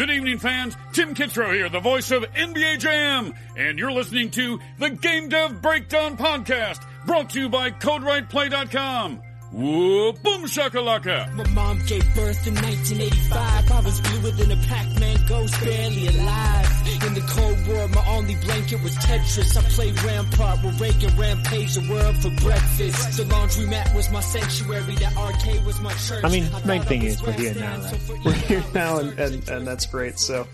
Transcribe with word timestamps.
Good 0.00 0.12
evening, 0.12 0.38
fans. 0.38 0.78
Tim 0.94 1.14
Kitzrow 1.14 1.52
here, 1.52 1.68
the 1.68 1.78
voice 1.78 2.10
of 2.10 2.22
NBA 2.22 2.78
Jam, 2.78 3.34
and 3.54 3.78
you're 3.78 3.92
listening 3.92 4.30
to 4.30 4.58
the 4.78 4.88
Game 4.88 5.28
Dev 5.28 5.60
Breakdown 5.60 6.16
Podcast, 6.16 6.80
brought 7.04 7.28
to 7.30 7.40
you 7.40 7.50
by 7.50 7.70
CodeWritePlay.com. 7.70 9.20
Whoa, 9.52 10.12
boom 10.12 10.44
shakalaka! 10.44 11.34
My 11.34 11.48
mom 11.48 11.78
gave 11.86 12.04
birth 12.14 12.46
in 12.46 12.54
1985. 12.54 13.72
I 13.72 13.80
was 13.80 14.00
bluer 14.00 14.30
than 14.30 14.52
a 14.52 14.56
Pac-Man 14.66 15.16
ghost, 15.26 15.60
barely 15.60 16.06
alive. 16.06 16.66
In 17.04 17.14
the 17.14 17.20
Cold 17.22 17.66
War, 17.66 17.88
my 17.88 18.06
only 18.14 18.36
blanket 18.36 18.80
was 18.84 18.94
Tetris. 18.96 19.56
I 19.56 19.62
played 19.70 20.00
Rampart 20.04 20.64
with 20.64 20.80
Reagan, 20.80 21.16
rampage 21.16 21.74
the 21.74 21.90
world 21.90 22.16
for 22.18 22.30
breakfast. 22.42 23.16
The 23.16 23.24
laundromat 23.24 23.92
was 23.94 24.08
my 24.12 24.20
sanctuary, 24.20 24.94
the 24.94 25.12
arcade 25.16 25.64
was 25.64 25.80
my 25.80 25.92
church. 25.94 26.22
I 26.22 26.28
mean, 26.28 26.48
main 26.64 26.82
thing 26.82 27.02
is 27.02 27.20
we're 27.20 27.32
here 27.32 27.54
now, 27.54 27.80
right? 27.80 28.00
We're 28.24 28.32
here 28.32 28.64
now, 28.72 28.98
and, 28.98 29.18
and, 29.18 29.48
and 29.48 29.66
that's 29.66 29.86
great. 29.86 30.20
So, 30.20 30.46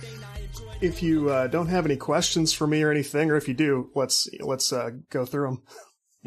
if 0.81 1.03
you 1.03 1.29
uh, 1.29 1.49
don't 1.49 1.69
have 1.69 1.85
any 1.85 1.97
questions 1.97 2.55
for 2.55 2.67
me 2.67 2.83
or 2.83 2.91
anything, 2.91 3.31
or 3.31 3.37
if 3.37 3.47
you 3.47 3.55
do, 3.55 3.91
let's 3.95 4.27
let's 4.41 4.73
uh, 4.73 4.91
go 5.11 5.27
through 5.27 5.49
them. 5.49 5.63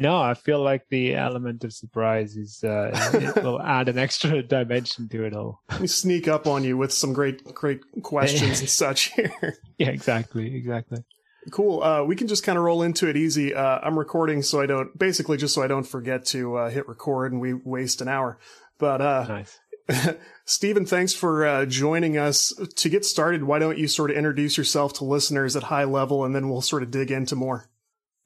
No, 0.00 0.18
I 0.18 0.32
feel 0.32 0.62
like 0.62 0.88
the 0.88 1.14
element 1.14 1.62
of 1.62 1.74
surprise 1.74 2.34
is 2.36 2.64
uh, 2.64 2.90
it 3.12 3.42
will 3.44 3.60
add 3.60 3.88
an 3.90 3.98
extra 3.98 4.42
dimension 4.42 5.08
to 5.10 5.24
it 5.24 5.34
all. 5.34 5.60
Let 5.70 5.82
me 5.82 5.86
sneak 5.86 6.26
up 6.26 6.46
on 6.46 6.64
you 6.64 6.78
with 6.78 6.92
some 6.92 7.12
great 7.12 7.44
great 7.54 7.80
questions 8.02 8.60
and 8.60 8.68
such 8.82 9.12
here. 9.12 9.58
Yeah, 9.78 9.90
exactly, 9.90 10.56
exactly. 10.56 11.04
Cool. 11.50 11.82
Uh, 11.82 12.04
we 12.04 12.16
can 12.16 12.28
just 12.28 12.44
kind 12.44 12.58
of 12.58 12.64
roll 12.64 12.82
into 12.82 13.08
it 13.08 13.16
easy. 13.16 13.54
Uh, 13.54 13.78
I'm 13.82 13.98
recording 13.98 14.42
so 14.42 14.60
I 14.60 14.66
don't, 14.66 14.96
basically 14.98 15.36
just 15.36 15.54
so 15.54 15.62
I 15.62 15.68
don't 15.68 15.86
forget 15.86 16.26
to 16.26 16.56
uh, 16.56 16.70
hit 16.70 16.86
record 16.86 17.32
and 17.32 17.40
we 17.40 17.54
waste 17.54 18.00
an 18.00 18.08
hour. 18.08 18.38
But 18.78 19.00
uh, 19.00 19.26
Nice. 19.28 19.58
Stephen, 20.44 20.84
thanks 20.86 21.14
for 21.14 21.46
uh, 21.46 21.66
joining 21.66 22.16
us. 22.16 22.52
To 22.76 22.88
get 22.88 23.04
started, 23.04 23.44
why 23.44 23.58
don't 23.58 23.78
you 23.78 23.88
sort 23.88 24.10
of 24.10 24.16
introduce 24.16 24.56
yourself 24.56 24.92
to 24.94 25.04
listeners 25.04 25.56
at 25.56 25.64
high 25.64 25.84
level, 25.84 26.24
and 26.24 26.34
then 26.34 26.48
we'll 26.48 26.60
sort 26.60 26.82
of 26.82 26.90
dig 26.90 27.10
into 27.10 27.36
more. 27.36 27.68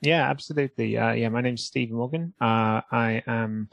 Yeah, 0.04 0.28
absolutely. 0.28 0.98
Uh, 0.98 1.12
yeah, 1.12 1.30
my 1.30 1.40
name's 1.40 1.64
Steve 1.64 1.90
Morgan. 1.90 2.34
Uh, 2.40 2.82
I 2.92 3.22
am 3.26 3.70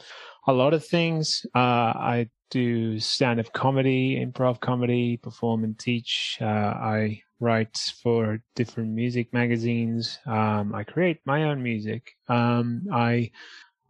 a 0.48 0.54
lot 0.54 0.74
of 0.74 0.86
things. 0.86 1.46
Uh, 1.54 1.60
I 1.60 2.30
do 2.50 3.00
stand-up 3.00 3.52
comedy, 3.54 4.26
improv 4.26 4.62
comedy, 4.62 5.18
perform 5.18 5.66
and 5.66 5.78
teach. 5.78 6.38
Uh, 6.42 6.46
I 6.46 7.22
write 7.42 7.78
for 8.02 8.42
different 8.56 8.92
music 8.92 9.34
magazines. 9.34 10.20
Um, 10.26 10.74
I 10.74 10.84
create 10.86 11.20
my 11.26 11.44
own 11.46 11.62
music. 11.62 12.12
Um, 12.30 12.84
I, 12.94 13.32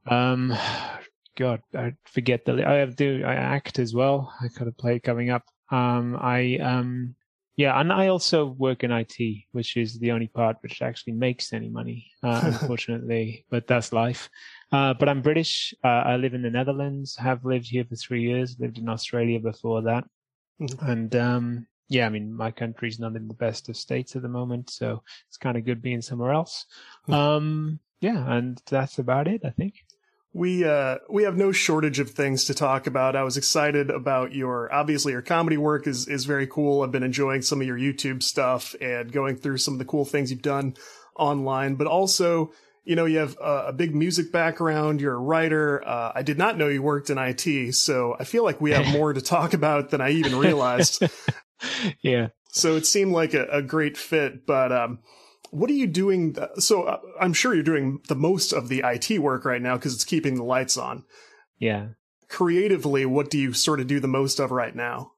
um, 0.08 0.54
God, 1.38 1.62
I 1.76 1.94
forget 2.06 2.46
the. 2.46 2.68
I 2.68 2.86
do. 2.86 3.24
I 3.26 3.36
act 3.36 3.80
as 3.80 3.94
well. 3.94 4.34
I 4.42 4.48
got 4.50 4.68
a 4.68 4.74
play 4.74 5.00
coming 5.00 5.30
up. 5.30 5.44
Um, 5.72 6.18
I 6.20 6.58
um, 6.58 7.16
yeah, 7.62 7.80
and 7.80 7.92
I 7.94 8.08
also 8.08 8.38
work 8.66 8.84
in 8.84 8.92
IT, 8.92 9.18
which 9.52 9.78
is 9.78 10.00
the 10.00 10.12
only 10.12 10.28
part 10.28 10.58
which 10.62 10.82
actually 10.82 11.14
makes 11.14 11.54
any 11.54 11.70
money, 11.70 12.00
uh, 12.24 12.42
unfortunately. 12.52 13.46
but 13.50 13.68
that's 13.68 13.94
life. 13.94 14.30
Uh, 14.72 14.94
but 15.00 15.08
I'm 15.10 15.22
British. 15.22 15.74
Uh, 15.84 16.04
I 16.12 16.16
live 16.18 16.34
in 16.34 16.42
the 16.42 16.50
Netherlands. 16.50 17.16
Have 17.18 17.46
lived 17.46 17.68
here 17.68 17.86
for 17.86 17.96
three 17.96 18.24
years. 18.24 18.58
Lived 18.60 18.78
in 18.78 18.90
Australia 18.90 19.40
before 19.40 19.82
that. 19.84 20.04
Mhm. 20.60 20.88
And 20.92 21.16
um, 21.16 21.68
yeah, 21.90 22.06
I 22.08 22.10
mean, 22.10 22.34
my 22.34 22.52
country's 22.52 23.00
not 23.00 23.16
in 23.16 23.28
the 23.28 23.34
best 23.46 23.70
of 23.70 23.76
states 23.78 24.16
at 24.16 24.22
the 24.22 24.30
moment, 24.40 24.70
so 24.70 25.04
it's 25.28 25.38
kind 25.38 25.58
of 25.58 25.66
good 25.66 25.82
being 25.82 26.02
somewhere 26.02 26.34
else. 26.34 26.66
um, 27.10 27.80
yeah, 28.00 28.34
and 28.36 28.60
that's 28.70 28.98
about 28.98 29.28
it, 29.28 29.42
I 29.46 29.52
think. 29.52 29.76
We 30.34 30.64
uh 30.64 31.00
we 31.10 31.24
have 31.24 31.36
no 31.36 31.52
shortage 31.52 32.00
of 32.00 32.12
things 32.12 32.46
to 32.46 32.54
talk 32.54 32.88
about. 32.88 33.18
I 33.18 33.24
was 33.24 33.36
excited 33.36 33.90
about 33.90 34.34
your 34.34 34.74
obviously 34.74 35.12
your 35.12 35.22
comedy 35.22 35.58
work 35.58 35.88
is 35.88 36.08
is 36.08 36.24
very 36.24 36.48
cool. 36.48 36.84
I've 36.84 36.92
been 36.92 37.04
enjoying 37.04 37.42
some 37.42 37.60
of 37.60 37.68
your 37.68 37.78
YouTube 37.78 38.24
stuff 38.24 38.74
and 38.80 39.12
going 39.12 39.36
through 39.36 39.58
some 39.58 39.74
of 39.74 39.80
the 39.80 39.86
cool 39.86 40.06
things 40.06 40.32
you've 40.32 40.42
done 40.42 40.76
online, 41.18 41.76
but 41.76 41.86
also 41.86 42.54
you 42.86 42.96
know 42.96 43.04
you 43.04 43.18
have 43.18 43.38
a, 43.42 43.66
a 43.68 43.74
big 43.74 43.94
music 43.94 44.32
background. 44.32 45.02
You're 45.02 45.16
a 45.16 45.20
writer. 45.20 45.86
Uh, 45.86 46.14
I 46.16 46.22
did 46.22 46.38
not 46.38 46.58
know 46.58 46.70
you 46.70 46.82
worked 46.82 47.10
in 47.10 47.18
IT, 47.18 47.76
so 47.76 48.16
I 48.18 48.24
feel 48.24 48.46
like 48.46 48.62
we 48.62 48.72
have 48.72 48.88
more 48.94 49.12
to 49.12 49.22
talk 49.22 49.54
about 49.54 49.90
than 49.90 50.00
I 50.00 50.12
even 50.12 50.38
realized. 50.38 51.04
yeah. 52.02 52.30
so 52.52 52.78
it 52.78 52.86
seemed 52.86 53.12
like 53.12 53.34
a, 53.34 53.48
a 53.48 53.62
great 53.62 53.98
fit. 53.98 54.46
But 54.46 54.72
um, 54.72 55.00
what 55.52 55.70
are 55.70 55.74
you 55.74 55.88
doing? 55.88 56.34
th- 56.34 56.50
so 56.58 56.84
uh, 56.84 57.00
I'm 57.20 57.34
sure 57.34 57.54
you're 57.54 57.64
doing 57.64 58.00
the 58.08 58.16
most 58.16 58.52
of 58.52 58.68
the 58.68 58.82
IT 58.84 59.20
work 59.20 59.46
right 59.46 59.62
now 59.62 59.76
because 59.78 59.94
it's 59.94 60.04
keeping 60.04 60.36
the 60.36 60.44
lights 60.44 60.78
on 60.78 61.04
Yeah. 61.60 61.90
creatively, 62.30 63.06
what 63.06 63.30
do 63.30 63.38
you 63.38 63.54
sort 63.54 63.80
of 63.80 63.88
do 63.88 64.00
the 64.00 64.08
most 64.08 64.40
of 64.40 64.52
right 64.52 64.76
now? 64.76 65.11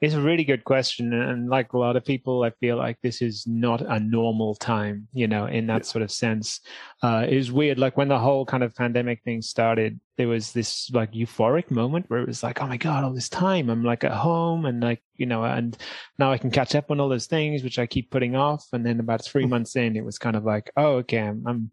It's 0.00 0.14
a 0.14 0.20
really 0.20 0.44
good 0.44 0.64
question. 0.64 1.12
And 1.12 1.50
like 1.50 1.74
a 1.74 1.78
lot 1.78 1.96
of 1.96 2.04
people, 2.04 2.42
I 2.42 2.50
feel 2.50 2.76
like 2.76 2.98
this 3.02 3.20
is 3.20 3.46
not 3.46 3.82
a 3.82 4.00
normal 4.00 4.54
time, 4.54 5.08
you 5.12 5.28
know, 5.28 5.44
in 5.44 5.66
that 5.66 5.84
sort 5.84 6.02
of 6.02 6.10
sense. 6.10 6.60
Uh, 7.02 7.26
it 7.28 7.36
was 7.36 7.52
weird. 7.52 7.78
Like 7.78 7.98
when 7.98 8.08
the 8.08 8.18
whole 8.18 8.46
kind 8.46 8.62
of 8.62 8.74
pandemic 8.74 9.22
thing 9.22 9.42
started, 9.42 10.00
there 10.16 10.28
was 10.28 10.52
this 10.52 10.90
like 10.92 11.12
euphoric 11.12 11.70
moment 11.70 12.06
where 12.08 12.20
it 12.20 12.26
was 12.26 12.42
like, 12.42 12.62
oh 12.62 12.66
my 12.66 12.78
God, 12.78 13.04
all 13.04 13.12
this 13.12 13.28
time 13.28 13.68
I'm 13.68 13.84
like 13.84 14.02
at 14.02 14.12
home 14.12 14.64
and 14.64 14.82
like, 14.82 15.02
you 15.16 15.26
know, 15.26 15.44
and 15.44 15.76
now 16.18 16.32
I 16.32 16.38
can 16.38 16.50
catch 16.50 16.74
up 16.74 16.90
on 16.90 16.98
all 16.98 17.10
those 17.10 17.26
things, 17.26 17.62
which 17.62 17.78
I 17.78 17.86
keep 17.86 18.10
putting 18.10 18.36
off. 18.36 18.66
And 18.72 18.84
then 18.86 19.00
about 19.00 19.24
three 19.24 19.46
months 19.46 19.76
in, 19.76 19.96
it 19.96 20.04
was 20.04 20.18
kind 20.18 20.36
of 20.36 20.44
like, 20.44 20.70
oh, 20.78 20.96
okay, 20.96 21.18
I'm, 21.18 21.44
I'm, 21.46 21.70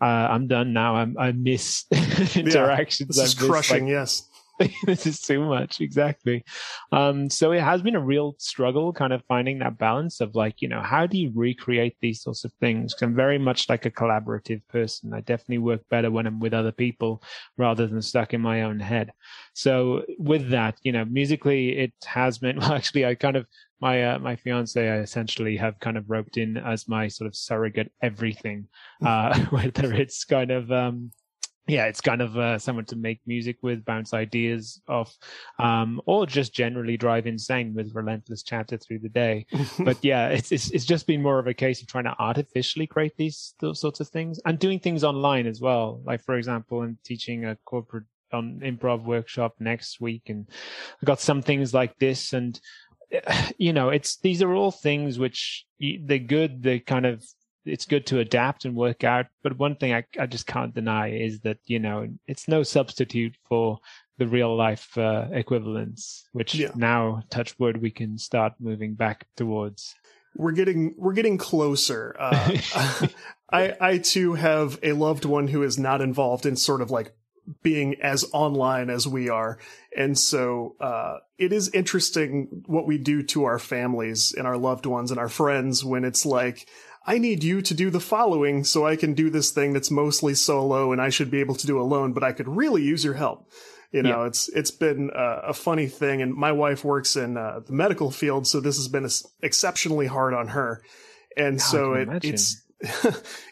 uh, 0.00 0.04
I'm 0.04 0.46
done 0.46 0.72
now. 0.72 0.96
I'm, 0.96 1.16
I 1.18 1.32
miss 1.32 1.84
interactions. 2.36 3.16
This 3.16 3.28
is 3.28 3.36
missed, 3.36 3.48
crushing, 3.48 3.86
like, 3.86 3.90
yes. 3.90 4.28
this 4.86 5.06
is 5.06 5.20
too 5.20 5.44
much. 5.44 5.80
Exactly. 5.80 6.44
Um 6.90 7.28
so 7.28 7.52
it 7.52 7.60
has 7.60 7.82
been 7.82 7.94
a 7.94 8.00
real 8.00 8.34
struggle 8.38 8.92
kind 8.92 9.12
of 9.12 9.22
finding 9.28 9.58
that 9.58 9.76
balance 9.78 10.20
of 10.20 10.34
like 10.34 10.62
you 10.62 10.68
know 10.68 10.80
how 10.80 11.06
do 11.06 11.18
you 11.18 11.30
recreate 11.34 11.96
these 12.00 12.22
sorts 12.22 12.44
of 12.44 12.52
things? 12.54 12.94
I'm 13.02 13.14
very 13.14 13.38
much 13.38 13.68
like 13.68 13.84
a 13.84 13.90
collaborative 13.90 14.62
person. 14.68 15.12
I 15.12 15.20
definitely 15.20 15.58
work 15.58 15.82
better 15.90 16.10
when 16.10 16.26
i'm 16.26 16.40
with 16.40 16.54
other 16.54 16.72
people 16.72 17.22
rather 17.58 17.86
than 17.86 18.00
stuck 18.00 18.32
in 18.32 18.40
my 18.40 18.62
own 18.62 18.80
head. 18.80 19.12
So 19.54 20.04
with 20.18 20.48
that 20.50 20.78
you 20.82 20.92
know 20.92 21.04
musically 21.04 21.76
it 21.78 21.92
has 22.04 22.38
been 22.38 22.56
well 22.60 22.72
actually 22.72 23.04
i 23.04 23.14
kind 23.14 23.36
of 23.36 23.46
my 23.80 24.02
uh, 24.04 24.18
my 24.18 24.36
fiance 24.36 24.80
I 24.88 25.00
essentially 25.00 25.56
have 25.58 25.78
kind 25.80 25.98
of 25.98 26.08
roped 26.08 26.38
in 26.38 26.56
as 26.56 26.88
my 26.88 27.08
sort 27.08 27.28
of 27.28 27.36
surrogate 27.36 27.92
everything 28.02 28.68
uh 29.04 29.38
whether 29.50 29.92
it's 29.92 30.24
kind 30.24 30.50
of 30.50 30.72
um 30.72 31.10
yeah, 31.68 31.86
it's 31.86 32.00
kind 32.00 32.22
of 32.22 32.38
uh, 32.38 32.58
someone 32.58 32.84
to 32.86 32.96
make 32.96 33.20
music 33.26 33.56
with, 33.62 33.84
bounce 33.84 34.14
ideas 34.14 34.80
off, 34.88 35.16
um, 35.58 36.00
or 36.06 36.26
just 36.26 36.54
generally 36.54 36.96
drive 36.96 37.26
insane 37.26 37.74
with 37.74 37.94
relentless 37.94 38.42
chatter 38.42 38.76
through 38.76 39.00
the 39.00 39.08
day. 39.08 39.46
but 39.80 39.98
yeah, 40.02 40.28
it's, 40.28 40.52
it's 40.52 40.70
it's 40.70 40.84
just 40.84 41.06
been 41.06 41.22
more 41.22 41.38
of 41.38 41.46
a 41.46 41.54
case 41.54 41.82
of 41.82 41.88
trying 41.88 42.04
to 42.04 42.14
artificially 42.18 42.86
create 42.86 43.16
these 43.16 43.54
those 43.60 43.80
sorts 43.80 44.00
of 44.00 44.08
things 44.08 44.38
and 44.44 44.58
doing 44.58 44.78
things 44.78 45.02
online 45.02 45.46
as 45.46 45.60
well. 45.60 46.00
Like 46.04 46.22
for 46.22 46.36
example, 46.36 46.82
I'm 46.82 46.98
teaching 47.04 47.44
a 47.44 47.56
corporate 47.64 48.04
on 48.32 48.60
improv 48.60 49.04
workshop 49.04 49.56
next 49.58 50.00
week, 50.00 50.28
and 50.28 50.46
I 51.02 51.04
got 51.04 51.20
some 51.20 51.42
things 51.42 51.74
like 51.74 51.98
this, 51.98 52.32
and 52.32 52.60
you 53.58 53.72
know, 53.72 53.90
it's 53.90 54.18
these 54.18 54.42
are 54.42 54.54
all 54.54 54.70
things 54.70 55.18
which 55.18 55.64
they're 55.80 56.18
good. 56.18 56.62
They 56.62 56.80
kind 56.80 57.06
of 57.06 57.24
it's 57.66 57.84
good 57.84 58.06
to 58.06 58.20
adapt 58.20 58.64
and 58.64 58.74
work 58.74 59.04
out. 59.04 59.26
But 59.42 59.58
one 59.58 59.76
thing 59.76 59.92
I, 59.92 60.04
I 60.18 60.26
just 60.26 60.46
can't 60.46 60.74
deny 60.74 61.10
is 61.10 61.40
that, 61.40 61.58
you 61.66 61.78
know, 61.78 62.08
it's 62.26 62.48
no 62.48 62.62
substitute 62.62 63.36
for 63.48 63.78
the 64.18 64.26
real 64.26 64.56
life 64.56 64.96
uh, 64.96 65.26
equivalents, 65.32 66.24
which 66.32 66.54
Yeah. 66.54 66.70
now, 66.74 67.22
touch 67.28 67.58
wood, 67.58 67.82
we 67.82 67.90
can 67.90 68.16
start 68.18 68.54
moving 68.58 68.94
back 68.94 69.26
towards. 69.36 69.94
We're 70.34 70.52
getting 70.52 70.94
we're 70.96 71.14
getting 71.14 71.38
closer. 71.38 72.14
Uh, 72.18 72.56
I 73.50 73.74
I 73.80 73.98
too 73.98 74.34
have 74.34 74.78
a 74.82 74.92
loved 74.92 75.24
one 75.24 75.48
who 75.48 75.62
is 75.62 75.78
not 75.78 76.00
involved 76.00 76.46
in 76.46 76.56
sort 76.56 76.82
of 76.82 76.90
like 76.90 77.14
being 77.62 77.96
as 78.02 78.24
online 78.32 78.90
as 78.90 79.06
we 79.06 79.28
are, 79.28 79.58
and 79.96 80.18
so 80.18 80.76
uh, 80.80 81.18
it 81.38 81.52
is 81.52 81.70
interesting 81.70 82.64
what 82.66 82.86
we 82.86 82.98
do 82.98 83.22
to 83.22 83.44
our 83.44 83.58
families 83.58 84.34
and 84.36 84.46
our 84.46 84.58
loved 84.58 84.84
ones 84.84 85.10
and 85.10 85.20
our 85.20 85.28
friends 85.28 85.84
when 85.84 86.04
it's 86.04 86.26
like. 86.26 86.68
I 87.06 87.18
need 87.18 87.44
you 87.44 87.62
to 87.62 87.72
do 87.74 87.88
the 87.88 88.00
following 88.00 88.64
so 88.64 88.84
I 88.84 88.96
can 88.96 89.14
do 89.14 89.30
this 89.30 89.52
thing 89.52 89.72
that's 89.72 89.90
mostly 89.90 90.34
solo 90.34 90.90
and 90.92 91.00
I 91.00 91.08
should 91.08 91.30
be 91.30 91.38
able 91.40 91.54
to 91.54 91.66
do 91.66 91.80
alone, 91.80 92.12
but 92.12 92.24
I 92.24 92.32
could 92.32 92.48
really 92.48 92.82
use 92.82 93.04
your 93.04 93.14
help. 93.14 93.48
You 93.92 94.02
know, 94.02 94.24
it's 94.24 94.48
it's 94.48 94.72
been 94.72 95.10
uh, 95.10 95.42
a 95.44 95.54
funny 95.54 95.86
thing, 95.86 96.20
and 96.20 96.34
my 96.34 96.50
wife 96.52 96.84
works 96.84 97.16
in 97.16 97.36
uh, 97.36 97.60
the 97.64 97.72
medical 97.72 98.10
field, 98.10 98.46
so 98.46 98.60
this 98.60 98.76
has 98.76 98.88
been 98.88 99.08
exceptionally 99.42 100.06
hard 100.06 100.34
on 100.34 100.48
her, 100.48 100.82
and 101.36 101.62
so 101.62 101.94
it, 101.94 102.24
it's 102.24 102.62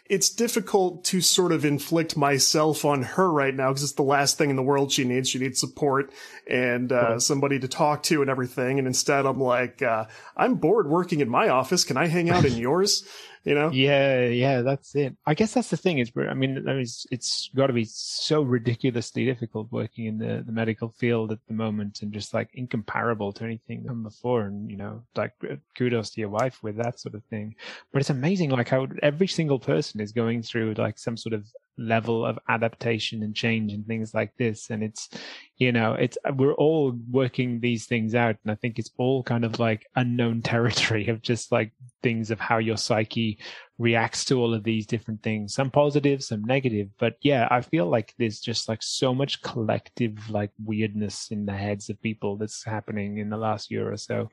it's 0.05 0.29
difficult 0.29 1.03
to 1.05 1.21
sort 1.21 1.51
of 1.51 1.65
inflict 1.65 2.15
myself 2.15 2.85
on 2.85 3.01
her 3.01 3.31
right 3.31 3.55
now 3.55 3.69
because 3.69 3.83
it's 3.83 3.93
the 3.93 4.03
last 4.03 4.37
thing 4.37 4.49
in 4.49 4.55
the 4.55 4.61
world 4.61 4.91
she 4.91 5.03
needs. 5.03 5.29
She 5.29 5.39
needs 5.39 5.59
support 5.59 6.11
and 6.47 6.91
uh, 6.91 7.07
Cool. 7.07 7.19
somebody 7.21 7.59
to 7.59 7.67
talk 7.67 8.03
to 8.03 8.21
and 8.21 8.29
everything. 8.29 8.77
And 8.77 8.87
instead, 8.87 9.25
I'm 9.25 9.39
like, 9.39 9.81
uh, 9.81 10.05
I'm 10.37 10.55
bored 10.55 10.87
working 10.87 11.21
in 11.21 11.29
my 11.29 11.49
office. 11.49 11.83
Can 11.83 11.97
I 11.97 12.07
hang 12.07 12.29
out 12.29 12.45
in 12.45 12.53
yours? 12.57 13.03
You 13.45 13.53
know? 13.53 13.69
Yeah, 13.71 14.25
yeah, 14.25 14.61
that's 14.61 14.95
it. 14.95 15.15
I 15.25 15.35
guess 15.35 15.53
that's 15.53 15.69
the 15.69 15.77
thing 15.77 15.99
is, 15.99 16.11
I 16.17 16.33
mean, 16.33 16.63
it's, 16.67 17.05
it's 17.11 17.49
got 17.55 17.67
to 17.67 17.73
be 17.73 17.85
so 17.85 18.41
ridiculously 18.41 19.23
difficult 19.25 19.71
working 19.71 20.05
in 20.05 20.17
the, 20.17 20.43
the 20.45 20.51
medical 20.51 20.89
field 20.89 21.31
at 21.31 21.39
the 21.47 21.53
moment 21.53 22.01
and 22.01 22.11
just 22.11 22.33
like 22.33 22.49
incomparable 22.53 23.31
to 23.33 23.43
anything 23.43 23.83
done 23.83 24.03
before. 24.03 24.41
And, 24.41 24.69
you 24.69 24.77
know, 24.77 25.03
like 25.15 25.33
uh, 25.49 25.55
kudos 25.77 26.09
to 26.11 26.21
your 26.21 26.29
wife 26.29 26.61
with 26.63 26.77
that 26.77 26.99
sort 26.99 27.15
of 27.15 27.23
thing. 27.25 27.55
But 27.93 27.99
it's 27.99 28.09
amazing, 28.09 28.49
like 28.49 28.69
how 28.69 28.87
every 29.03 29.27
single 29.27 29.59
person 29.59 30.01
is 30.01 30.11
going 30.11 30.41
through 30.41 30.73
like 30.73 30.97
some 30.97 31.15
sort 31.15 31.33
of 31.33 31.45
level 31.77 32.25
of 32.25 32.39
adaptation 32.47 33.23
and 33.23 33.35
change 33.35 33.73
and 33.73 33.85
things 33.85 34.13
like 34.13 34.31
this. 34.37 34.69
And 34.69 34.83
it's 34.83 35.09
you 35.57 35.71
know 35.71 35.93
it's 35.93 36.17
we're 36.35 36.53
all 36.53 36.97
working 37.09 37.59
these 37.59 37.85
things 37.85 38.15
out. 38.15 38.35
And 38.43 38.51
i 38.51 38.55
think 38.55 38.77
it's 38.77 38.91
all 38.97 39.23
kind 39.23 39.45
of 39.45 39.59
like 39.59 39.85
unknown 39.95 40.41
territory 40.53 41.07
of 41.07 41.21
just 41.21 41.51
like 41.51 41.71
things 42.03 42.31
of 42.31 42.39
how 42.39 42.57
your 42.57 42.77
psyche 42.77 43.39
reacts 43.77 44.23
to 44.25 44.39
all 44.39 44.53
of 44.53 44.63
these 44.63 44.85
different 44.85 45.21
things. 45.21 45.53
Some 45.53 45.71
positive 45.71 46.23
some 46.23 46.43
negative. 46.43 46.89
But 46.97 47.15
yeah 47.21 47.47
i 47.51 47.61
feel 47.61 47.87
like 47.87 48.13
there's 48.17 48.39
just 48.39 48.67
like 48.69 48.81
so 48.81 49.13
much 49.13 49.41
collective 49.41 50.29
like 50.29 50.51
weirdness 50.63 51.29
in 51.31 51.45
the 51.45 51.53
heads 51.53 51.89
of 51.89 52.01
people 52.01 52.37
that's 52.37 52.63
happening 52.63 53.17
in 53.17 53.29
the 53.29 53.37
last 53.37 53.71
year 53.71 53.91
or 53.91 53.97
so. 53.97 54.29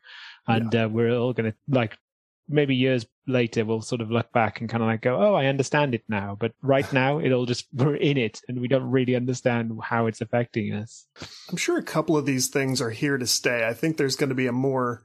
And 0.49 0.73
yeah. 0.73 0.85
uh, 0.85 0.89
we're 0.89 1.17
all 1.17 1.33
going 1.33 1.53
to 1.53 1.56
like 1.69 1.97
maybe 2.53 2.75
years 2.75 3.07
later 3.27 3.65
we'll 3.65 3.83
sort 3.83 4.01
of 4.01 4.11
look 4.11 4.33
back 4.33 4.61
and 4.61 4.69
kind 4.69 4.83
of 4.83 4.89
like 4.89 5.03
go, 5.03 5.17
oh, 5.17 5.35
I 5.35 5.47
understand 5.47 5.95
it 5.95 6.05
now. 6.09 6.37
But 6.39 6.53
right 6.63 6.91
now, 6.93 7.21
it'll 7.21 7.47
just 7.47 7.67
we're 7.73 7.97
in 7.97 8.17
it 8.17 8.41
and 8.49 8.61
we 8.61 8.69
don't 8.69 8.91
really 8.91 9.17
understand 9.17 9.73
how 9.83 10.07
it's 10.07 10.21
affecting 10.21 10.73
us. 10.73 11.07
I'm 11.51 11.57
sure 11.57 11.79
a 11.79 11.83
couple 11.83 12.17
of 12.17 12.27
these 12.27 12.49
things 12.49 12.81
are 12.81 12.91
here 12.91 13.19
to 13.19 13.27
stay. 13.27 13.67
I 13.67 13.75
think 13.75 13.97
there's 13.97 14.17
going 14.17 14.31
to 14.31 14.35
be 14.35 14.47
a 14.47 14.53
more 14.53 15.05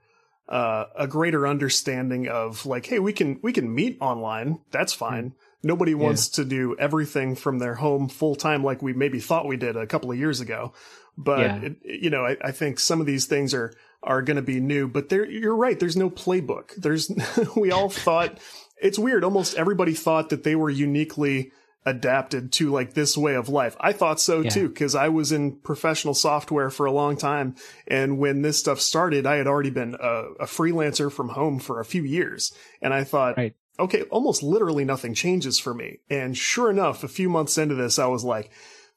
uh, 0.49 0.85
a 0.95 1.07
greater 1.07 1.45
understanding 1.45 2.27
of 2.27 2.65
like, 2.65 2.85
hey, 2.85 2.99
we 2.99 3.13
can 3.13 3.39
we 3.43 3.51
can 3.53 3.73
meet 3.73 3.97
online. 4.01 4.59
That's 4.71 4.93
hmm. 4.93 4.99
fine. 4.99 5.29
Mm. 5.29 5.33
Nobody 5.63 5.95
wants 5.95 6.37
yeah. 6.37 6.43
to 6.43 6.49
do 6.49 6.75
everything 6.77 7.35
from 7.35 7.59
their 7.59 7.75
home 7.75 8.09
full 8.09 8.35
time 8.35 8.63
like 8.63 8.81
we 8.81 8.93
maybe 8.93 9.19
thought 9.19 9.47
we 9.47 9.57
did 9.57 9.75
a 9.75 9.87
couple 9.87 10.11
of 10.11 10.17
years 10.17 10.39
ago. 10.39 10.73
But 11.17 11.39
yeah. 11.39 11.61
it, 11.61 11.77
you 11.83 12.09
know, 12.09 12.25
I, 12.25 12.37
I 12.41 12.51
think 12.51 12.79
some 12.79 13.01
of 13.01 13.07
these 13.07 13.25
things 13.25 13.53
are 13.53 13.73
are 14.03 14.21
going 14.21 14.35
to 14.35 14.41
be 14.41 14.59
new. 14.59 14.87
But 14.87 15.09
there, 15.09 15.25
you're 15.25 15.55
right. 15.55 15.79
There's 15.79 15.97
no 15.97 16.09
playbook. 16.09 16.75
There's, 16.75 17.11
we 17.55 17.71
all 17.71 17.89
thought 17.89 18.39
it's 18.81 18.99
weird. 18.99 19.23
Almost 19.23 19.55
everybody 19.55 19.93
thought 19.93 20.29
that 20.29 20.43
they 20.43 20.55
were 20.55 20.69
uniquely 20.69 21.51
adapted 21.85 22.51
to 22.51 22.69
like 22.69 22.93
this 22.93 23.17
way 23.17 23.35
of 23.35 23.47
life. 23.47 23.75
I 23.79 23.93
thought 23.93 24.19
so 24.19 24.41
yeah. 24.41 24.49
too, 24.49 24.67
because 24.67 24.93
I 24.93 25.07
was 25.07 25.31
in 25.31 25.59
professional 25.59 26.13
software 26.13 26.69
for 26.69 26.85
a 26.85 26.91
long 26.91 27.15
time. 27.15 27.55
And 27.87 28.19
when 28.19 28.41
this 28.41 28.59
stuff 28.59 28.81
started, 28.81 29.25
I 29.25 29.37
had 29.37 29.47
already 29.47 29.69
been 29.69 29.95
a, 29.95 30.23
a 30.41 30.45
freelancer 30.45 31.11
from 31.11 31.29
home 31.29 31.59
for 31.59 31.79
a 31.79 31.85
few 31.85 32.03
years. 32.03 32.53
And 32.81 32.93
I 32.93 33.05
thought, 33.05 33.37
right. 33.37 33.55
okay, 33.79 34.03
almost 34.03 34.43
literally 34.43 34.83
nothing 34.83 35.13
changes 35.13 35.59
for 35.59 35.73
me. 35.73 35.99
And 36.09 36.37
sure 36.37 36.69
enough, 36.69 37.05
a 37.05 37.07
few 37.07 37.29
months 37.29 37.57
into 37.57 37.75
this, 37.75 37.97
I 37.99 38.07
was 38.07 38.25
like, 38.25 38.51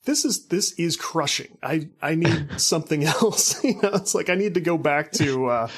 this 0.04 0.24
is 0.24 0.46
this 0.46 0.72
is 0.72 0.96
crushing. 0.96 1.58
I 1.62 1.88
I 2.00 2.14
need 2.14 2.48
something 2.60 3.04
else. 3.04 3.62
you 3.64 3.80
know, 3.82 3.90
it's 3.94 4.14
like 4.14 4.30
I 4.30 4.34
need 4.34 4.54
to 4.54 4.60
go 4.60 4.78
back 4.78 5.12
to 5.12 5.46
uh, 5.46 5.68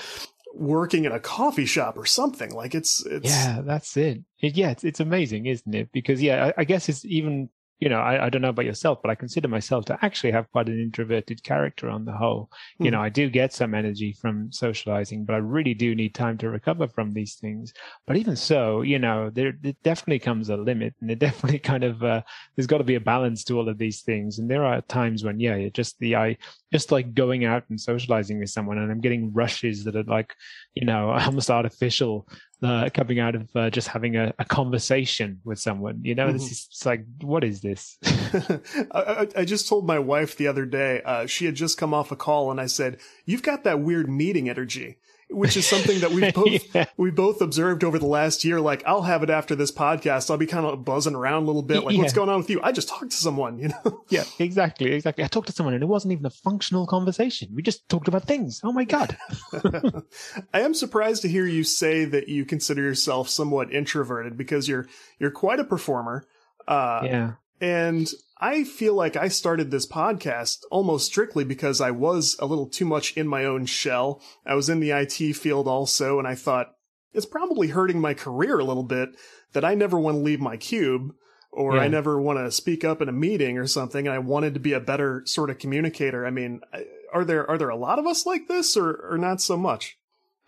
working 0.54 1.04
in 1.04 1.12
a 1.12 1.20
coffee 1.20 1.66
shop 1.66 1.96
or 1.96 2.06
something. 2.06 2.52
Like 2.52 2.74
it's 2.74 3.04
it's 3.06 3.28
yeah, 3.28 3.60
that's 3.62 3.96
it. 3.96 4.22
it 4.40 4.56
yeah, 4.56 4.70
it's, 4.70 4.84
it's 4.84 5.00
amazing, 5.00 5.46
isn't 5.46 5.74
it? 5.74 5.90
Because 5.92 6.22
yeah, 6.22 6.46
I, 6.46 6.60
I 6.62 6.64
guess 6.64 6.88
it's 6.88 7.04
even 7.04 7.48
you 7.82 7.88
know, 7.88 8.00
I, 8.00 8.26
I, 8.26 8.30
don't 8.30 8.42
know 8.42 8.50
about 8.50 8.64
yourself, 8.64 9.00
but 9.02 9.10
I 9.10 9.16
consider 9.16 9.48
myself 9.48 9.86
to 9.86 9.98
actually 10.02 10.30
have 10.30 10.48
quite 10.52 10.68
an 10.68 10.80
introverted 10.80 11.42
character 11.42 11.90
on 11.90 12.04
the 12.04 12.12
whole. 12.12 12.48
Mm. 12.78 12.84
You 12.84 12.90
hmm. 12.90 12.92
know, 12.92 13.02
I 13.02 13.08
do 13.08 13.28
get 13.28 13.52
some 13.52 13.74
energy 13.74 14.12
from 14.12 14.52
socializing, 14.52 15.24
but 15.24 15.34
I 15.34 15.38
really 15.38 15.74
do 15.74 15.92
need 15.92 16.14
time 16.14 16.38
to 16.38 16.48
recover 16.48 16.86
from 16.86 17.10
these 17.10 17.34
things. 17.34 17.74
But 18.06 18.16
even 18.16 18.36
so, 18.36 18.82
you 18.82 19.00
know, 19.00 19.30
there, 19.30 19.54
there 19.60 19.74
definitely 19.82 20.20
comes 20.20 20.48
a 20.48 20.56
limit 20.56 20.94
and 21.00 21.10
it 21.10 21.18
definitely 21.26 21.58
kind 21.58 21.82
of, 21.82 22.04
uh, 22.04 22.22
there's 22.54 22.68
got 22.68 22.78
to 22.78 22.84
be 22.84 22.94
a 22.94 23.00
balance 23.00 23.42
to 23.44 23.58
all 23.58 23.68
of 23.68 23.78
these 23.78 24.02
things. 24.02 24.38
And 24.38 24.48
there 24.48 24.64
are 24.64 24.80
times 24.82 25.24
when, 25.24 25.40
yeah, 25.40 25.68
just 25.70 25.98
the, 25.98 26.14
I, 26.14 26.36
just 26.72 26.90
like 26.90 27.14
going 27.14 27.44
out 27.44 27.64
and 27.68 27.80
socializing 27.80 28.40
with 28.40 28.50
someone 28.50 28.78
and 28.78 28.90
I'm 28.90 29.00
getting 29.00 29.32
rushes 29.32 29.84
that 29.84 29.94
are 29.94 30.04
like, 30.04 30.34
you 30.74 30.86
know, 30.86 31.10
almost 31.26 31.50
artificial 31.50 32.26
uh, 32.62 32.88
coming 32.94 33.18
out 33.18 33.34
of 33.34 33.48
uh, 33.54 33.70
just 33.70 33.88
having 33.88 34.16
a, 34.16 34.32
a, 34.38 34.44
conversation 34.44 35.40
with 35.44 35.58
someone. 35.58 36.00
You 36.04 36.14
know, 36.14 36.28
mm-hmm. 36.28 36.38
this 36.38 36.50
is 36.50 36.86
like, 36.86 37.04
what 37.20 37.42
is 37.42 37.60
this? 37.60 37.98
I, 38.92 39.28
I, 39.36 39.44
just 39.44 39.68
told 39.68 39.86
my 39.86 39.98
wife 39.98 40.36
the 40.36 40.46
other 40.46 40.64
day, 40.64 41.02
uh, 41.04 41.26
she 41.26 41.44
had 41.44 41.56
just 41.56 41.76
come 41.76 41.92
off 41.92 42.12
a 42.12 42.16
call 42.16 42.50
and 42.50 42.60
I 42.60 42.66
said, 42.66 42.98
you've 43.26 43.42
got 43.42 43.64
that 43.64 43.80
weird 43.80 44.08
meeting 44.08 44.48
energy 44.48 44.98
which 45.32 45.56
is 45.56 45.66
something 45.66 46.00
that 46.00 46.10
we've 46.10 46.32
both 46.34 46.74
yeah. 46.74 46.84
we 46.96 47.10
both 47.10 47.40
observed 47.40 47.84
over 47.84 47.98
the 47.98 48.06
last 48.06 48.44
year. 48.44 48.60
Like, 48.60 48.82
I'll 48.86 49.02
have 49.02 49.22
it 49.22 49.30
after 49.30 49.54
this 49.54 49.72
podcast. 49.72 50.30
I'll 50.30 50.36
be 50.36 50.46
kind 50.46 50.66
of 50.66 50.84
buzzing 50.84 51.14
around 51.14 51.44
a 51.44 51.46
little 51.46 51.62
bit. 51.62 51.84
Like, 51.84 51.94
yeah. 51.94 52.02
what's 52.02 52.12
going 52.12 52.28
on 52.28 52.38
with 52.38 52.50
you? 52.50 52.60
I 52.62 52.72
just 52.72 52.88
talked 52.88 53.10
to 53.10 53.16
someone, 53.16 53.58
you 53.62 53.68
know? 53.68 54.04
Yeah, 54.08 54.24
exactly, 54.38 54.92
exactly. 54.92 55.24
I 55.24 55.28
talked 55.28 55.48
to 55.48 55.52
someone, 55.52 55.74
and 55.74 55.82
it 55.82 55.86
wasn't 55.86 56.12
even 56.12 56.26
a 56.26 56.30
functional 56.30 56.86
conversation. 56.86 57.50
We 57.54 57.62
just 57.62 57.88
talked 57.88 58.08
about 58.08 58.24
things. 58.24 58.60
Oh 58.62 58.72
my 58.72 58.84
god! 58.84 59.16
I 60.54 60.60
am 60.60 60.74
surprised 60.74 61.22
to 61.22 61.28
hear 61.28 61.46
you 61.46 61.64
say 61.64 62.04
that 62.04 62.28
you 62.28 62.44
consider 62.44 62.82
yourself 62.82 63.28
somewhat 63.28 63.72
introverted 63.72 64.36
because 64.36 64.68
you're 64.68 64.86
you're 65.18 65.30
quite 65.30 65.60
a 65.60 65.64
performer. 65.64 66.26
Uh, 66.68 67.00
yeah, 67.04 67.32
and 67.62 68.10
I 68.38 68.64
feel 68.64 68.94
like 68.94 69.14
I 69.14 69.28
started 69.28 69.70
this 69.70 69.86
podcast 69.86 70.64
almost 70.72 71.06
strictly 71.06 71.44
because 71.44 71.80
I 71.80 71.92
was 71.92 72.36
a 72.40 72.46
little 72.46 72.66
too 72.66 72.84
much 72.84 73.16
in 73.16 73.28
my 73.28 73.44
own 73.44 73.66
shell. 73.66 74.20
I 74.44 74.56
was 74.56 74.68
in 74.68 74.80
the 74.80 74.90
IT 74.90 75.36
field 75.36 75.68
also, 75.68 76.18
and 76.18 76.26
I 76.26 76.34
thought 76.34 76.74
it's 77.12 77.24
probably 77.24 77.68
hurting 77.68 78.00
my 78.00 78.14
career 78.14 78.58
a 78.58 78.64
little 78.64 78.82
bit 78.82 79.10
that 79.52 79.64
I 79.64 79.74
never 79.74 79.96
want 79.96 80.16
to 80.16 80.22
leave 80.22 80.40
my 80.40 80.56
cube 80.56 81.14
or 81.52 81.76
yeah. 81.76 81.82
I 81.82 81.88
never 81.88 82.20
want 82.20 82.40
to 82.40 82.50
speak 82.50 82.84
up 82.84 83.00
in 83.00 83.08
a 83.08 83.12
meeting 83.12 83.58
or 83.58 83.68
something. 83.68 84.08
And 84.08 84.14
I 84.14 84.18
wanted 84.18 84.54
to 84.54 84.60
be 84.60 84.72
a 84.72 84.80
better 84.80 85.22
sort 85.24 85.48
of 85.48 85.60
communicator. 85.60 86.26
I 86.26 86.30
mean, 86.30 86.62
are 87.12 87.24
there, 87.24 87.48
are 87.48 87.58
there 87.58 87.68
a 87.68 87.76
lot 87.76 88.00
of 88.00 88.06
us 88.08 88.26
like 88.26 88.48
this 88.48 88.76
or, 88.76 88.92
or 89.08 89.18
not 89.18 89.40
so 89.40 89.56
much? 89.56 89.98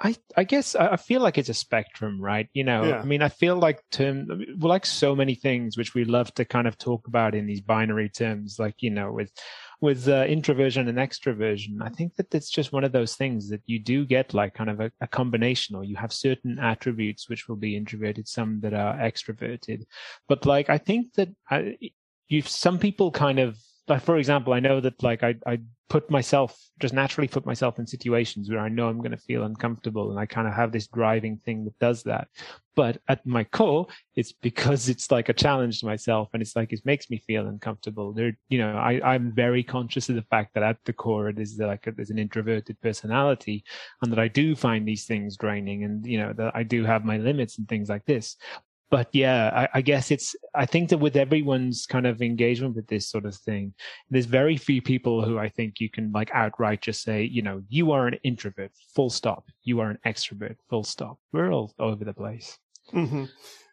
I 0.00 0.16
I 0.36 0.42
guess 0.42 0.74
I 0.74 0.96
feel 0.96 1.20
like 1.20 1.38
it's 1.38 1.48
a 1.48 1.54
spectrum, 1.54 2.20
right? 2.20 2.48
You 2.52 2.64
know, 2.64 2.84
yeah. 2.84 2.98
I 3.00 3.04
mean, 3.04 3.22
I 3.22 3.28
feel 3.28 3.56
like 3.56 3.80
term, 3.92 4.26
like 4.58 4.84
so 4.86 5.14
many 5.14 5.36
things 5.36 5.76
which 5.76 5.94
we 5.94 6.04
love 6.04 6.34
to 6.34 6.44
kind 6.44 6.66
of 6.66 6.76
talk 6.76 7.06
about 7.06 7.34
in 7.34 7.46
these 7.46 7.60
binary 7.60 8.08
terms, 8.08 8.58
like 8.58 8.74
you 8.80 8.90
know, 8.90 9.12
with 9.12 9.30
with 9.80 10.08
uh, 10.08 10.24
introversion 10.24 10.88
and 10.88 10.98
extroversion. 10.98 11.80
I 11.80 11.90
think 11.90 12.16
that 12.16 12.34
it's 12.34 12.50
just 12.50 12.72
one 12.72 12.82
of 12.82 12.90
those 12.90 13.14
things 13.14 13.48
that 13.50 13.62
you 13.66 13.78
do 13.78 14.04
get 14.04 14.34
like 14.34 14.54
kind 14.54 14.70
of 14.70 14.80
a, 14.80 14.90
a 15.00 15.06
combination, 15.06 15.76
or 15.76 15.84
you 15.84 15.94
have 15.94 16.12
certain 16.12 16.58
attributes 16.58 17.28
which 17.28 17.48
will 17.48 17.56
be 17.56 17.76
introverted, 17.76 18.26
some 18.26 18.60
that 18.60 18.74
are 18.74 18.96
extroverted. 18.96 19.84
But 20.28 20.44
like, 20.44 20.70
I 20.70 20.78
think 20.78 21.14
that 21.14 21.28
I, 21.48 21.78
you 22.26 22.42
some 22.42 22.80
people 22.80 23.12
kind 23.12 23.38
of 23.38 23.56
like 23.88 24.02
for 24.02 24.16
example, 24.16 24.52
I 24.52 24.60
know 24.60 24.80
that 24.80 25.02
like 25.02 25.22
I 25.22 25.34
I 25.46 25.60
put 25.90 26.10
myself 26.10 26.58
just 26.80 26.94
naturally 26.94 27.28
put 27.28 27.44
myself 27.44 27.78
in 27.78 27.86
situations 27.86 28.50
where 28.50 28.58
I 28.58 28.68
know 28.68 28.88
I'm 28.88 28.98
going 28.98 29.10
to 29.10 29.16
feel 29.16 29.44
uncomfortable, 29.44 30.10
and 30.10 30.18
I 30.18 30.26
kind 30.26 30.48
of 30.48 30.54
have 30.54 30.72
this 30.72 30.86
driving 30.88 31.36
thing 31.36 31.64
that 31.64 31.78
does 31.78 32.02
that. 32.04 32.28
But 32.74 32.98
at 33.08 33.24
my 33.26 33.44
core, 33.44 33.86
it's 34.16 34.32
because 34.32 34.88
it's 34.88 35.10
like 35.10 35.28
a 35.28 35.34
challenge 35.34 35.80
to 35.80 35.86
myself, 35.86 36.30
and 36.32 36.40
it's 36.40 36.56
like 36.56 36.72
it 36.72 36.80
makes 36.84 37.10
me 37.10 37.18
feel 37.26 37.46
uncomfortable. 37.46 38.12
There, 38.12 38.36
you 38.48 38.58
know, 38.58 38.74
I 38.76 39.00
I'm 39.04 39.32
very 39.32 39.62
conscious 39.62 40.08
of 40.08 40.14
the 40.14 40.22
fact 40.22 40.54
that 40.54 40.62
at 40.62 40.78
the 40.84 40.94
core 40.94 41.28
it 41.28 41.38
is 41.38 41.58
like 41.58 41.86
a, 41.86 41.92
there's 41.92 42.10
an 42.10 42.18
introverted 42.18 42.80
personality, 42.80 43.64
and 44.00 44.10
that 44.10 44.18
I 44.18 44.28
do 44.28 44.56
find 44.56 44.88
these 44.88 45.04
things 45.04 45.36
draining, 45.36 45.84
and 45.84 46.06
you 46.06 46.18
know 46.18 46.32
that 46.32 46.56
I 46.56 46.62
do 46.62 46.84
have 46.84 47.04
my 47.04 47.18
limits 47.18 47.58
and 47.58 47.68
things 47.68 47.88
like 47.90 48.06
this 48.06 48.36
but 48.94 49.08
yeah, 49.10 49.50
I, 49.52 49.78
I, 49.78 49.80
guess 49.80 50.12
it's, 50.12 50.36
I 50.54 50.66
think 50.66 50.90
that 50.90 50.98
with 50.98 51.16
everyone's 51.16 51.84
kind 51.84 52.06
of 52.06 52.22
engagement 52.22 52.76
with 52.76 52.86
this 52.86 53.08
sort 53.08 53.26
of 53.26 53.34
thing, 53.34 53.74
there's 54.08 54.26
very 54.26 54.56
few 54.56 54.80
people 54.80 55.24
who 55.24 55.36
I 55.36 55.48
think 55.48 55.80
you 55.80 55.90
can 55.90 56.12
like 56.12 56.30
outright 56.32 56.80
just 56.80 57.02
say, 57.02 57.24
you 57.24 57.42
know, 57.42 57.60
you 57.68 57.90
are 57.90 58.06
an 58.06 58.20
introvert, 58.22 58.70
full 58.94 59.10
stop. 59.10 59.46
You 59.64 59.80
are 59.80 59.90
an 59.90 59.98
extrovert, 60.06 60.58
full 60.70 60.84
stop. 60.84 61.18
We're 61.32 61.52
all 61.52 61.74
over 61.76 62.04
the 62.04 62.14
place. 62.14 62.56
Mm-hmm. 62.92 63.24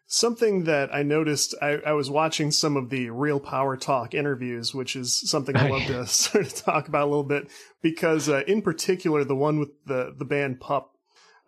Something 0.08 0.64
that 0.64 0.92
I 0.92 1.04
noticed, 1.04 1.54
I, 1.62 1.78
I, 1.86 1.92
was 1.92 2.10
watching 2.10 2.50
some 2.50 2.76
of 2.76 2.90
the 2.90 3.10
Real 3.10 3.38
Power 3.38 3.76
Talk 3.76 4.14
interviews, 4.14 4.74
which 4.74 4.96
is 4.96 5.30
something 5.30 5.56
I 5.56 5.68
love 5.68 5.86
to 5.86 6.04
sort 6.08 6.46
of 6.46 6.54
talk 6.56 6.88
about 6.88 7.04
a 7.04 7.10
little 7.10 7.22
bit 7.22 7.48
because, 7.80 8.28
uh, 8.28 8.42
in 8.48 8.60
particular, 8.60 9.22
the 9.22 9.36
one 9.36 9.60
with 9.60 9.70
the, 9.86 10.16
the 10.18 10.24
band 10.24 10.58
Pup. 10.58 10.96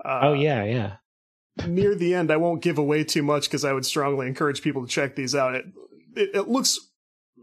Uh, 0.05 0.21
oh, 0.23 0.33
yeah, 0.35 0.63
yeah 0.63 0.97
near 1.67 1.95
the 1.95 2.15
end, 2.15 2.31
I 2.31 2.37
won't 2.37 2.63
give 2.63 2.79
away 2.79 3.05
too 3.05 3.23
much 3.23 3.45
because 3.45 3.65
I 3.65 3.73
would 3.73 3.87
strongly 3.87 4.27
encourage 4.27 4.63
people 4.63 4.83
to 4.83 4.89
check 4.89 5.17
these 5.17 5.35
out. 5.35 5.55
It, 5.55 5.67
it, 6.17 6.31
it 6.35 6.49
looks 6.49 6.79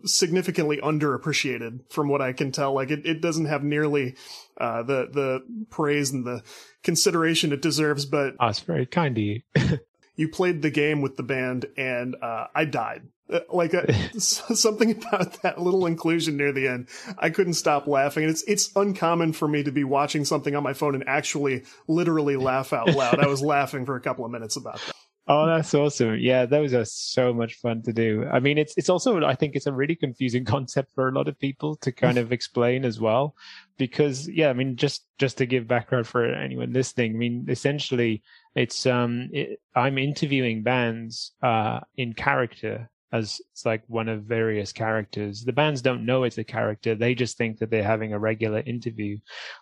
significantly 0.06 0.78
underappreciated 0.78 1.92
from 1.92 2.10
what 2.10 2.22
I 2.22 2.34
can 2.34 2.52
tell. 2.52 2.74
Like 2.74 2.92
it, 2.92 3.06
it 3.06 3.22
doesn't 3.22 3.46
have 3.46 3.64
nearly 3.64 4.16
uh, 4.58 4.84
the 4.84 5.08
the 5.12 5.66
praise 5.70 6.12
and 6.12 6.26
the 6.26 6.44
consideration 6.84 7.52
it 7.52 7.62
deserves. 7.62 8.06
But 8.06 8.36
oh, 8.40 8.48
it's 8.48 8.60
very 8.60 8.86
kind 8.86 9.18
of 9.18 9.24
you. 9.24 9.42
you 10.16 10.30
played 10.30 10.62
the 10.62 10.72
game 10.72 11.02
with 11.02 11.18
the 11.18 11.24
band, 11.24 11.66
and 11.78 12.16
uh, 12.22 12.48
I 12.54 12.66
died. 12.66 13.04
Uh, 13.32 13.40
like 13.50 13.74
a, 13.74 13.90
uh, 14.16 14.20
something 14.20 14.92
about 14.92 15.42
that 15.42 15.60
little 15.60 15.86
inclusion 15.86 16.38
near 16.38 16.52
the 16.52 16.68
end, 16.68 16.88
I 17.18 17.30
couldn't 17.30 17.54
stop 17.54 17.88
laughing. 17.88 18.24
And 18.24 18.32
it's 18.32 18.44
it's 18.44 18.72
uncommon 18.76 19.34
for 19.34 19.48
me 19.48 19.64
to 19.64 19.72
be 19.72 19.84
watching 19.84 20.26
something 20.26 20.56
on 20.56 20.64
my 20.64 20.74
phone 20.74 20.96
and 20.96 21.08
actually 21.08 21.64
literally 21.88 22.36
laugh 22.36 22.74
out 22.74 22.90
loud. 22.90 23.20
I 23.20 23.28
was 23.28 23.42
laughing 23.42 23.86
for 23.86 23.96
a 23.96 24.02
couple 24.02 24.26
of 24.26 24.32
minutes 24.32 24.58
about 24.58 24.82
that. 24.86 24.96
Oh, 25.28 25.46
that's 25.46 25.74
awesome! 25.74 26.18
Yeah, 26.20 26.46
those 26.46 26.74
are 26.74 26.84
so 26.84 27.32
much 27.32 27.56
fun 27.56 27.84
to 27.84 27.94
do. 27.94 28.26
I 28.30 28.40
mean, 28.40 28.58
it's 28.58 28.74
it's 28.76 28.90
also 28.90 29.24
I 29.24 29.36
think 29.36 29.56
it's 29.56 29.68
a 29.68 29.72
really 29.72 29.96
confusing 29.96 30.44
concept 30.56 30.92
for 30.94 31.08
a 31.08 31.12
lot 31.12 31.28
of 31.28 31.40
people 31.40 31.76
to 31.78 31.92
kind 31.92 32.18
of 32.18 32.34
explain 32.34 32.84
as 32.84 33.00
well, 33.00 33.36
because 33.78 34.28
yeah, 34.28 34.50
I 34.50 34.54
mean, 34.54 34.76
just 34.76 35.06
just 35.20 35.38
to 35.38 35.46
give 35.46 35.68
background 35.68 36.08
for 36.08 36.26
anyone 36.26 36.74
listening, 36.74 37.14
I 37.14 37.18
mean, 37.18 37.46
essentially, 37.48 38.24
it's 38.56 38.86
um, 38.86 39.30
it, 39.32 39.62
I'm 39.76 39.98
interviewing 39.98 40.64
bands 40.64 41.32
uh 41.42 41.80
in 41.96 42.14
character 42.14 42.90
as 43.12 43.42
it's 43.52 43.66
like 43.66 43.84
one 43.88 44.10
of 44.10 44.24
various 44.24 44.72
characters. 44.72 45.44
The 45.44 45.54
bands 45.54 45.82
don't 45.82 46.06
know 46.06 46.24
it's 46.24 46.38
a 46.38 46.44
character; 46.44 46.96
they 46.96 47.16
just 47.16 47.38
think 47.38 47.60
that 47.60 47.70
they're 47.70 47.84
having 47.84 48.14
a 48.14 48.20
regular 48.20 48.60
interview, 48.66 49.18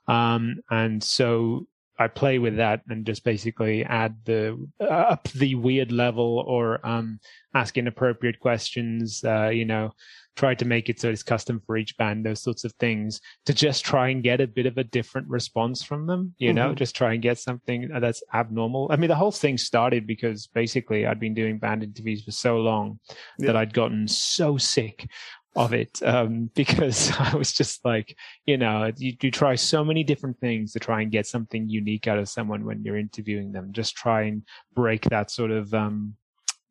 um, 0.07 0.57
and 0.69 1.03
so 1.03 1.67
I 1.99 2.07
play 2.07 2.39
with 2.39 2.55
that 2.57 2.81
and 2.87 3.05
just 3.05 3.25
basically 3.25 3.83
add 3.83 4.15
the 4.23 4.57
uh, 4.79 4.85
up 4.85 5.27
the 5.29 5.55
weird 5.55 5.91
level 5.91 6.43
or 6.47 6.85
um, 6.87 7.19
ask 7.53 7.77
inappropriate 7.77 8.39
questions. 8.39 9.21
Uh, 9.23 9.49
you 9.49 9.65
know, 9.65 9.91
try 10.39 10.55
to 10.55 10.63
make 10.63 10.87
it 10.87 11.01
so 11.01 11.09
it's 11.09 11.21
custom 11.21 11.61
for 11.65 11.75
each 11.75 11.97
band. 11.97 12.25
Those 12.25 12.41
sorts 12.41 12.63
of 12.63 12.71
things 12.79 13.19
to 13.45 13.53
just 13.53 13.83
try 13.83 14.07
and 14.07 14.23
get 14.23 14.39
a 14.39 14.47
bit 14.47 14.65
of 14.65 14.77
a 14.77 14.85
different 14.85 15.27
response 15.27 15.83
from 15.83 16.07
them. 16.07 16.33
You 16.37 16.49
mm-hmm. 16.49 16.55
know, 16.55 16.73
just 16.73 16.95
try 16.95 17.11
and 17.13 17.21
get 17.21 17.37
something 17.37 17.89
that's 17.99 18.23
abnormal. 18.33 18.87
I 18.89 18.95
mean, 18.95 19.09
the 19.09 19.15
whole 19.15 19.33
thing 19.33 19.57
started 19.57 20.07
because 20.07 20.47
basically 20.47 21.05
I'd 21.05 21.19
been 21.19 21.33
doing 21.33 21.59
band 21.59 21.83
interviews 21.83 22.23
for 22.23 22.31
so 22.31 22.57
long 22.57 22.99
yeah. 23.37 23.47
that 23.47 23.57
I'd 23.57 23.73
gotten 23.73 24.07
so 24.07 24.57
sick 24.57 25.09
of 25.57 25.73
it 25.73 26.01
um, 26.03 26.49
because 26.55 27.11
I 27.19 27.35
was 27.35 27.51
just 27.51 27.83
like, 27.83 28.15
you 28.45 28.55
know, 28.55 28.91
you, 28.95 29.17
you 29.21 29.31
try 29.31 29.55
so 29.55 29.83
many 29.83 30.05
different 30.05 30.39
things 30.39 30.71
to 30.71 30.79
try 30.79 31.01
and 31.01 31.11
get 31.11 31.27
something 31.27 31.67
unique 31.67 32.07
out 32.07 32.17
of 32.17 32.29
someone 32.29 32.63
when 32.63 32.81
you're 32.83 32.97
interviewing 32.97 33.51
them. 33.51 33.73
Just 33.73 33.97
try 33.97 34.21
and 34.21 34.43
break 34.73 35.03
that 35.09 35.31
sort 35.31 35.51
of 35.51 35.73
um, 35.73 36.15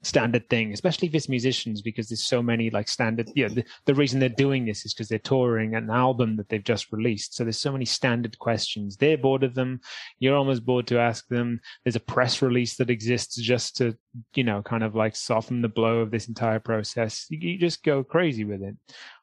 standard 0.02 0.48
thing, 0.48 0.72
especially 0.72 1.08
if 1.08 1.14
it's 1.14 1.28
musicians, 1.28 1.82
because 1.82 2.08
there's 2.08 2.24
so 2.24 2.42
many 2.42 2.70
like 2.70 2.88
standard. 2.88 3.30
You 3.34 3.48
know, 3.48 3.54
the, 3.54 3.64
the 3.86 3.94
reason 3.94 4.20
they're 4.20 4.28
doing 4.28 4.64
this 4.64 4.84
is 4.84 4.94
because 4.94 5.08
they're 5.08 5.18
touring 5.18 5.74
an 5.74 5.90
album 5.90 6.36
that 6.36 6.48
they've 6.48 6.62
just 6.62 6.92
released. 6.92 7.34
So 7.34 7.44
there's 7.44 7.60
so 7.60 7.72
many 7.72 7.84
standard 7.84 8.38
questions. 8.38 8.96
They're 8.96 9.18
bored 9.18 9.42
of 9.42 9.54
them. 9.54 9.80
You're 10.18 10.36
almost 10.36 10.64
bored 10.64 10.86
to 10.88 10.98
ask 10.98 11.26
them. 11.28 11.60
There's 11.84 11.96
a 11.96 12.00
press 12.00 12.42
release 12.42 12.76
that 12.76 12.90
exists 12.90 13.36
just 13.36 13.76
to, 13.78 13.96
you 14.34 14.44
know, 14.44 14.62
kind 14.62 14.84
of 14.84 14.94
like 14.94 15.16
soften 15.16 15.62
the 15.62 15.68
blow 15.68 15.98
of 15.98 16.10
this 16.10 16.28
entire 16.28 16.60
process. 16.60 17.26
You, 17.28 17.38
you 17.38 17.58
just 17.58 17.82
go 17.82 18.04
crazy 18.04 18.44
with 18.44 18.62
it. 18.62 18.76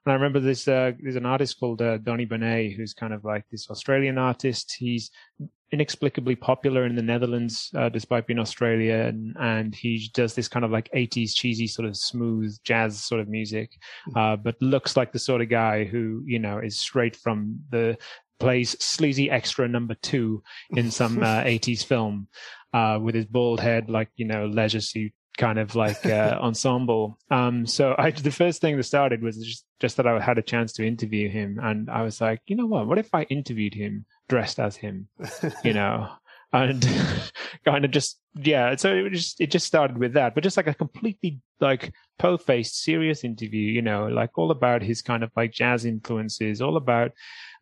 And 0.05 0.11
I 0.11 0.13
remember 0.13 0.39
this, 0.39 0.67
uh, 0.67 0.91
there's 0.99 1.15
an 1.15 1.25
artist 1.25 1.59
called 1.59 1.81
uh, 1.81 1.97
Donny 1.97 2.27
Benét, 2.27 2.75
who's 2.75 2.93
kind 2.93 3.13
of 3.13 3.25
like 3.25 3.45
this 3.49 3.69
Australian 3.69 4.17
artist. 4.17 4.75
He's 4.77 5.09
inexplicably 5.71 6.35
popular 6.35 6.85
in 6.85 6.95
the 6.95 7.01
Netherlands, 7.01 7.71
uh, 7.75 7.89
despite 7.89 8.27
being 8.27 8.39
Australia, 8.39 8.95
and, 8.95 9.35
and, 9.39 9.75
he 9.75 10.09
does 10.13 10.33
this 10.33 10.47
kind 10.47 10.63
of 10.63 10.71
like 10.71 10.89
80s 10.93 11.33
cheesy 11.33 11.67
sort 11.67 11.87
of 11.87 11.97
smooth 11.97 12.55
jazz 12.63 13.03
sort 13.03 13.21
of 13.21 13.27
music, 13.27 13.71
hmm. 14.05 14.17
uh, 14.17 14.35
but 14.35 14.61
looks 14.61 14.95
like 14.95 15.11
the 15.11 15.19
sort 15.19 15.41
of 15.41 15.49
guy 15.49 15.83
who 15.83 16.23
you 16.25 16.39
know 16.39 16.59
is 16.59 16.79
straight 16.79 17.15
from 17.15 17.59
the 17.71 17.97
plays 18.39 18.75
sleazy 18.83 19.29
extra 19.29 19.67
number 19.67 19.95
two 19.95 20.43
in 20.71 20.91
some 20.91 21.23
uh, 21.23 21.41
80s 21.43 21.83
film 21.83 22.27
uh, 22.73 22.99
with 23.01 23.15
his 23.15 23.25
bald 23.25 23.59
head, 23.59 23.89
like 23.89 24.09
you 24.15 24.25
know 24.25 24.45
leisure 24.45 24.81
suit 24.81 25.13
kind 25.37 25.59
of 25.59 25.75
like 25.75 26.05
uh, 26.05 26.37
ensemble. 26.41 27.17
Um, 27.29 27.65
so 27.65 27.95
I, 27.97 28.11
the 28.11 28.31
first 28.31 28.61
thing 28.61 28.77
that 28.77 28.83
started 28.83 29.21
was 29.21 29.37
just, 29.37 29.65
just 29.79 29.97
that 29.97 30.07
I 30.07 30.19
had 30.19 30.37
a 30.37 30.43
chance 30.43 30.73
to 30.73 30.87
interview 30.87 31.29
him. 31.29 31.59
And 31.61 31.89
I 31.89 32.03
was 32.03 32.21
like, 32.21 32.41
you 32.47 32.55
know 32.55 32.65
what? 32.65 32.87
What 32.87 32.97
if 32.97 33.13
I 33.13 33.23
interviewed 33.23 33.73
him 33.73 34.05
dressed 34.27 34.59
as 34.59 34.75
him, 34.75 35.07
you 35.63 35.73
know? 35.73 36.09
and 36.55 36.87
kind 37.65 37.85
of 37.85 37.91
just 37.91 38.19
yeah 38.35 38.75
so 38.75 38.93
it 38.93 39.09
just 39.11 39.41
it 39.41 39.51
just 39.51 39.65
started 39.65 39.97
with 39.97 40.13
that 40.13 40.33
but 40.33 40.43
just 40.43 40.57
like 40.57 40.67
a 40.67 40.73
completely 40.73 41.39
like 41.59 41.91
po-faced 42.17 42.81
serious 42.81 43.23
interview 43.23 43.71
you 43.71 43.81
know 43.81 44.07
like 44.07 44.37
all 44.37 44.51
about 44.51 44.81
his 44.81 45.01
kind 45.01 45.23
of 45.23 45.31
like 45.35 45.51
jazz 45.51 45.85
influences 45.85 46.61
all 46.61 46.77
about 46.77 47.11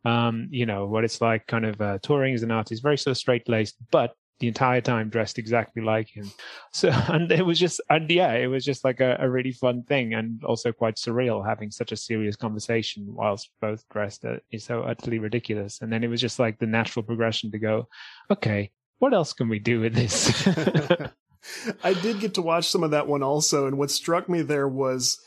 um 0.05 0.48
you 0.51 0.65
know 0.65 0.86
what 0.86 1.03
it's 1.03 1.22
like 1.22 1.46
kind 1.48 1.65
of 1.65 1.79
uh, 1.82 1.98
touring 2.03 2.34
as 2.34 2.43
an 2.43 2.51
artist 2.51 2.84
very 2.84 2.98
sort 2.98 3.12
of 3.12 3.17
straight 3.17 3.48
laced 3.48 3.75
but 3.91 4.13
the 4.44 4.50
entire 4.50 4.82
time 4.82 5.08
dressed 5.08 5.40
exactly 5.40 5.82
like 5.82 6.10
him. 6.10 6.30
So, 6.74 6.90
and 7.08 7.32
it 7.32 7.46
was 7.46 7.58
just, 7.58 7.80
and 7.90 8.12
yeah, 8.12 8.34
it 8.34 8.48
was 8.48 8.66
just 8.66 8.84
like 8.84 9.00
a, 9.00 9.16
a 9.22 9.30
really 9.30 9.54
fun 9.54 9.84
thing 9.84 10.14
and 10.14 10.44
also 10.44 10.74
quite 10.74 10.98
surreal 10.98 11.48
having 11.48 11.72
such 11.72 11.94
a 11.94 11.96
serious 11.96 12.36
conversation 12.36 13.06
whilst 13.08 13.52
both 13.62 13.88
dressed 13.88 14.26
uh, 14.26 14.40
so 14.58 14.82
utterly 14.82 15.18
ridiculous. 15.18 15.82
And 15.82 15.94
then 15.94 16.04
it 16.04 16.10
was 16.10 16.20
just 16.20 16.40
like 16.40 16.60
the 16.60 16.66
natural 16.66 17.04
progression 17.04 17.52
to 17.52 17.58
go, 17.58 17.88
okay, 18.30 18.72
what 19.00 19.14
else 19.14 19.32
can 19.32 19.48
we 19.48 19.60
do 19.60 19.80
with 19.80 19.94
this? 19.94 20.46
I 21.84 21.94
did 21.94 22.20
get 22.20 22.34
to 22.34 22.42
watch 22.42 22.68
some 22.68 22.84
of 22.84 22.92
that 22.92 23.08
one 23.08 23.24
also. 23.24 23.66
And 23.66 23.78
what 23.78 23.92
struck 23.92 24.28
me 24.28 24.42
there 24.42 24.68
was, 24.68 25.22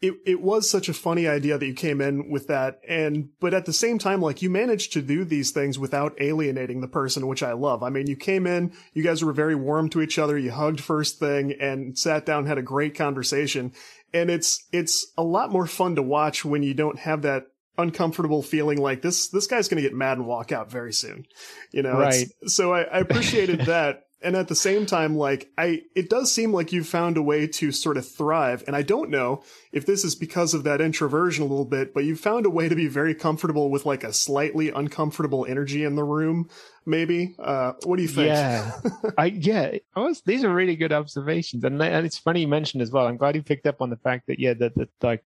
it 0.00 0.14
it 0.24 0.40
was 0.40 0.68
such 0.68 0.88
a 0.88 0.94
funny 0.94 1.28
idea 1.28 1.58
that 1.58 1.66
you 1.66 1.74
came 1.74 2.00
in 2.00 2.30
with 2.30 2.46
that 2.46 2.80
and 2.88 3.28
but 3.38 3.52
at 3.52 3.66
the 3.66 3.72
same 3.72 3.98
time 3.98 4.22
like 4.22 4.40
you 4.40 4.48
managed 4.48 4.92
to 4.94 5.02
do 5.02 5.24
these 5.24 5.50
things 5.50 5.78
without 5.78 6.14
alienating 6.20 6.80
the 6.80 6.88
person 6.88 7.26
which 7.26 7.42
I 7.42 7.52
love. 7.52 7.82
I 7.82 7.90
mean 7.90 8.06
you 8.06 8.16
came 8.16 8.46
in, 8.46 8.72
you 8.94 9.02
guys 9.02 9.22
were 9.22 9.32
very 9.32 9.54
warm 9.54 9.90
to 9.90 10.00
each 10.00 10.18
other, 10.18 10.38
you 10.38 10.50
hugged 10.50 10.80
first 10.80 11.18
thing 11.18 11.52
and 11.60 11.98
sat 11.98 12.24
down 12.24 12.46
had 12.46 12.58
a 12.58 12.62
great 12.62 12.94
conversation 12.94 13.72
and 14.12 14.30
it's 14.30 14.66
it's 14.72 15.12
a 15.18 15.22
lot 15.22 15.50
more 15.50 15.66
fun 15.66 15.96
to 15.96 16.02
watch 16.02 16.44
when 16.44 16.62
you 16.62 16.74
don't 16.74 16.98
have 16.98 17.22
that 17.22 17.46
uncomfortable 17.78 18.42
feeling 18.42 18.78
like 18.80 19.02
this 19.02 19.28
this 19.28 19.46
guy's 19.46 19.68
going 19.68 19.82
to 19.82 19.88
get 19.88 19.96
mad 19.96 20.18
and 20.18 20.26
walk 20.26 20.52
out 20.52 20.70
very 20.70 20.92
soon. 20.92 21.26
You 21.72 21.82
know, 21.82 21.98
right. 21.98 22.26
so 22.46 22.72
I, 22.72 22.82
I 22.82 22.98
appreciated 22.98 23.60
that 23.66 24.04
and 24.22 24.36
at 24.36 24.48
the 24.48 24.54
same 24.54 24.86
time 24.86 25.16
like 25.16 25.50
i 25.56 25.82
it 25.94 26.10
does 26.10 26.32
seem 26.32 26.52
like 26.52 26.72
you've 26.72 26.88
found 26.88 27.16
a 27.16 27.22
way 27.22 27.46
to 27.46 27.72
sort 27.72 27.96
of 27.96 28.06
thrive. 28.06 28.62
And 28.66 28.76
i 28.76 28.82
don't 28.82 29.10
know 29.10 29.42
if 29.72 29.86
this 29.86 30.04
is 30.04 30.14
because 30.14 30.54
of 30.54 30.64
that 30.64 30.80
introversion 30.80 31.44
a 31.44 31.46
little 31.46 31.64
bit 31.64 31.94
but 31.94 32.04
you've 32.04 32.20
found 32.20 32.46
a 32.46 32.50
way 32.50 32.68
to 32.68 32.74
be 32.74 32.88
very 32.88 33.14
comfortable 33.14 33.70
with 33.70 33.86
like 33.86 34.04
a 34.04 34.12
slightly 34.12 34.70
uncomfortable 34.70 35.46
energy 35.46 35.84
in 35.84 35.94
the 35.96 36.04
room 36.04 36.48
maybe. 36.86 37.34
Uh 37.38 37.72
what 37.84 37.96
do 37.96 38.02
you 38.02 38.08
think? 38.08 38.28
Yeah. 38.28 38.72
I 39.18 39.26
yeah 39.26 39.72
I 39.94 40.00
was, 40.00 40.22
these 40.22 40.44
are 40.44 40.52
really 40.52 40.76
good 40.76 40.92
observations. 40.92 41.64
And, 41.64 41.80
and 41.82 42.06
it's 42.06 42.18
funny 42.18 42.42
you 42.42 42.48
mentioned 42.48 42.82
as 42.82 42.90
well 42.90 43.06
i'm 43.06 43.16
glad 43.16 43.36
you 43.36 43.42
picked 43.42 43.66
up 43.66 43.80
on 43.80 43.90
the 43.90 43.96
fact 43.96 44.26
that 44.26 44.38
yeah 44.38 44.54
that, 44.54 44.74
that 44.76 44.88
like 45.02 45.24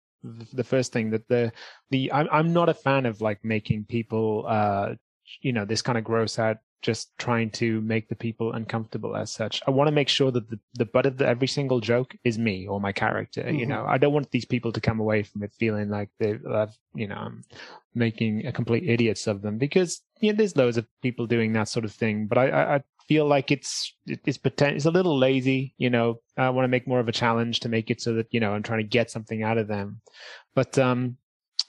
the 0.54 0.64
first 0.64 0.94
thing 0.94 1.10
that 1.12 1.28
the 1.28 1.52
the 1.90 2.12
I'm, 2.12 2.28
I'm 2.32 2.54
not 2.54 2.70
a 2.70 2.74
fan 2.74 3.06
of 3.06 3.22
like 3.22 3.44
making 3.44 3.86
people 3.86 4.46
uh 4.48 4.96
you 5.42 5.54
know 5.54 5.66
this 5.66 5.82
kind 5.82 5.98
of 5.98 6.04
gross 6.04 6.38
out 6.38 6.58
just 6.82 7.16
trying 7.18 7.50
to 7.52 7.80
make 7.82 8.10
the 8.10 8.16
people 8.16 8.54
uncomfortable 8.54 9.16
as 9.16 9.32
such. 9.32 9.62
I 9.68 9.72
want 9.72 9.88
to 9.88 9.92
make 9.92 10.10
sure 10.10 10.32
that 10.32 10.50
the, 10.50 10.60
the 10.74 10.86
butt 10.86 11.06
of 11.06 11.18
the, 11.18 11.28
every 11.28 11.48
single 11.48 11.80
joke 11.80 12.16
is 12.24 12.40
me 12.40 12.68
or 12.68 12.82
my 12.82 12.92
character. 12.92 13.44
Mm-hmm. 13.44 13.56
You 13.56 13.66
know, 13.68 13.86
I 13.88 13.98
don't 13.98 14.14
want 14.14 14.32
these 14.32 14.46
people 14.46 14.72
to 14.72 14.82
come 14.82 15.00
away 15.00 15.24
from 15.24 15.44
it 15.44 15.54
feeling 15.60 15.90
like 15.90 16.10
they 16.20 16.40
have, 16.52 16.74
you 16.96 17.08
know, 17.08 17.16
I'm 17.16 17.44
making 17.94 18.48
a 18.48 18.52
complete 18.52 18.90
idiots 18.90 19.28
of 19.28 19.42
them 19.42 19.58
because, 19.58 20.02
you 20.20 20.32
know, 20.32 20.38
there's 20.38 20.58
loads 20.58 20.78
of 20.78 20.88
people 21.02 21.28
doing 21.28 21.54
that 21.54 21.70
sort 21.70 21.86
of 21.86 21.92
thing. 21.92 22.26
But 22.26 22.38
I, 22.38 22.50
I, 22.50 22.76
I 22.76 22.82
feel 23.08 23.28
like 23.28 23.52
it's, 23.52 23.94
it's 24.06 24.38
potent, 24.38 24.76
it's 24.76 24.86
a 24.86 24.92
little 24.92 25.18
lazy. 25.18 25.76
You 25.78 25.92
know, 25.92 26.20
I 26.38 26.50
want 26.50 26.64
to 26.64 26.70
make 26.70 26.88
more 26.88 27.00
of 27.00 27.08
a 27.08 27.14
challenge 27.14 27.60
to 27.62 27.70
make 27.70 27.92
it 27.92 28.02
so 28.02 28.14
that, 28.16 28.28
you 28.32 28.40
know, 28.40 28.54
I'm 28.54 28.64
trying 28.64 28.80
to 28.80 28.88
get 28.88 29.12
something 29.12 29.44
out 29.44 29.58
of 29.58 29.68
them. 29.68 30.02
But, 30.56 30.78
um, 30.80 31.18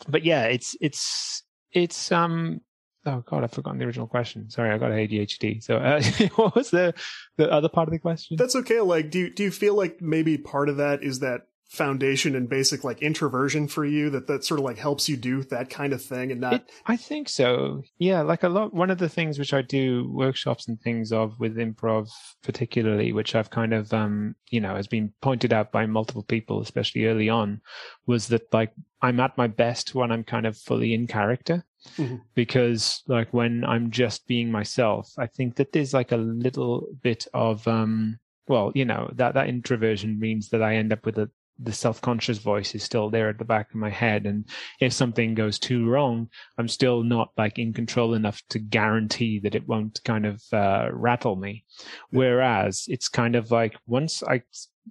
but 0.09 0.25
yeah, 0.25 0.45
it's, 0.45 0.75
it's, 0.81 1.43
it's, 1.71 2.11
um, 2.11 2.61
oh 3.07 3.23
god, 3.27 3.45
I've 3.45 3.53
forgotten 3.53 3.79
the 3.79 3.87
original 3.87 4.07
question. 4.07 4.51
Sorry, 4.51 4.71
I 4.71 4.79
got 4.79 4.91
ADHD. 4.91 5.63
So, 5.63 5.77
uh, 5.77 6.03
what 6.37 6.55
was 6.55 6.71
the 6.71 6.95
the 7.37 7.51
other 7.51 7.69
part 7.69 7.89
of 7.89 7.93
the 7.93 7.99
question? 7.99 8.37
That's 8.37 8.57
okay. 8.57 8.81
Like, 8.81 9.11
do 9.11 9.21
you, 9.21 9.31
do 9.31 9.43
you 9.45 9.51
feel 9.51 9.77
like 9.77 10.01
maybe 10.01 10.39
part 10.39 10.69
of 10.69 10.77
that 10.79 11.03
is 11.03 11.21
that 11.21 11.43
foundation 11.73 12.37
and 12.37 12.51
basic 12.51 12.85
like 12.85 13.01
introversion 13.01 13.67
for 13.67 13.83
you 13.83 14.11
that 14.11 14.27
that 14.27 14.45
sort 14.45 14.61
of 14.61 14.65
like 14.65 14.77
helps 14.77 15.09
you 15.09 15.17
do 15.17 15.43
that 15.45 15.71
kind 15.71 15.95
of 15.95 16.03
thing 16.05 16.31
and 16.31 16.39
not 16.39 16.53
it, 16.53 16.71
i 16.85 16.99
think 16.99 17.31
so 17.31 17.81
yeah 17.97 18.21
like 18.21 18.43
a 18.43 18.49
lot 18.51 18.75
one 18.75 18.91
of 18.91 18.99
the 18.99 19.09
things 19.09 19.39
which 19.39 19.55
i 19.55 19.63
do 19.63 20.07
workshops 20.13 20.69
and 20.69 20.79
things 20.83 21.13
of 21.13 21.33
with 21.41 21.57
improv 21.57 22.11
particularly 22.43 23.15
which 23.15 23.35
i've 23.35 23.49
kind 23.49 23.73
of 23.73 23.91
um 23.95 24.35
you 24.51 24.61
know 24.61 24.77
has 24.77 24.87
been 24.87 25.11
pointed 25.23 25.51
out 25.51 25.73
by 25.73 25.87
multiple 25.87 26.25
people 26.25 26.61
especially 26.61 27.07
early 27.07 27.31
on 27.31 27.59
was 28.05 28.29
that 28.29 28.53
like 28.53 28.75
i'm 29.01 29.19
at 29.19 29.39
my 29.39 29.47
best 29.47 29.95
when 29.95 30.13
i'm 30.13 30.25
kind 30.25 30.45
of 30.45 30.59
fully 30.59 30.93
in 30.93 31.07
character 31.07 31.65
Mm-hmm. 31.97 32.17
because 32.35 33.03
like 33.09 33.35
when 33.35 33.65
i'm 33.65 33.91
just 33.91 34.27
being 34.29 34.53
myself 34.53 35.11
i 35.19 35.27
think 35.27 35.57
that 35.57 35.73
there's 35.73 35.93
like 35.93 36.13
a 36.13 36.17
little 36.17 36.87
bit 37.03 37.27
of 37.35 37.67
um 37.67 38.21
well 38.47 38.71
you 38.75 38.85
know 38.85 39.11
that 39.15 39.35
that 39.35 39.49
introversion 39.49 40.19
means 40.21 40.49
that 40.51 40.63
i 40.63 40.77
end 40.77 40.93
up 40.93 41.05
with 41.05 41.19
a 41.19 41.29
the 41.59 41.73
self-conscious 41.73 42.39
voice 42.39 42.75
is 42.75 42.83
still 42.83 43.11
there 43.11 43.29
at 43.29 43.39
the 43.39 43.45
back 43.45 43.71
of 43.71 43.77
my 43.77 43.91
head. 43.91 44.27
And 44.27 44.47
if 44.81 44.93
something 44.93 45.35
goes 45.35 45.59
too 45.59 45.89
wrong 45.89 46.29
i'm 46.59 46.69
still 46.69 47.03
not 47.03 47.31
like 47.37 47.59
in 47.59 47.73
control 47.73 48.15
enough 48.15 48.43
to 48.51 48.59
guarantee 48.59 49.39
that 49.41 49.55
it 49.55 49.69
won't 49.69 50.01
kind 50.05 50.27
of 50.27 50.43
uh, 50.53 50.89
rattle 50.93 51.37
me. 51.37 51.65
Whereas 52.11 52.85
it's 52.89 53.09
kind 53.09 53.37
of 53.37 53.51
like 53.51 53.77
once 53.87 54.23
i 54.23 54.43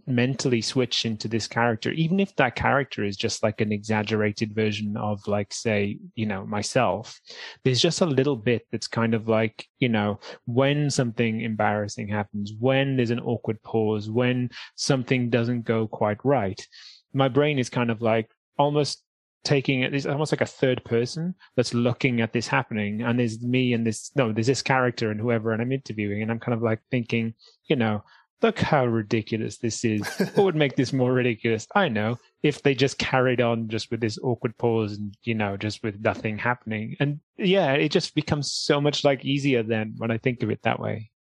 mentally 0.08 0.62
switch 0.62 1.06
into 1.06 1.28
this 1.28 1.48
character, 1.48 1.92
even 1.92 2.20
if 2.20 2.36
that 2.36 2.56
character 2.56 3.04
is 3.04 3.18
just 3.18 3.44
like 3.44 3.62
an 3.62 3.72
exaggerated 3.72 4.56
version 4.56 4.96
of, 4.98 5.28
like, 5.28 5.54
say, 5.54 6.00
you 6.16 6.26
know, 6.26 6.46
myself, 6.46 7.20
there's 7.64 7.82
just 7.82 8.02
a 8.02 8.06
little 8.06 8.36
bit 8.36 8.66
that's 8.72 8.88
kind 8.88 9.14
of 9.14 9.28
like, 9.28 9.66
you 9.80 9.90
know, 9.90 10.20
when 10.46 10.90
something 10.90 11.42
embarrassing 11.42 12.08
happens, 12.08 12.54
when 12.60 12.96
there's 12.96 13.12
an 13.12 13.20
awkward 13.20 13.62
pause, 13.64 14.10
when 14.10 14.50
something 14.76 15.30
doesn't 15.30 15.64
go 15.64 15.88
quite 15.88 16.24
right, 16.24 16.66
my 17.14 17.28
brain 17.28 17.60
is 17.60 17.70
kind 17.70 17.92
of 17.92 18.02
like 18.02 18.30
almost 18.58 19.04
taking 19.44 19.82
it. 19.82 19.94
It's 19.94 20.06
almost 20.06 20.32
like 20.32 20.42
a 20.42 20.46
third 20.46 20.84
person 20.86 21.36
that's 21.56 21.74
looking 21.74 22.22
at 22.22 22.32
this 22.32 22.48
happening. 22.48 23.02
And 23.02 23.20
there's 23.20 23.42
me 23.42 23.74
and 23.74 23.86
this, 23.86 24.12
no, 24.16 24.32
there's 24.32 24.48
this 24.48 24.62
character 24.62 25.12
and 25.12 25.20
whoever, 25.20 25.52
and 25.52 25.62
I'm 25.62 25.72
interviewing. 25.72 26.22
And 26.22 26.32
I'm 26.32 26.40
kind 26.40 26.54
of 26.54 26.62
like 26.62 26.80
thinking, 26.92 27.34
you 27.66 27.76
know, 27.76 28.04
look 28.42 28.60
how 28.60 28.86
ridiculous 28.86 29.58
this 29.58 29.84
is. 29.84 30.08
what 30.36 30.44
would 30.44 30.56
make 30.56 30.76
this 30.76 30.94
more 30.94 31.14
ridiculous? 31.14 31.68
I 31.76 31.90
know 31.90 32.18
if 32.44 32.64
they 32.64 32.74
just 32.74 32.98
carried 32.98 33.42
on 33.42 33.70
just 33.70 33.92
with 33.92 34.02
this 34.02 34.18
awkward 34.22 34.58
pause 34.58 34.98
and, 34.98 35.16
you 35.24 35.36
know, 35.36 35.58
just 35.58 35.84
with 35.84 36.02
nothing 36.02 36.38
happening. 36.38 36.96
And 37.00 37.20
yeah, 37.38 37.74
it 37.74 37.90
just 37.90 38.16
becomes 38.16 38.52
so 38.52 38.82
much 38.82 39.04
like 39.04 39.24
easier 39.24 39.64
then 39.64 39.94
when 39.98 40.12
I 40.12 40.18
think 40.18 40.42
of 40.44 40.50
it 40.50 40.64
that 40.64 40.80
way. 40.80 41.12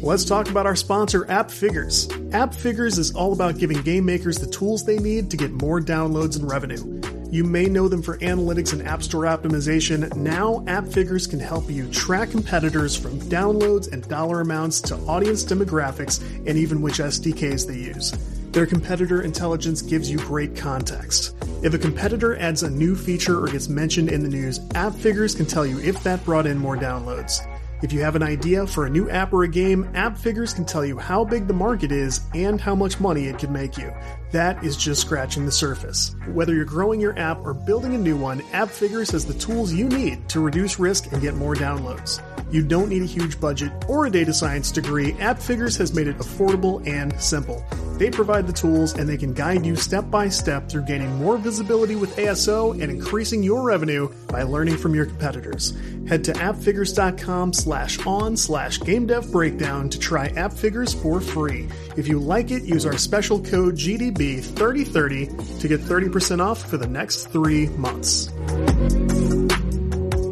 Let's 0.00 0.24
talk 0.24 0.48
about 0.48 0.64
our 0.64 0.76
sponsor, 0.76 1.28
App 1.30 1.50
Figures. 1.50 2.08
App 2.32 2.54
Figures 2.54 2.98
is 2.98 3.14
all 3.14 3.32
about 3.32 3.58
giving 3.58 3.82
game 3.82 4.06
makers 4.06 4.38
the 4.38 4.46
tools 4.46 4.84
they 4.84 4.96
need 4.98 5.30
to 5.30 5.36
get 5.36 5.50
more 5.50 5.80
downloads 5.80 6.38
and 6.38 6.48
revenue. 6.48 7.17
You 7.30 7.44
may 7.44 7.66
know 7.66 7.88
them 7.88 8.00
for 8.00 8.16
analytics 8.18 8.72
and 8.72 8.86
App 8.88 9.02
Store 9.02 9.24
optimization. 9.24 10.14
Now, 10.16 10.64
App 10.66 10.86
Figures 10.86 11.26
can 11.26 11.40
help 11.40 11.70
you 11.70 11.86
track 11.90 12.30
competitors 12.30 12.96
from 12.96 13.20
downloads 13.20 13.92
and 13.92 14.08
dollar 14.08 14.40
amounts 14.40 14.80
to 14.82 14.96
audience 15.00 15.44
demographics 15.44 16.22
and 16.46 16.56
even 16.56 16.80
which 16.80 17.00
SDKs 17.00 17.66
they 17.66 17.76
use. 17.76 18.12
Their 18.52 18.64
competitor 18.64 19.20
intelligence 19.20 19.82
gives 19.82 20.10
you 20.10 20.16
great 20.16 20.56
context. 20.56 21.36
If 21.62 21.74
a 21.74 21.78
competitor 21.78 22.34
adds 22.38 22.62
a 22.62 22.70
new 22.70 22.96
feature 22.96 23.38
or 23.44 23.48
gets 23.48 23.68
mentioned 23.68 24.08
in 24.08 24.22
the 24.22 24.30
news, 24.30 24.58
App 24.74 24.94
Figures 24.94 25.34
can 25.34 25.44
tell 25.44 25.66
you 25.66 25.78
if 25.80 26.02
that 26.04 26.24
brought 26.24 26.46
in 26.46 26.56
more 26.56 26.78
downloads. 26.78 27.46
If 27.82 27.92
you 27.92 28.00
have 28.00 28.16
an 28.16 28.22
idea 28.22 28.66
for 28.66 28.86
a 28.86 28.90
new 28.90 29.10
app 29.10 29.34
or 29.34 29.44
a 29.44 29.48
game, 29.48 29.88
App 29.94 30.16
Figures 30.16 30.54
can 30.54 30.64
tell 30.64 30.84
you 30.84 30.98
how 30.98 31.24
big 31.24 31.46
the 31.46 31.52
market 31.52 31.92
is 31.92 32.20
and 32.34 32.58
how 32.58 32.74
much 32.74 32.98
money 33.00 33.26
it 33.26 33.38
can 33.38 33.52
make 33.52 33.76
you. 33.76 33.92
That 34.30 34.62
is 34.62 34.76
just 34.76 35.00
scratching 35.00 35.46
the 35.46 35.52
surface. 35.52 36.14
Whether 36.32 36.54
you're 36.54 36.66
growing 36.66 37.00
your 37.00 37.18
app 37.18 37.38
or 37.38 37.54
building 37.54 37.94
a 37.94 37.98
new 37.98 38.16
one, 38.16 38.42
App 38.52 38.68
Figures 38.68 39.10
has 39.10 39.24
the 39.24 39.34
tools 39.34 39.72
you 39.72 39.88
need 39.88 40.28
to 40.28 40.40
reduce 40.40 40.78
risk 40.78 41.10
and 41.12 41.22
get 41.22 41.34
more 41.34 41.54
downloads. 41.54 42.22
You 42.52 42.62
don't 42.62 42.88
need 42.90 43.02
a 43.02 43.06
huge 43.06 43.40
budget 43.40 43.72
or 43.88 44.06
a 44.06 44.10
data 44.10 44.34
science 44.34 44.70
degree. 44.70 45.14
App 45.14 45.38
Figures 45.38 45.76
has 45.76 45.94
made 45.94 46.08
it 46.08 46.18
affordable 46.18 46.86
and 46.86 47.18
simple. 47.20 47.64
They 47.98 48.10
provide 48.10 48.46
the 48.46 48.52
tools 48.52 48.94
and 48.94 49.08
they 49.08 49.16
can 49.16 49.34
guide 49.34 49.66
you 49.66 49.74
step 49.74 50.08
by 50.08 50.28
step 50.28 50.68
through 50.68 50.82
gaining 50.82 51.16
more 51.16 51.36
visibility 51.36 51.96
with 51.96 52.14
ASO 52.16 52.80
and 52.80 52.92
increasing 52.92 53.42
your 53.42 53.62
revenue 53.62 54.08
by 54.28 54.44
learning 54.44 54.76
from 54.76 54.94
your 54.94 55.04
competitors. 55.04 55.76
Head 56.06 56.22
to 56.24 56.36
appfigures.com 56.36 57.52
slash 57.52 57.98
on 58.06 58.36
slash 58.36 58.78
game 58.80 59.06
dev 59.06 59.32
breakdown 59.32 59.90
to 59.90 59.98
try 59.98 60.28
App 60.28 60.52
Figures 60.52 60.94
for 60.94 61.20
free. 61.20 61.68
If 61.96 62.06
you 62.06 62.20
like 62.20 62.52
it, 62.52 62.62
use 62.62 62.86
our 62.86 62.96
special 62.96 63.42
code 63.42 63.74
GDB3030 63.74 65.60
to 65.60 65.68
get 65.68 65.80
30% 65.80 66.40
off 66.40 66.70
for 66.70 66.76
the 66.76 66.86
next 66.86 67.26
three 67.26 67.66
months. 67.70 68.30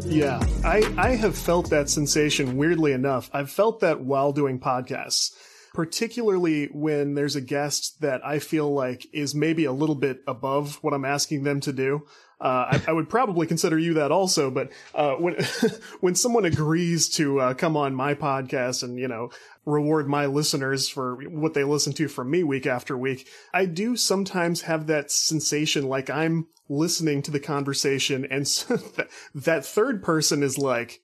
Yeah, 0.07 0.41
I, 0.65 0.95
I 0.97 1.17
have 1.17 1.37
felt 1.37 1.71
that 1.71 1.91
sensation 1.91 2.57
weirdly 2.57 2.93
enough. 2.93 3.29
I've 3.33 3.51
felt 3.51 3.81
that 3.81 4.01
while 4.01 4.33
doing 4.33 4.61
podcasts 4.61 5.35
particularly 5.77 6.71
when 6.73 7.13
there's 7.13 7.37
a 7.37 7.41
guest 7.43 8.01
that 8.01 8.25
I 8.25 8.39
feel 8.39 8.73
like 8.73 9.07
is 9.13 9.35
maybe 9.35 9.67
a 9.67 9.73
little 9.73 9.95
bit 9.95 10.23
above 10.27 10.77
what 10.77 10.95
I'm 10.95 11.05
asking 11.05 11.43
them 11.43 11.61
to 11.61 11.73
do. 11.73 12.07
Uh, 12.41 12.65
I, 12.73 12.83
I, 12.89 12.93
would 12.93 13.11
probably 13.11 13.47
consider 13.47 13.79
you 13.79 13.93
that 13.95 14.11
also, 14.11 14.51
but 14.51 14.73
uh, 14.95 15.17
when 15.17 15.37
when 16.01 16.15
someone 16.15 16.47
agrees 16.47 17.11
to 17.17 17.41
uh, 17.41 17.55
come 17.55 17.77
on 17.77 17.95
my 17.95 18.15
podcast 18.15 18.83
and 18.83 18.99
you 18.99 19.07
know 19.07 19.29
reward 19.67 20.09
my 20.09 20.25
listeners 20.25 20.89
for 20.89 21.17
what 21.29 21.53
they 21.53 21.65
listen 21.65 21.93
to 21.95 22.09
from 22.09 22.31
me 22.31 22.43
week 22.43 22.67
after 22.67 22.97
week, 22.97 23.29
I 23.53 23.67
do 23.67 23.97
sometimes 23.97 24.63
have 24.63 24.87
that 24.87 25.11
sensation 25.11 25.89
like 25.89 26.09
I'm 26.09 26.47
listening 26.71 27.21
to 27.23 27.31
the 27.31 27.41
conversation, 27.41 28.27
and 28.31 28.49
so 28.49 28.77
that, 28.97 29.09
that 29.35 29.67
third 29.67 30.03
person 30.03 30.43
is 30.43 30.57
like, 30.57 31.03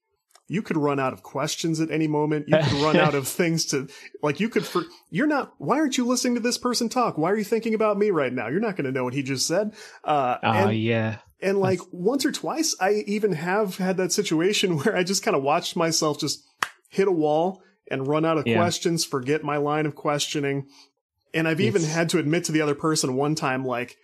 you 0.52 0.60
could 0.60 0.76
run 0.76 1.00
out 1.00 1.14
of 1.14 1.22
questions 1.22 1.80
at 1.80 1.90
any 1.90 2.06
moment. 2.06 2.46
You 2.46 2.58
could 2.58 2.82
run 2.82 2.96
out 2.98 3.14
of 3.14 3.26
things 3.38 3.64
to, 3.66 3.88
like, 4.22 4.38
you 4.38 4.50
could, 4.50 4.66
for, 4.66 4.82
you're 5.08 5.26
not, 5.26 5.54
why 5.56 5.78
aren't 5.78 5.96
you 5.96 6.06
listening 6.06 6.34
to 6.34 6.40
this 6.40 6.58
person 6.58 6.90
talk? 6.90 7.16
Why 7.16 7.30
are 7.30 7.38
you 7.38 7.44
thinking 7.44 7.72
about 7.72 7.96
me 7.96 8.10
right 8.10 8.32
now? 8.32 8.48
You're 8.48 8.60
not 8.60 8.76
going 8.76 8.84
to 8.84 8.92
know 8.92 9.02
what 9.02 9.14
he 9.14 9.22
just 9.22 9.46
said. 9.46 9.72
Uh, 10.04 10.36
oh, 10.42 10.50
and, 10.50 10.78
yeah. 10.78 11.18
And 11.40 11.58
like 11.58 11.78
That's... 11.78 11.90
once 11.90 12.26
or 12.26 12.32
twice, 12.32 12.76
I 12.78 13.04
even 13.06 13.32
have 13.32 13.78
had 13.78 13.96
that 13.96 14.12
situation 14.12 14.76
where 14.80 14.94
I 14.94 15.04
just 15.04 15.22
kind 15.22 15.34
of 15.34 15.42
watched 15.42 15.74
myself 15.74 16.20
just 16.20 16.44
hit 16.90 17.08
a 17.08 17.12
wall 17.12 17.62
and 17.90 18.06
run 18.06 18.26
out 18.26 18.36
of 18.36 18.46
yeah. 18.46 18.56
questions, 18.56 19.06
forget 19.06 19.42
my 19.42 19.56
line 19.56 19.86
of 19.86 19.94
questioning. 19.94 20.66
And 21.32 21.48
I've 21.48 21.62
even 21.62 21.82
had 21.82 22.10
to 22.10 22.18
admit 22.18 22.44
to 22.44 22.52
the 22.52 22.60
other 22.60 22.74
person 22.74 23.16
one 23.16 23.34
time, 23.34 23.64
like, 23.64 23.96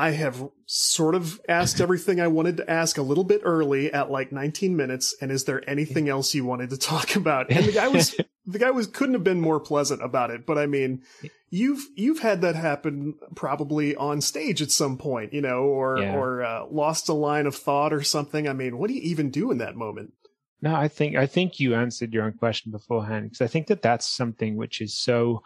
I 0.00 0.12
have 0.12 0.48
sort 0.64 1.14
of 1.14 1.42
asked 1.46 1.78
everything 1.78 2.22
I 2.22 2.28
wanted 2.28 2.56
to 2.56 2.70
ask 2.70 2.96
a 2.96 3.02
little 3.02 3.22
bit 3.22 3.42
early 3.44 3.92
at 3.92 4.10
like 4.10 4.32
19 4.32 4.74
minutes. 4.74 5.14
And 5.20 5.30
is 5.30 5.44
there 5.44 5.62
anything 5.68 6.08
else 6.08 6.34
you 6.34 6.42
wanted 6.42 6.70
to 6.70 6.78
talk 6.78 7.16
about? 7.16 7.50
And 7.50 7.66
the 7.66 7.72
guy 7.72 7.86
was, 7.88 8.18
the 8.46 8.58
guy 8.58 8.70
was, 8.70 8.86
couldn't 8.86 9.12
have 9.12 9.24
been 9.24 9.42
more 9.42 9.60
pleasant 9.60 10.02
about 10.02 10.30
it. 10.30 10.46
But 10.46 10.56
I 10.56 10.64
mean, 10.64 11.02
you've, 11.50 11.86
you've 11.96 12.20
had 12.20 12.40
that 12.40 12.56
happen 12.56 13.16
probably 13.36 13.94
on 13.94 14.22
stage 14.22 14.62
at 14.62 14.70
some 14.70 14.96
point, 14.96 15.34
you 15.34 15.42
know, 15.42 15.64
or, 15.64 15.98
yeah. 15.98 16.14
or, 16.14 16.44
uh, 16.44 16.64
lost 16.70 17.10
a 17.10 17.12
line 17.12 17.44
of 17.44 17.54
thought 17.54 17.92
or 17.92 18.02
something. 18.02 18.48
I 18.48 18.54
mean, 18.54 18.78
what 18.78 18.88
do 18.88 18.94
you 18.94 19.02
even 19.02 19.28
do 19.30 19.50
in 19.50 19.58
that 19.58 19.76
moment? 19.76 20.14
No, 20.62 20.74
I 20.74 20.88
think, 20.88 21.14
I 21.14 21.26
think 21.26 21.60
you 21.60 21.74
answered 21.74 22.14
your 22.14 22.24
own 22.24 22.32
question 22.32 22.72
beforehand 22.72 23.24
because 23.24 23.42
I 23.42 23.48
think 23.48 23.66
that 23.66 23.82
that's 23.82 24.06
something 24.06 24.56
which 24.56 24.80
is 24.80 24.96
so, 24.98 25.42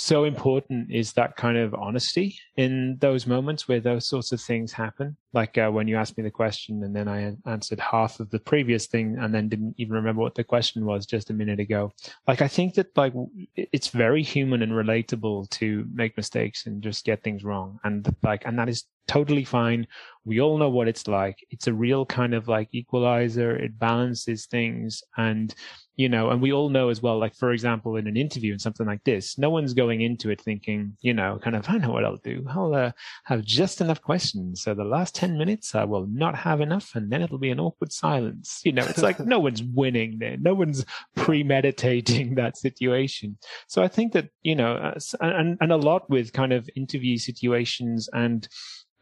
so 0.00 0.22
important 0.22 0.92
is 0.92 1.12
that 1.14 1.34
kind 1.34 1.58
of 1.58 1.74
honesty 1.74 2.38
in 2.56 2.96
those 3.00 3.26
moments 3.26 3.66
where 3.66 3.80
those 3.80 4.08
sorts 4.08 4.30
of 4.30 4.40
things 4.40 4.70
happen. 4.70 5.16
Like 5.32 5.58
uh, 5.58 5.70
when 5.70 5.88
you 5.88 5.96
asked 5.96 6.16
me 6.16 6.24
the 6.24 6.30
question 6.30 6.82
and 6.82 6.94
then 6.94 7.08
I 7.08 7.34
answered 7.46 7.80
half 7.80 8.18
of 8.20 8.30
the 8.30 8.38
previous 8.38 8.86
thing 8.86 9.18
and 9.18 9.34
then 9.34 9.48
didn't 9.48 9.74
even 9.76 9.94
remember 9.94 10.22
what 10.22 10.34
the 10.34 10.44
question 10.44 10.84
was 10.84 11.06
just 11.06 11.30
a 11.30 11.34
minute 11.34 11.60
ago. 11.60 11.92
Like 12.26 12.40
I 12.40 12.48
think 12.48 12.74
that 12.74 12.96
like 12.96 13.12
it's 13.54 13.88
very 13.88 14.22
human 14.22 14.62
and 14.62 14.72
relatable 14.72 15.50
to 15.50 15.86
make 15.92 16.16
mistakes 16.16 16.66
and 16.66 16.82
just 16.82 17.04
get 17.04 17.22
things 17.22 17.44
wrong. 17.44 17.78
And 17.84 18.14
like, 18.22 18.42
and 18.46 18.58
that 18.58 18.68
is 18.68 18.84
totally 19.06 19.44
fine. 19.44 19.86
We 20.24 20.40
all 20.40 20.58
know 20.58 20.70
what 20.70 20.88
it's 20.88 21.08
like. 21.08 21.38
It's 21.50 21.66
a 21.66 21.74
real 21.74 22.06
kind 22.06 22.34
of 22.34 22.48
like 22.48 22.68
equalizer. 22.72 23.54
It 23.56 23.78
balances 23.78 24.46
things 24.46 25.02
and 25.16 25.54
you 25.98 26.08
know, 26.08 26.30
and 26.30 26.40
we 26.40 26.52
all 26.52 26.68
know 26.68 26.90
as 26.90 27.02
well, 27.02 27.18
like, 27.18 27.34
for 27.34 27.50
example, 27.50 27.96
in 27.96 28.06
an 28.06 28.16
interview 28.16 28.52
and 28.52 28.60
something 28.60 28.86
like 28.86 29.02
this, 29.02 29.36
no 29.36 29.50
one's 29.50 29.74
going 29.74 30.00
into 30.00 30.30
it 30.30 30.40
thinking, 30.40 30.96
you 31.00 31.12
know, 31.12 31.40
kind 31.42 31.56
of, 31.56 31.68
I 31.68 31.76
know 31.76 31.90
what 31.90 32.04
I'll 32.04 32.18
do. 32.18 32.46
I'll 32.48 32.72
uh, 32.72 32.92
have 33.24 33.44
just 33.44 33.80
enough 33.80 34.00
questions. 34.00 34.62
So 34.62 34.74
the 34.74 34.84
last 34.84 35.16
10 35.18 35.36
minutes, 35.36 35.74
I 35.74 35.82
will 35.82 36.06
not 36.06 36.36
have 36.36 36.60
enough 36.60 36.94
and 36.94 37.10
then 37.10 37.22
it'll 37.22 37.38
be 37.38 37.50
an 37.50 37.58
awkward 37.58 37.92
silence. 37.92 38.60
You 38.64 38.70
know, 38.70 38.84
it's 38.84 39.02
like 39.02 39.18
no 39.34 39.40
one's 39.40 39.64
winning 39.64 40.18
there. 40.20 40.36
No 40.38 40.54
one's 40.54 40.86
premeditating 41.16 42.34
that 42.36 42.56
situation. 42.56 43.36
So 43.66 43.82
I 43.82 43.88
think 43.88 44.12
that, 44.12 44.28
you 44.42 44.54
know, 44.54 44.76
uh, 44.76 45.00
and, 45.20 45.58
and 45.60 45.72
a 45.72 45.76
lot 45.76 46.08
with 46.08 46.32
kind 46.32 46.52
of 46.52 46.70
interview 46.76 47.18
situations 47.18 48.08
and 48.12 48.46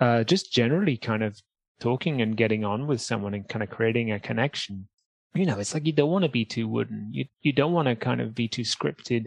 uh, 0.01 0.25
just 0.25 0.51
generally 0.51 0.97
kind 0.97 1.23
of 1.23 1.39
talking 1.81 2.23
and 2.23 2.35
getting 2.35 2.65
on 2.65 2.87
with 2.87 3.03
someone 3.03 3.35
and 3.35 3.47
kind 3.47 3.63
of 3.63 3.69
creating 3.69 4.11
a 4.11 4.19
connection 4.19 4.89
you 5.37 5.47
know, 5.47 5.59
it's 5.59 5.75
like 5.75 5.87
you 5.87 5.93
don't 5.93 6.11
want 6.11 6.25
to 6.25 6.31
be 6.31 6.45
too 6.45 6.69
wooden. 6.69 7.09
You 7.13 7.27
you 7.43 7.53
don't 7.53 7.73
want 7.73 7.89
to 7.89 7.97
kind 7.97 8.21
of 8.21 8.35
be 8.35 8.49
too 8.49 8.63
scripted. 8.63 9.27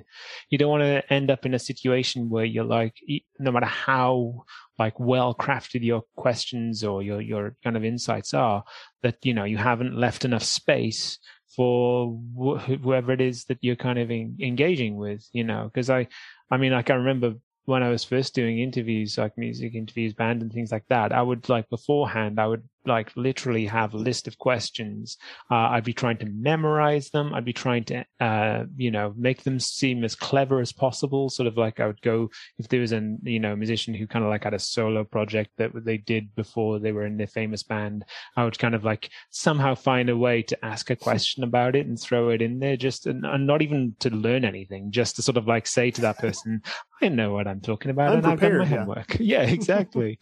You 0.50 0.58
don't 0.58 0.70
want 0.70 0.84
to 0.84 1.14
end 1.14 1.32
up 1.32 1.46
in 1.46 1.54
a 1.54 1.60
situation 1.60 2.30
where 2.30 2.46
you're 2.46 2.64
like, 2.64 2.96
no 3.40 3.52
matter 3.52 3.66
how 3.66 4.44
like 4.78 5.00
well 5.00 5.36
crafted 5.36 5.84
your 5.84 6.04
questions 6.16 6.84
or 6.84 7.04
your 7.04 7.22
your 7.22 7.56
kind 7.64 7.78
of 7.78 7.84
insights 7.84 8.34
are, 8.34 8.64
that 9.04 9.18
you 9.24 9.34
know 9.34 9.44
you 9.44 9.58
haven't 9.58 9.96
left 9.98 10.26
enough 10.26 10.44
space 10.44 11.20
for 11.56 12.20
wh- 12.38 12.62
whoever 12.62 13.12
it 13.12 13.22
is 13.22 13.46
that 13.46 13.58
you're 13.62 13.76
kind 13.76 14.00
of 14.00 14.12
in, 14.12 14.38
engaging 14.42 14.96
with. 14.96 15.28
You 15.34 15.44
know, 15.44 15.70
because 15.72 15.90
I, 15.90 16.08
I 16.52 16.58
mean, 16.58 16.72
like 16.72 16.90
I 16.90 16.96
remember 16.96 17.36
when 17.66 17.84
I 17.84 17.90
was 17.90 18.04
first 18.04 18.34
doing 18.34 18.60
interviews, 18.60 19.18
like 19.18 19.38
music 19.38 19.76
interviews, 19.76 20.14
band 20.14 20.42
and 20.42 20.52
things 20.52 20.72
like 20.72 20.86
that, 20.90 21.12
I 21.12 21.22
would 21.22 21.48
like 21.50 21.70
beforehand, 21.70 22.40
I 22.40 22.48
would 22.48 22.64
like 22.86 23.12
literally 23.16 23.66
have 23.66 23.94
a 23.94 23.98
list 23.98 24.28
of 24.28 24.38
questions. 24.38 25.18
Uh, 25.52 25.56
I'd 25.56 25.84
be 25.84 25.94
trying 25.94 26.18
to 26.18 26.26
memorize 26.26 27.10
them. 27.10 27.34
I'd 27.34 27.46
be 27.46 27.54
trying 27.54 27.84
to, 27.86 28.06
uh, 28.20 28.66
you 28.76 28.92
know, 28.92 29.14
make 29.18 29.44
them 29.44 29.60
seem 29.60 30.04
as 30.04 30.16
clever 30.16 30.60
as 30.60 30.72
possible. 30.72 31.30
Sort 31.30 31.48
of 31.48 31.58
like 31.58 31.80
I 31.80 31.88
would 31.88 32.02
go 32.02 32.30
if 32.58 32.68
there 32.68 32.82
was 32.82 32.94
a 32.94 33.16
you 33.24 33.40
know 33.40 33.56
musician 33.56 33.94
who 33.94 34.08
kind 34.08 34.24
of 34.24 34.30
like 34.30 34.44
had 34.44 34.54
a 34.54 34.60
solo 34.60 35.04
project 35.04 35.52
that 35.58 35.72
they 35.86 35.98
did 35.98 36.34
before 36.36 36.80
they 36.80 36.92
were 36.92 37.06
in 37.06 37.18
their 37.18 37.28
famous 37.28 37.64
band. 37.64 38.06
I 38.36 38.44
would 38.44 38.58
kind 38.58 38.76
of 38.76 38.84
like 38.84 39.10
somehow 39.30 39.76
find 39.76 40.10
a 40.10 40.18
way 40.18 40.42
to 40.44 40.66
ask 40.66 40.90
a 40.90 40.96
question 40.96 41.44
about 41.44 41.76
it 41.76 41.86
and 41.86 42.00
throw 42.00 42.30
it 42.30 42.42
in 42.42 42.60
there, 42.60 42.78
just 42.78 43.06
and, 43.06 43.26
and 43.26 43.46
not 43.46 43.62
even 43.62 43.96
to 44.00 44.10
learn 44.10 44.46
anything, 44.46 44.92
just 44.92 45.16
to 45.18 45.22
sort 45.22 45.38
of 45.38 45.48
like 45.48 45.68
say 45.68 45.92
to 45.92 46.02
that 46.02 46.18
person, 46.18 46.62
"I 47.02 47.10
know 47.10 47.34
what 47.34 47.48
I'm 47.48 47.62
talking 47.62 47.92
about, 47.92 48.12
I'm 48.12 48.18
and 48.20 48.28
I've 48.28 48.40
done 48.40 48.58
my 48.58 48.64
yeah. 48.64 48.78
homework." 48.78 49.18
Yeah, 49.30 49.42
exactly. 49.44 50.18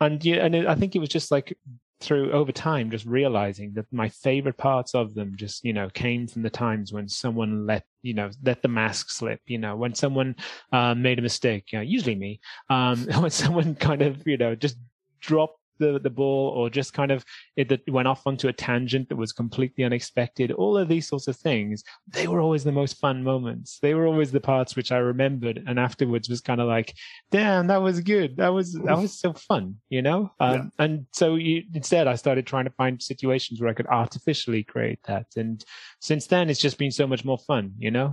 and 0.00 0.24
yeah, 0.24 0.44
and 0.44 0.54
it, 0.54 0.66
I 0.66 0.74
think 0.74 0.94
it 0.94 0.98
was 0.98 1.08
just 1.08 1.30
like 1.30 1.56
through 2.02 2.32
over 2.32 2.52
time 2.52 2.90
just 2.90 3.06
realizing 3.06 3.72
that 3.74 3.86
my 3.92 4.08
favorite 4.08 4.56
parts 4.56 4.94
of 4.94 5.14
them 5.14 5.34
just 5.36 5.64
you 5.64 5.72
know 5.72 5.88
came 5.90 6.26
from 6.26 6.42
the 6.42 6.50
times 6.50 6.92
when 6.92 7.08
someone 7.08 7.66
let 7.66 7.84
you 8.02 8.14
know 8.14 8.30
let 8.42 8.60
the 8.62 8.68
mask 8.68 9.10
slip 9.10 9.40
you 9.46 9.58
know 9.58 9.76
when 9.76 9.94
someone 9.94 10.34
uh, 10.72 10.94
made 10.94 11.18
a 11.18 11.22
mistake 11.22 11.72
you 11.72 11.78
know, 11.78 11.82
usually 11.82 12.14
me 12.14 12.40
um 12.70 13.06
when 13.20 13.30
someone 13.30 13.74
kind 13.74 14.02
of 14.02 14.26
you 14.26 14.36
know 14.36 14.54
just 14.54 14.76
dropped 15.20 15.61
the, 15.82 15.98
the 15.98 16.10
ball 16.20 16.44
or 16.56 16.70
just 16.70 16.92
kind 17.00 17.10
of 17.10 17.24
it 17.56 17.68
that 17.68 17.80
went 17.88 18.08
off 18.08 18.22
onto 18.26 18.48
a 18.48 18.52
tangent 18.52 19.08
that 19.08 19.16
was 19.16 19.32
completely 19.32 19.82
unexpected 19.84 20.52
all 20.52 20.74
of 20.78 20.88
these 20.88 21.06
sorts 21.08 21.26
of 21.28 21.36
things 21.36 21.82
they 22.08 22.26
were 22.26 22.40
always 22.40 22.64
the 22.64 22.72
most 22.82 22.94
fun 23.04 23.22
moments. 23.22 23.78
They 23.82 23.94
were 23.94 24.06
always 24.06 24.30
the 24.32 24.40
parts 24.52 24.76
which 24.76 24.90
i 24.92 24.96
remembered 25.12 25.56
and 25.66 25.78
afterwards 25.78 26.28
was 26.28 26.40
kind 26.40 26.60
of 26.60 26.68
like 26.76 26.94
damn 27.30 27.66
that 27.66 27.82
was 27.88 28.00
good. 28.00 28.36
That 28.36 28.52
was 28.58 28.68
that 28.86 28.98
was 29.04 29.12
so 29.24 29.30
fun 29.50 29.64
you 29.96 30.02
know? 30.02 30.20
Um, 30.40 30.52
Yeah. 30.54 30.84
and 30.84 30.94
so 31.12 31.26
you, 31.46 31.62
instead 31.74 32.06
i 32.06 32.16
started 32.24 32.44
trying 32.46 32.66
to 32.70 32.76
find 32.82 32.94
situations 33.12 33.60
where 33.60 33.70
i 33.70 33.74
could 33.78 33.86
artificially 34.02 34.62
create 34.72 35.00
that. 35.08 35.26
And 35.36 35.64
since 36.00 36.24
then 36.32 36.44
it's 36.50 36.60
just 36.66 36.78
been 36.78 36.94
so 37.00 37.06
much 37.12 37.24
more 37.24 37.38
fun 37.50 37.64
you 37.78 37.90
know 37.96 38.08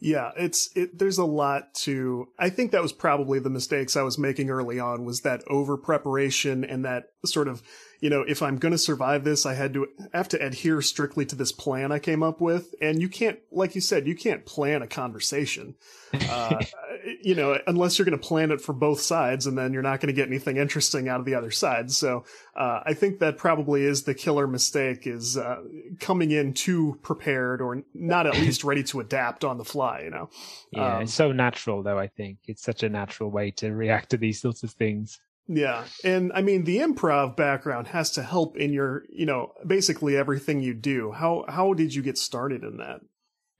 Yeah, 0.00 0.30
it's 0.36 0.70
it 0.76 0.98
there's 0.98 1.18
a 1.18 1.24
lot 1.24 1.74
to 1.82 2.28
I 2.38 2.50
think 2.50 2.70
that 2.70 2.82
was 2.82 2.92
probably 2.92 3.40
the 3.40 3.50
mistakes 3.50 3.96
I 3.96 4.02
was 4.02 4.16
making 4.16 4.48
early 4.48 4.78
on 4.78 5.04
was 5.04 5.22
that 5.22 5.42
over 5.48 5.76
preparation 5.76 6.64
and 6.64 6.84
that 6.84 7.10
sort 7.24 7.48
of, 7.48 7.62
you 8.00 8.08
know, 8.08 8.22
if 8.22 8.40
I'm 8.40 8.58
going 8.58 8.72
to 8.72 8.78
survive 8.78 9.24
this, 9.24 9.44
I 9.44 9.54
had 9.54 9.74
to 9.74 9.88
have 10.12 10.28
to 10.28 10.44
adhere 10.44 10.82
strictly 10.82 11.26
to 11.26 11.34
this 11.34 11.50
plan 11.50 11.90
I 11.90 11.98
came 11.98 12.22
up 12.22 12.40
with 12.40 12.76
and 12.80 13.02
you 13.02 13.08
can't 13.08 13.40
like 13.50 13.74
you 13.74 13.80
said, 13.80 14.06
you 14.06 14.14
can't 14.14 14.46
plan 14.46 14.82
a 14.82 14.86
conversation. 14.86 15.74
Uh, 16.12 16.64
you 17.22 17.34
know, 17.34 17.58
unless 17.66 17.98
you're 17.98 18.06
going 18.06 18.18
to 18.18 18.26
plan 18.26 18.50
it 18.50 18.60
for 18.60 18.72
both 18.72 19.00
sides 19.00 19.46
and 19.46 19.56
then 19.56 19.72
you're 19.72 19.82
not 19.82 20.00
going 20.00 20.08
to 20.08 20.12
get 20.12 20.28
anything 20.28 20.56
interesting 20.56 21.08
out 21.08 21.20
of 21.20 21.26
the 21.26 21.34
other 21.34 21.50
side. 21.50 21.90
So, 21.90 22.24
uh, 22.56 22.80
I 22.84 22.94
think 22.94 23.18
that 23.20 23.36
probably 23.38 23.84
is 23.84 24.02
the 24.02 24.14
killer 24.14 24.46
mistake 24.46 25.06
is 25.06 25.36
uh, 25.36 25.62
coming 26.00 26.30
in 26.30 26.54
too 26.54 26.98
prepared 27.02 27.60
or 27.60 27.82
not 27.94 28.26
at 28.26 28.34
least 28.34 28.64
ready 28.64 28.82
to 28.84 29.00
adapt 29.00 29.44
on 29.44 29.58
the 29.58 29.64
fly, 29.64 30.02
you 30.02 30.10
know. 30.10 30.30
yeah 30.72 30.96
Um, 30.96 31.02
it's 31.02 31.14
so 31.14 31.32
natural 31.32 31.82
though 31.82 31.98
i 31.98 32.06
think 32.08 32.38
it's 32.46 32.62
such 32.62 32.82
a 32.82 32.88
natural 32.88 33.30
way 33.30 33.50
to 33.52 33.70
react 33.72 34.10
to 34.10 34.16
these 34.16 34.40
sorts 34.40 34.62
of 34.62 34.70
things 34.70 35.18
Yeah. 35.48 35.84
And 36.04 36.30
I 36.34 36.42
mean 36.42 36.64
the 36.64 36.78
improv 36.78 37.34
background 37.34 37.88
has 37.88 38.10
to 38.12 38.22
help 38.22 38.58
in 38.58 38.72
your, 38.72 39.04
you 39.08 39.24
know, 39.24 39.52
basically 39.66 40.14
everything 40.14 40.60
you 40.60 40.74
do. 40.74 41.10
How 41.12 41.46
how 41.48 41.72
did 41.72 41.94
you 41.94 42.02
get 42.02 42.18
started 42.18 42.62
in 42.64 42.76
that? 42.76 43.00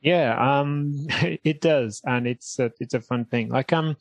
Yeah, 0.01 0.61
um, 0.61 0.95
it 1.45 1.61
does, 1.61 2.01
and 2.05 2.27
it's 2.27 2.59
a, 2.59 2.73
it's 2.81 2.95
a 2.95 3.01
fun 3.01 3.25
thing. 3.25 3.49
Like 3.49 3.73
um, 3.73 3.97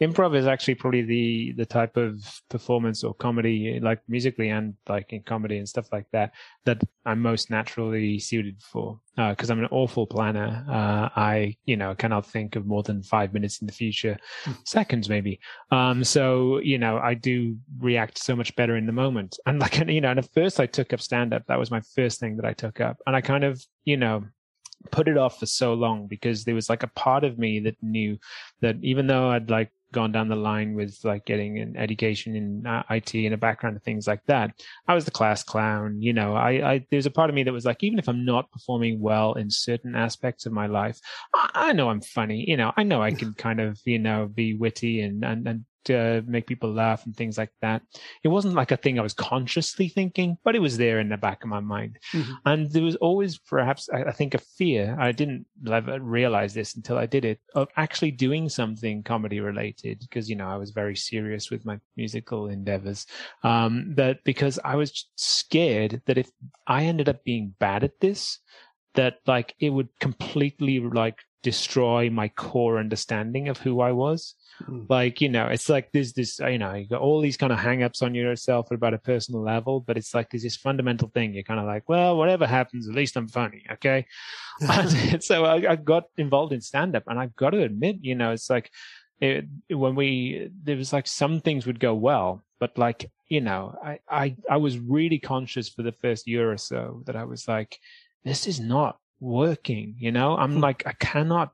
improv 0.00 0.36
is 0.36 0.46
actually 0.46 0.74
probably 0.74 1.02
the 1.02 1.52
the 1.56 1.66
type 1.66 1.96
of 1.96 2.42
performance 2.48 3.04
or 3.04 3.14
comedy, 3.14 3.78
like 3.80 4.00
musically 4.08 4.50
and 4.50 4.74
like 4.88 5.12
in 5.12 5.22
comedy 5.22 5.58
and 5.58 5.68
stuff 5.68 5.92
like 5.92 6.06
that, 6.12 6.32
that 6.64 6.82
I'm 7.04 7.20
most 7.20 7.50
naturally 7.50 8.18
suited 8.18 8.60
for. 8.62 9.00
Because 9.16 9.50
I'm 9.50 9.58
an 9.58 9.68
awful 9.70 10.06
planner. 10.06 10.64
Uh, 10.68 11.08
I 11.14 11.56
you 11.64 11.76
know 11.76 11.94
cannot 11.94 12.26
think 12.26 12.56
of 12.56 12.66
more 12.66 12.82
than 12.82 13.02
five 13.02 13.32
minutes 13.32 13.60
in 13.60 13.66
the 13.66 13.72
future, 13.72 14.16
seconds 14.64 15.08
maybe. 15.08 15.40
Um, 15.70 16.04
so 16.04 16.58
you 16.58 16.78
know 16.78 16.98
I 16.98 17.14
do 17.14 17.56
react 17.78 18.18
so 18.18 18.36
much 18.36 18.54
better 18.56 18.76
in 18.76 18.86
the 18.86 18.92
moment. 18.92 19.38
And 19.46 19.58
like 19.58 19.78
you 19.88 20.00
know, 20.00 20.10
and 20.10 20.18
at 20.18 20.32
first 20.32 20.60
I 20.60 20.66
took 20.66 20.92
up 20.92 21.00
stand 21.00 21.34
up. 21.34 21.46
That 21.46 21.58
was 21.58 21.70
my 21.70 21.80
first 21.94 22.20
thing 22.20 22.36
that 22.36 22.46
I 22.46 22.52
took 22.52 22.80
up, 22.80 22.98
and 23.06 23.16
I 23.16 23.20
kind 23.20 23.44
of 23.44 23.64
you 23.84 23.96
know 23.96 24.24
put 24.90 25.08
it 25.08 25.16
off 25.16 25.38
for 25.38 25.46
so 25.46 25.74
long 25.74 26.06
because 26.06 26.44
there 26.44 26.54
was 26.54 26.68
like 26.68 26.82
a 26.82 26.88
part 26.88 27.24
of 27.24 27.38
me 27.38 27.60
that 27.60 27.76
knew 27.82 28.18
that 28.60 28.76
even 28.82 29.06
though 29.06 29.30
I'd 29.30 29.50
like 29.50 29.70
gone 29.92 30.10
down 30.10 30.28
the 30.28 30.36
line 30.36 30.74
with 30.74 30.98
like 31.04 31.24
getting 31.26 31.58
an 31.58 31.76
education 31.76 32.34
in 32.34 32.66
uh, 32.66 32.82
IT 32.90 33.14
and 33.14 33.34
a 33.34 33.36
background 33.36 33.76
of 33.76 33.82
things 33.82 34.06
like 34.06 34.24
that, 34.26 34.50
I 34.88 34.94
was 34.94 35.04
the 35.04 35.10
class 35.10 35.42
clown. 35.42 36.00
You 36.00 36.12
know, 36.12 36.34
I, 36.34 36.72
I 36.72 36.86
there's 36.90 37.06
a 37.06 37.10
part 37.10 37.30
of 37.30 37.36
me 37.36 37.42
that 37.44 37.52
was 37.52 37.64
like, 37.64 37.82
even 37.82 37.98
if 37.98 38.08
I'm 38.08 38.24
not 38.24 38.50
performing 38.50 39.00
well 39.00 39.34
in 39.34 39.50
certain 39.50 39.94
aspects 39.94 40.46
of 40.46 40.52
my 40.52 40.66
life, 40.66 40.98
I, 41.34 41.50
I 41.54 41.72
know 41.72 41.90
I'm 41.90 42.00
funny. 42.00 42.44
You 42.48 42.56
know, 42.56 42.72
I 42.76 42.82
know 42.82 43.02
I 43.02 43.12
can 43.12 43.34
kind 43.34 43.60
of 43.60 43.78
you 43.84 43.98
know 43.98 44.26
be 44.26 44.54
witty 44.54 45.02
and 45.02 45.24
and 45.24 45.46
and 45.46 45.64
to 45.84 46.22
make 46.26 46.46
people 46.46 46.72
laugh 46.72 47.04
and 47.06 47.16
things 47.16 47.38
like 47.38 47.52
that. 47.60 47.82
It 48.22 48.28
wasn't 48.28 48.54
like 48.54 48.70
a 48.70 48.76
thing 48.76 48.98
I 48.98 49.02
was 49.02 49.14
consciously 49.14 49.88
thinking, 49.88 50.38
but 50.44 50.54
it 50.54 50.60
was 50.60 50.78
there 50.78 51.00
in 51.00 51.08
the 51.08 51.16
back 51.16 51.42
of 51.42 51.50
my 51.50 51.60
mind. 51.60 51.98
Mhm. 52.12 52.38
And 52.44 52.70
there 52.70 52.82
was 52.82 52.96
always 52.96 53.38
perhaps, 53.38 53.88
I 53.88 54.12
think, 54.12 54.34
a 54.34 54.38
fear. 54.38 54.96
I 54.98 55.12
didn't 55.12 55.46
realize 55.62 56.54
this 56.54 56.74
until 56.74 56.98
I 56.98 57.06
did 57.06 57.24
it 57.24 57.40
of 57.54 57.68
actually 57.76 58.10
doing 58.12 58.48
something 58.48 59.02
comedy 59.02 59.40
related 59.40 60.00
because, 60.00 60.28
you 60.28 60.36
know, 60.36 60.48
I 60.48 60.56
was 60.56 60.70
very 60.70 60.96
serious 60.96 61.50
with 61.50 61.64
my 61.64 61.78
musical 61.96 62.48
endeavors. 62.48 63.06
Um, 63.42 63.94
that 63.96 64.24
because 64.24 64.58
I 64.64 64.76
was 64.76 65.08
scared 65.16 66.02
that 66.06 66.18
if 66.18 66.30
I 66.66 66.84
ended 66.84 67.08
up 67.08 67.24
being 67.24 67.54
bad 67.58 67.84
at 67.84 68.00
this, 68.00 68.38
that 68.94 69.18
like 69.26 69.54
it 69.58 69.70
would 69.70 69.88
completely 70.00 70.78
like 70.80 71.18
destroy 71.42 72.08
my 72.08 72.28
core 72.28 72.78
understanding 72.78 73.48
of 73.48 73.58
who 73.58 73.80
I 73.80 73.92
was 73.92 74.34
Mm. 74.68 74.86
like 74.88 75.20
you 75.20 75.28
know 75.28 75.46
it's 75.46 75.68
like 75.68 75.90
there's 75.92 76.12
this 76.12 76.38
you 76.38 76.58
know 76.58 76.74
you 76.74 76.86
got 76.86 77.00
all 77.00 77.20
these 77.20 77.36
kind 77.36 77.52
of 77.52 77.58
hang-ups 77.58 78.02
on 78.02 78.14
yourself 78.14 78.70
about 78.70 78.94
a 78.94 78.98
personal 78.98 79.42
level 79.42 79.80
but 79.80 79.96
it's 79.96 80.14
like 80.14 80.30
there's 80.30 80.42
this 80.42 80.56
fundamental 80.56 81.08
thing 81.08 81.34
you're 81.34 81.42
kind 81.42 81.60
of 81.60 81.66
like 81.66 81.88
well 81.88 82.16
whatever 82.16 82.46
happens 82.46 82.88
at 82.88 82.94
least 82.94 83.16
i'm 83.16 83.28
funny 83.28 83.64
okay 83.72 84.06
so 85.20 85.44
I, 85.44 85.72
I 85.72 85.76
got 85.76 86.04
involved 86.16 86.52
in 86.52 86.60
stand-up 86.60 87.04
and 87.06 87.18
i've 87.18 87.34
got 87.34 87.50
to 87.50 87.62
admit 87.62 87.96
you 88.02 88.14
know 88.14 88.32
it's 88.32 88.48
like 88.50 88.70
it, 89.20 89.46
when 89.68 89.94
we 89.94 90.50
there 90.62 90.76
was 90.76 90.92
like 90.92 91.06
some 91.06 91.40
things 91.40 91.66
would 91.66 91.80
go 91.80 91.94
well 91.94 92.42
but 92.60 92.76
like 92.76 93.10
you 93.28 93.40
know 93.40 93.74
I, 93.82 93.98
I 94.08 94.36
i 94.50 94.56
was 94.58 94.78
really 94.78 95.18
conscious 95.18 95.68
for 95.68 95.82
the 95.82 95.92
first 95.92 96.26
year 96.26 96.52
or 96.52 96.58
so 96.58 97.02
that 97.06 97.16
i 97.16 97.24
was 97.24 97.48
like 97.48 97.78
this 98.24 98.46
is 98.46 98.60
not 98.60 98.98
working 99.20 99.94
you 99.98 100.12
know 100.12 100.36
i'm 100.36 100.54
Hmm. 100.54 100.60
like 100.60 100.82
i 100.86 100.92
cannot 100.92 101.52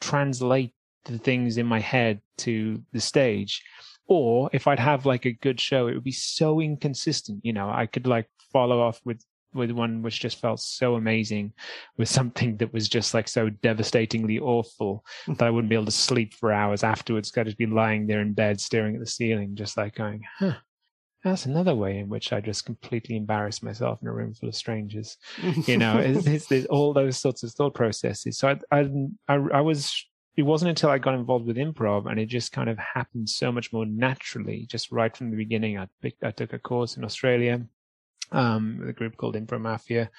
translate 0.00 0.72
the 1.06 1.18
things 1.18 1.56
in 1.58 1.66
my 1.66 1.80
head 1.80 2.20
to 2.38 2.82
the 2.92 3.00
stage. 3.00 3.62
Or 4.08 4.48
if 4.52 4.68
i'd 4.68 4.78
have 4.78 5.04
like 5.04 5.24
a 5.24 5.32
good 5.32 5.60
show 5.60 5.88
it 5.88 5.94
would 5.94 6.04
be 6.04 6.12
so 6.12 6.60
inconsistent 6.60 7.40
you 7.42 7.52
know 7.52 7.68
i 7.68 7.86
could 7.86 8.06
like 8.06 8.28
follow 8.52 8.80
off 8.80 9.00
with 9.04 9.20
with 9.52 9.70
one 9.70 10.02
which 10.02 10.20
just 10.20 10.40
felt 10.40 10.60
so 10.60 10.94
amazing 10.94 11.52
with 11.96 12.08
something 12.08 12.56
that 12.58 12.72
was 12.72 12.88
just 12.88 13.14
like 13.14 13.26
so 13.26 13.48
devastatingly 13.48 14.38
awful 14.38 15.04
that 15.26 15.42
i 15.42 15.50
wouldn't 15.50 15.70
be 15.70 15.74
able 15.74 15.86
to 15.86 15.90
sleep 15.90 16.34
for 16.34 16.52
hours 16.52 16.84
afterwards. 16.84 17.32
I'd 17.36 17.46
just 17.46 17.58
be 17.58 17.66
lying 17.66 18.06
there 18.06 18.20
in 18.20 18.32
bed 18.32 18.60
staring 18.60 18.94
at 18.94 19.00
the 19.00 19.06
ceiling 19.06 19.56
just 19.56 19.76
like 19.76 19.94
going 19.94 20.22
huh 20.38 20.54
that's 21.24 21.46
another 21.46 21.74
way 21.74 21.98
in 21.98 22.08
which 22.08 22.32
i 22.32 22.40
just 22.40 22.64
completely 22.64 23.16
embarrassed 23.16 23.64
myself 23.64 24.00
in 24.02 24.08
a 24.08 24.12
room 24.12 24.34
full 24.34 24.48
of 24.48 24.54
strangers. 24.54 25.16
You 25.66 25.78
know 25.78 25.98
it's, 26.04 26.26
it's, 26.26 26.46
there's 26.46 26.66
all 26.66 26.92
those 26.92 27.18
sorts 27.18 27.42
of 27.42 27.50
thought 27.52 27.74
processes. 27.74 28.38
So 28.38 28.48
I, 28.48 28.78
I 28.78 28.88
i 29.28 29.34
i 29.34 29.60
was 29.60 30.06
it 30.36 30.42
wasn't 30.42 30.68
until 30.68 30.90
i 30.90 30.98
got 30.98 31.14
involved 31.14 31.46
with 31.46 31.56
improv 31.56 32.10
and 32.10 32.20
it 32.20 32.26
just 32.26 32.52
kind 32.52 32.68
of 32.68 32.78
happened 32.78 33.28
so 33.28 33.50
much 33.50 33.72
more 33.72 33.86
naturally 33.86 34.66
just 34.70 34.92
right 34.92 35.16
from 35.16 35.30
the 35.30 35.36
beginning. 35.36 35.78
I 35.78 35.88
picked 36.02 36.24
i 36.24 36.30
took 36.30 36.52
a 36.52 36.58
course 36.58 36.96
in 36.96 37.04
australia 37.04 37.62
um 38.32 38.78
with 38.80 38.88
a 38.88 38.92
group 38.92 39.16
called 39.16 39.36
impro 39.36 39.60
mafia 39.60 40.10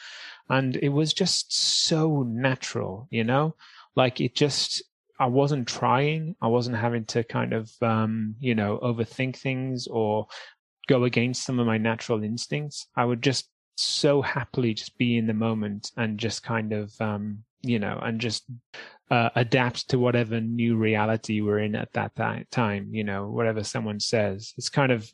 and 0.50 0.76
it 0.78 0.90
was 0.90 1.14
just 1.14 1.54
so 1.54 2.24
natural 2.24 3.08
you 3.12 3.24
know? 3.24 3.56
Like 3.96 4.22
it 4.22 4.36
just 4.36 4.84
i 5.20 5.26
wasn't 5.26 5.68
trying. 5.68 6.36
I 6.42 6.48
wasn't 6.48 6.78
having 6.78 7.06
to 7.06 7.24
kind 7.24 7.54
of 7.54 7.72
um 7.82 8.36
you 8.40 8.56
know 8.56 8.80
overthink 8.82 9.36
things 9.38 9.88
or 9.88 10.28
go 10.88 11.04
against 11.04 11.44
some 11.44 11.60
of 11.60 11.68
my 11.68 11.78
natural 11.78 12.24
instincts. 12.24 12.88
I 12.96 13.04
would 13.06 13.22
just 13.22 13.50
so 13.76 14.22
happily 14.22 14.74
just 14.74 14.98
be 14.98 15.18
in 15.18 15.28
the 15.28 15.34
moment 15.34 15.92
and 15.98 16.18
just 16.18 16.44
kind 16.44 16.74
of 16.74 16.94
um 17.00 17.44
you 17.62 17.80
know 17.80 18.00
and 18.02 18.22
just 18.22 18.46
uh, 19.10 19.30
adapt 19.36 19.89
to 19.89 20.00
whatever 20.00 20.41
new 20.41 20.76
reality 20.76 21.41
we're 21.41 21.60
in 21.60 21.76
at 21.76 21.91
that 21.93 22.15
ti- 22.15 22.46
time 22.52 22.89
you 22.91 23.04
know 23.04 23.28
whatever 23.28 23.63
someone 23.63 24.00
says 24.00 24.54
it's 24.58 24.70
kind 24.70 24.91
of 24.91 25.10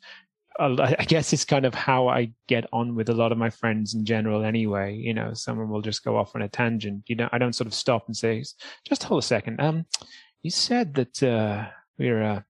uh, 0.58 0.94
I 0.98 1.04
guess 1.04 1.32
it's 1.32 1.44
kind 1.44 1.64
of 1.64 1.74
how 1.74 2.08
I 2.08 2.32
get 2.46 2.66
on 2.72 2.94
with 2.94 3.08
a 3.08 3.14
lot 3.14 3.32
of 3.32 3.38
my 3.38 3.50
friends 3.50 3.94
in 3.94 4.04
general 4.04 4.44
anyway. 4.44 4.94
You 4.94 5.14
know, 5.14 5.34
someone 5.34 5.68
will 5.68 5.82
just 5.82 6.04
go 6.04 6.16
off 6.16 6.34
on 6.34 6.42
a 6.42 6.48
tangent. 6.48 7.04
You 7.08 7.16
know, 7.16 7.28
I 7.32 7.38
don't 7.38 7.54
sort 7.54 7.66
of 7.66 7.74
stop 7.74 8.06
and 8.06 8.16
say, 8.16 8.44
just 8.86 9.02
hold 9.02 9.22
a 9.22 9.26
second. 9.26 9.60
Um, 9.60 9.86
you 10.42 10.50
said 10.50 10.94
that, 10.94 11.22
uh, 11.22 11.66
we're, 11.98 12.22
uh, 12.22 12.40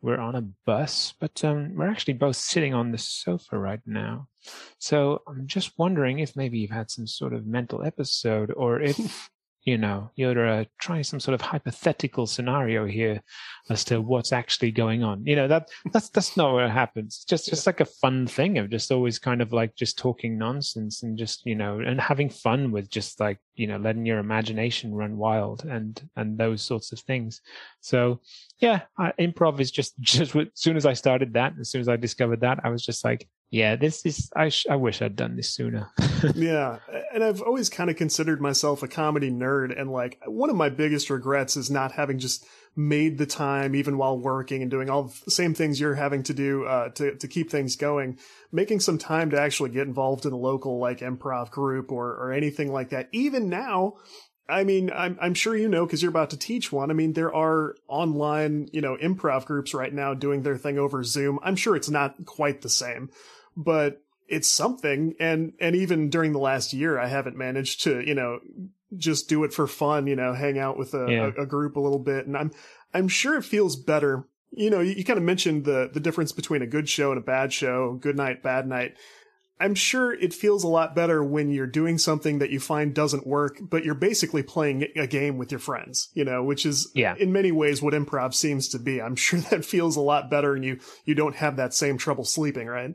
we're 0.00 0.18
on 0.18 0.36
a 0.36 0.42
bus, 0.64 1.14
but 1.18 1.42
um, 1.44 1.74
we're 1.74 1.90
actually 1.90 2.14
both 2.14 2.36
sitting 2.36 2.74
on 2.74 2.92
the 2.92 2.98
sofa 2.98 3.58
right 3.58 3.80
now. 3.84 4.28
So 4.78 5.22
I'm 5.26 5.46
just 5.46 5.76
wondering 5.78 6.20
if 6.20 6.36
maybe 6.36 6.58
you've 6.58 6.70
had 6.70 6.90
some 6.90 7.06
sort 7.06 7.32
of 7.32 7.46
mental 7.46 7.84
episode, 7.84 8.52
or 8.56 8.80
if 8.80 9.30
you 9.68 9.76
know 9.76 10.10
you're 10.16 10.48
uh, 10.48 10.64
trying 10.80 11.04
some 11.04 11.20
sort 11.20 11.34
of 11.34 11.42
hypothetical 11.42 12.26
scenario 12.26 12.86
here 12.86 13.22
as 13.68 13.84
to 13.84 14.00
what's 14.00 14.32
actually 14.32 14.70
going 14.70 15.04
on. 15.04 15.26
You 15.26 15.36
know 15.36 15.46
that 15.46 15.68
that's 15.92 16.08
that's 16.08 16.38
not 16.38 16.54
what 16.54 16.70
happens. 16.70 17.22
Just 17.28 17.50
just 17.50 17.66
like 17.66 17.80
a 17.80 17.84
fun 18.02 18.26
thing 18.26 18.56
of 18.56 18.70
just 18.70 18.90
always 18.90 19.18
kind 19.18 19.42
of 19.42 19.52
like 19.52 19.76
just 19.76 19.98
talking 19.98 20.38
nonsense 20.38 21.02
and 21.02 21.18
just 21.18 21.44
you 21.44 21.54
know 21.54 21.80
and 21.80 22.00
having 22.00 22.30
fun 22.30 22.72
with 22.72 22.88
just 22.88 23.20
like 23.20 23.38
you 23.56 23.66
know 23.66 23.76
letting 23.76 24.06
your 24.06 24.20
imagination 24.20 24.94
run 24.94 25.18
wild 25.18 25.66
and 25.66 26.08
and 26.16 26.38
those 26.38 26.62
sorts 26.62 26.90
of 26.92 27.00
things. 27.00 27.42
So 27.82 28.20
yeah, 28.60 28.80
I, 28.98 29.12
improv 29.20 29.60
is 29.60 29.70
just 29.70 29.92
just 30.00 30.34
as 30.34 30.46
soon 30.54 30.78
as 30.78 30.86
I 30.86 30.94
started 30.94 31.34
that, 31.34 31.52
as 31.60 31.70
soon 31.70 31.82
as 31.82 31.90
I 31.90 31.96
discovered 31.96 32.40
that, 32.40 32.60
I 32.64 32.70
was 32.70 32.84
just 32.86 33.04
like, 33.04 33.28
yeah, 33.50 33.76
this 33.76 34.04
is. 34.04 34.30
I 34.36 34.50
sh- 34.50 34.66
I 34.68 34.76
wish 34.76 35.00
I'd 35.00 35.16
done 35.16 35.36
this 35.36 35.54
sooner. 35.54 35.88
yeah, 36.34 36.78
and 37.14 37.24
I've 37.24 37.40
always 37.40 37.70
kind 37.70 37.88
of 37.88 37.96
considered 37.96 38.42
myself 38.42 38.82
a 38.82 38.88
comedy 38.88 39.30
nerd, 39.30 39.78
and 39.78 39.90
like 39.90 40.18
one 40.26 40.50
of 40.50 40.56
my 40.56 40.68
biggest 40.68 41.08
regrets 41.08 41.56
is 41.56 41.70
not 41.70 41.92
having 41.92 42.18
just 42.18 42.44
made 42.76 43.16
the 43.16 43.26
time, 43.26 43.74
even 43.74 43.96
while 43.96 44.18
working 44.18 44.60
and 44.60 44.70
doing 44.70 44.90
all 44.90 45.12
the 45.24 45.30
same 45.30 45.54
things 45.54 45.80
you're 45.80 45.94
having 45.94 46.22
to 46.24 46.34
do 46.34 46.64
uh, 46.64 46.90
to 46.90 47.16
to 47.16 47.26
keep 47.26 47.50
things 47.50 47.76
going. 47.76 48.18
Making 48.52 48.80
some 48.80 48.98
time 48.98 49.30
to 49.30 49.40
actually 49.40 49.70
get 49.70 49.86
involved 49.86 50.26
in 50.26 50.32
a 50.32 50.36
local 50.36 50.78
like 50.78 51.00
improv 51.00 51.50
group 51.50 51.90
or 51.90 52.08
or 52.16 52.32
anything 52.32 52.70
like 52.70 52.90
that. 52.90 53.08
Even 53.12 53.48
now, 53.48 53.94
I 54.48 54.64
mean, 54.64 54.90
I'm, 54.94 55.18
I'm 55.20 55.34
sure 55.34 55.56
you 55.56 55.68
know 55.68 55.84
because 55.84 56.02
you're 56.02 56.10
about 56.10 56.30
to 56.30 56.38
teach 56.38 56.72
one. 56.72 56.90
I 56.90 56.94
mean, 56.94 57.12
there 57.12 57.34
are 57.34 57.74
online, 57.86 58.68
you 58.72 58.80
know, 58.80 58.96
improv 58.96 59.44
groups 59.44 59.74
right 59.74 59.92
now 59.92 60.14
doing 60.14 60.42
their 60.42 60.56
thing 60.56 60.78
over 60.78 61.04
Zoom. 61.04 61.38
I'm 61.42 61.56
sure 61.56 61.76
it's 61.76 61.90
not 61.90 62.24
quite 62.24 62.62
the 62.62 62.70
same, 62.70 63.10
but 63.58 64.00
it's 64.28 64.48
something. 64.48 65.14
And, 65.18 65.52
and 65.60 65.74
even 65.74 66.10
during 66.10 66.32
the 66.32 66.38
last 66.38 66.72
year, 66.72 66.98
I 66.98 67.08
haven't 67.08 67.36
managed 67.36 67.82
to, 67.82 68.00
you 68.00 68.14
know, 68.14 68.38
just 68.96 69.28
do 69.28 69.44
it 69.44 69.52
for 69.52 69.66
fun, 69.66 70.06
you 70.06 70.16
know, 70.16 70.32
hang 70.32 70.58
out 70.58 70.78
with 70.78 70.94
a, 70.94 71.06
yeah. 71.10 71.30
a, 71.36 71.42
a 71.42 71.46
group 71.46 71.76
a 71.76 71.80
little 71.80 71.98
bit. 71.98 72.26
And 72.26 72.36
I'm, 72.36 72.52
I'm 72.94 73.08
sure 73.08 73.36
it 73.36 73.44
feels 73.44 73.74
better. 73.74 74.24
You 74.52 74.70
know, 74.70 74.80
you, 74.80 74.92
you 74.92 75.04
kind 75.04 75.18
of 75.18 75.24
mentioned 75.24 75.64
the, 75.64 75.90
the 75.92 76.00
difference 76.00 76.32
between 76.32 76.62
a 76.62 76.66
good 76.66 76.88
show 76.88 77.10
and 77.10 77.18
a 77.18 77.24
bad 77.24 77.52
show, 77.52 77.94
good 78.00 78.16
night, 78.16 78.42
bad 78.42 78.66
night. 78.66 78.94
I'm 79.60 79.74
sure 79.74 80.12
it 80.12 80.32
feels 80.32 80.62
a 80.62 80.68
lot 80.68 80.94
better 80.94 81.22
when 81.22 81.50
you're 81.50 81.66
doing 81.66 81.98
something 81.98 82.38
that 82.38 82.50
you 82.50 82.60
find 82.60 82.94
doesn't 82.94 83.26
work, 83.26 83.58
but 83.60 83.84
you're 83.84 83.96
basically 83.96 84.42
playing 84.44 84.86
a 84.94 85.06
game 85.06 85.36
with 85.36 85.50
your 85.50 85.58
friends, 85.58 86.10
you 86.14 86.24
know, 86.24 86.44
which 86.44 86.64
is 86.64 86.90
yeah. 86.94 87.16
in 87.18 87.32
many 87.32 87.50
ways 87.50 87.82
what 87.82 87.92
improv 87.92 88.34
seems 88.34 88.68
to 88.68 88.78
be. 88.78 89.02
I'm 89.02 89.16
sure 89.16 89.40
that 89.50 89.64
feels 89.64 89.96
a 89.96 90.00
lot 90.00 90.30
better 90.30 90.54
and 90.54 90.64
you 90.64 90.78
you 91.04 91.14
don't 91.14 91.34
have 91.36 91.56
that 91.56 91.74
same 91.74 91.98
trouble 91.98 92.24
sleeping, 92.24 92.68
right? 92.68 92.94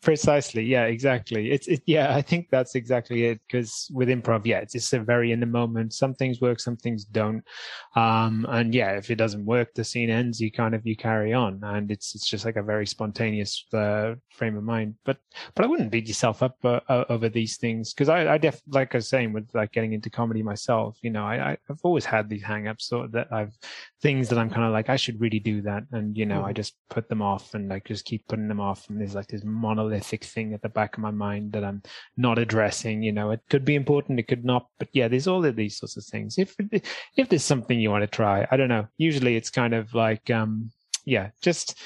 Precisely. 0.00 0.62
Yeah, 0.62 0.84
exactly. 0.84 1.50
It's 1.50 1.66
it, 1.66 1.82
yeah, 1.84 2.14
I 2.14 2.22
think 2.22 2.50
that's 2.50 2.76
exactly 2.76 3.24
it. 3.24 3.40
Because 3.48 3.90
with 3.92 4.08
improv, 4.08 4.46
yeah, 4.46 4.58
it's 4.58 4.74
just 4.74 4.92
a 4.92 5.00
very 5.00 5.32
in 5.32 5.40
the 5.40 5.46
moment. 5.46 5.92
Some 5.92 6.14
things 6.14 6.40
work, 6.40 6.60
some 6.60 6.76
things 6.76 7.04
don't. 7.04 7.42
Um, 7.96 8.46
and 8.48 8.72
yeah, 8.72 8.92
if 8.92 9.10
it 9.10 9.16
doesn't 9.16 9.44
work, 9.44 9.74
the 9.74 9.82
scene 9.82 10.08
ends. 10.08 10.40
You 10.40 10.52
kind 10.52 10.76
of 10.76 10.86
you 10.86 10.94
carry 10.94 11.32
on, 11.32 11.58
and 11.64 11.90
it's 11.90 12.14
it's 12.14 12.28
just 12.28 12.44
like 12.44 12.54
a 12.54 12.62
very 12.62 12.86
spontaneous 12.86 13.64
uh, 13.74 14.14
frame 14.30 14.56
of 14.56 14.62
mind. 14.62 14.94
But 15.04 15.18
but 15.56 15.64
I 15.64 15.68
wouldn't 15.68 15.90
beat 15.90 16.06
yourself 16.06 16.44
up 16.44 16.56
uh, 16.62 16.78
uh 16.88 17.04
over 17.08 17.28
these 17.28 17.56
things 17.56 17.92
because 17.92 18.08
I 18.08 18.34
I 18.34 18.38
def 18.38 18.60
like 18.68 18.94
I 18.94 18.98
was 18.98 19.08
saying 19.08 19.32
with 19.32 19.50
like 19.52 19.72
getting 19.72 19.94
into 19.94 20.10
comedy 20.10 20.44
myself. 20.44 20.96
You 21.02 21.10
know, 21.10 21.24
I 21.24 21.56
I've 21.68 21.80
always 21.82 22.04
had 22.04 22.28
these 22.28 22.44
hangups, 22.44 22.82
so 22.82 23.08
that 23.10 23.32
I've 23.32 23.58
things 24.00 24.28
that 24.28 24.38
I'm 24.38 24.48
kind 24.48 24.64
of 24.64 24.72
like 24.72 24.90
I 24.90 24.96
should 24.96 25.20
really 25.20 25.40
do 25.40 25.60
that, 25.62 25.82
and 25.90 26.16
you 26.16 26.24
know, 26.24 26.42
mm. 26.42 26.44
I 26.44 26.52
just 26.52 26.76
put 26.88 27.08
them 27.08 27.20
off 27.20 27.54
and 27.54 27.68
like 27.68 27.84
just 27.84 28.04
keep 28.04 28.28
putting 28.28 28.46
them 28.46 28.60
off, 28.60 28.88
and 28.88 29.00
there's 29.00 29.16
like 29.16 29.26
this 29.26 29.42
monolith 29.42 29.87
monolithic 29.88 30.24
thing 30.24 30.54
at 30.54 30.62
the 30.62 30.68
back 30.68 30.96
of 30.96 31.02
my 31.02 31.10
mind 31.10 31.52
that 31.52 31.64
I'm 31.64 31.82
not 32.16 32.38
addressing. 32.38 33.02
You 33.02 33.12
know, 33.12 33.30
it 33.30 33.40
could 33.48 33.64
be 33.64 33.74
important, 33.74 34.18
it 34.18 34.28
could 34.28 34.44
not, 34.44 34.66
but 34.78 34.88
yeah, 34.92 35.08
there's 35.08 35.26
all 35.26 35.44
of 35.44 35.56
these 35.56 35.78
sorts 35.78 35.96
of 35.96 36.04
things. 36.04 36.38
If 36.38 36.54
if 37.16 37.28
there's 37.28 37.44
something 37.44 37.80
you 37.80 37.90
want 37.90 38.02
to 38.02 38.06
try, 38.06 38.46
I 38.50 38.56
don't 38.56 38.68
know. 38.68 38.86
Usually, 38.98 39.36
it's 39.36 39.50
kind 39.50 39.74
of 39.74 39.94
like, 39.94 40.30
um, 40.30 40.70
yeah, 41.04 41.30
just 41.42 41.78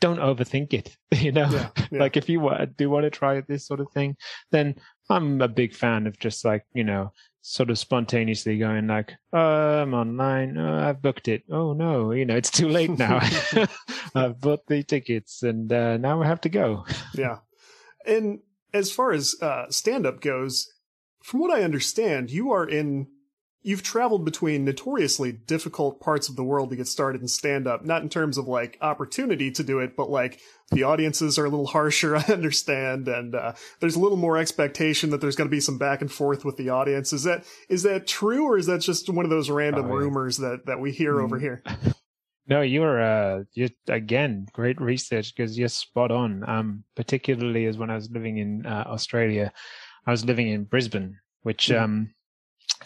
don't 0.00 0.20
overthink 0.20 0.72
it. 0.74 0.96
You 1.18 1.32
know, 1.32 1.48
yeah, 1.50 1.68
yeah. 1.90 2.00
like 2.00 2.16
if 2.18 2.28
you 2.28 2.38
do 2.76 2.90
want 2.90 3.04
to 3.04 3.10
try 3.10 3.40
this 3.40 3.66
sort 3.66 3.80
of 3.80 3.88
thing, 3.92 4.16
then 4.52 4.76
I'm 5.10 5.40
a 5.40 5.48
big 5.48 5.74
fan 5.74 6.06
of 6.06 6.18
just 6.18 6.44
like 6.44 6.64
you 6.74 6.84
know 6.84 7.12
sort 7.48 7.70
of 7.70 7.78
spontaneously 7.78 8.58
going 8.58 8.86
like, 8.86 9.14
oh, 9.32 9.38
I'm 9.82 9.94
online. 9.94 10.58
Oh, 10.58 10.78
I've 10.78 11.00
booked 11.00 11.28
it. 11.28 11.44
Oh 11.50 11.72
no, 11.72 12.12
you 12.12 12.26
know, 12.26 12.36
it's 12.36 12.50
too 12.50 12.68
late 12.68 12.90
now. 12.98 13.20
I've 14.14 14.40
bought 14.40 14.66
the 14.66 14.82
tickets 14.82 15.42
and 15.42 15.72
uh, 15.72 15.96
now 15.96 16.20
we 16.20 16.26
have 16.26 16.42
to 16.42 16.48
go. 16.48 16.84
yeah. 17.14 17.38
And 18.06 18.40
as 18.74 18.92
far 18.92 19.12
as 19.12 19.34
uh, 19.40 19.70
stand 19.70 20.06
up 20.06 20.20
goes, 20.20 20.70
from 21.22 21.40
what 21.40 21.50
I 21.50 21.62
understand, 21.62 22.30
you 22.30 22.52
are 22.52 22.68
in 22.68 23.08
you've 23.68 23.82
traveled 23.82 24.24
between 24.24 24.64
notoriously 24.64 25.30
difficult 25.30 26.00
parts 26.00 26.30
of 26.30 26.36
the 26.36 26.42
world 26.42 26.70
to 26.70 26.76
get 26.76 26.86
started 26.86 27.20
in 27.20 27.28
stand 27.28 27.66
up, 27.66 27.84
not 27.84 28.00
in 28.00 28.08
terms 28.08 28.38
of 28.38 28.48
like 28.48 28.78
opportunity 28.80 29.50
to 29.50 29.62
do 29.62 29.78
it, 29.78 29.94
but 29.94 30.08
like 30.08 30.40
the 30.70 30.84
audiences 30.84 31.38
are 31.38 31.44
a 31.44 31.50
little 31.50 31.66
harsher, 31.76 32.16
I 32.16 32.24
understand, 32.32 33.08
and 33.08 33.34
uh, 33.34 33.52
there's 33.80 33.94
a 33.94 34.00
little 34.00 34.16
more 34.16 34.38
expectation 34.38 35.10
that 35.10 35.20
there's 35.20 35.36
going 35.36 35.48
to 35.48 35.54
be 35.54 35.60
some 35.60 35.76
back 35.76 36.00
and 36.00 36.10
forth 36.10 36.46
with 36.46 36.56
the 36.56 36.70
audience. 36.70 37.12
Is 37.12 37.24
that 37.24 37.44
is 37.68 37.82
that 37.82 38.06
true, 38.06 38.46
or 38.46 38.56
is 38.56 38.64
that 38.66 38.80
just 38.80 39.10
one 39.10 39.26
of 39.26 39.30
those 39.30 39.50
random 39.50 39.84
oh, 39.84 39.88
yeah. 39.88 40.00
rumors 40.00 40.38
that 40.38 40.64
that 40.64 40.80
we 40.80 40.90
hear 40.90 41.16
mm. 41.16 41.24
over 41.24 41.38
here? 41.38 41.62
No, 42.50 42.62
you're 42.62 42.98
uh, 42.98 43.42
you 43.52 43.68
again 43.88 44.46
great 44.54 44.80
research 44.80 45.34
because 45.36 45.58
you're 45.58 45.68
spot 45.68 46.10
on. 46.10 46.48
Um, 46.48 46.84
particularly 46.96 47.66
as 47.66 47.76
when 47.76 47.90
I 47.90 47.94
was 47.94 48.10
living 48.10 48.38
in 48.38 48.64
uh, 48.64 48.84
Australia, 48.86 49.52
I 50.06 50.12
was 50.12 50.24
living 50.24 50.48
in 50.48 50.64
Brisbane, 50.64 51.18
which 51.42 51.66
mm. 51.66 51.78
um 51.78 52.14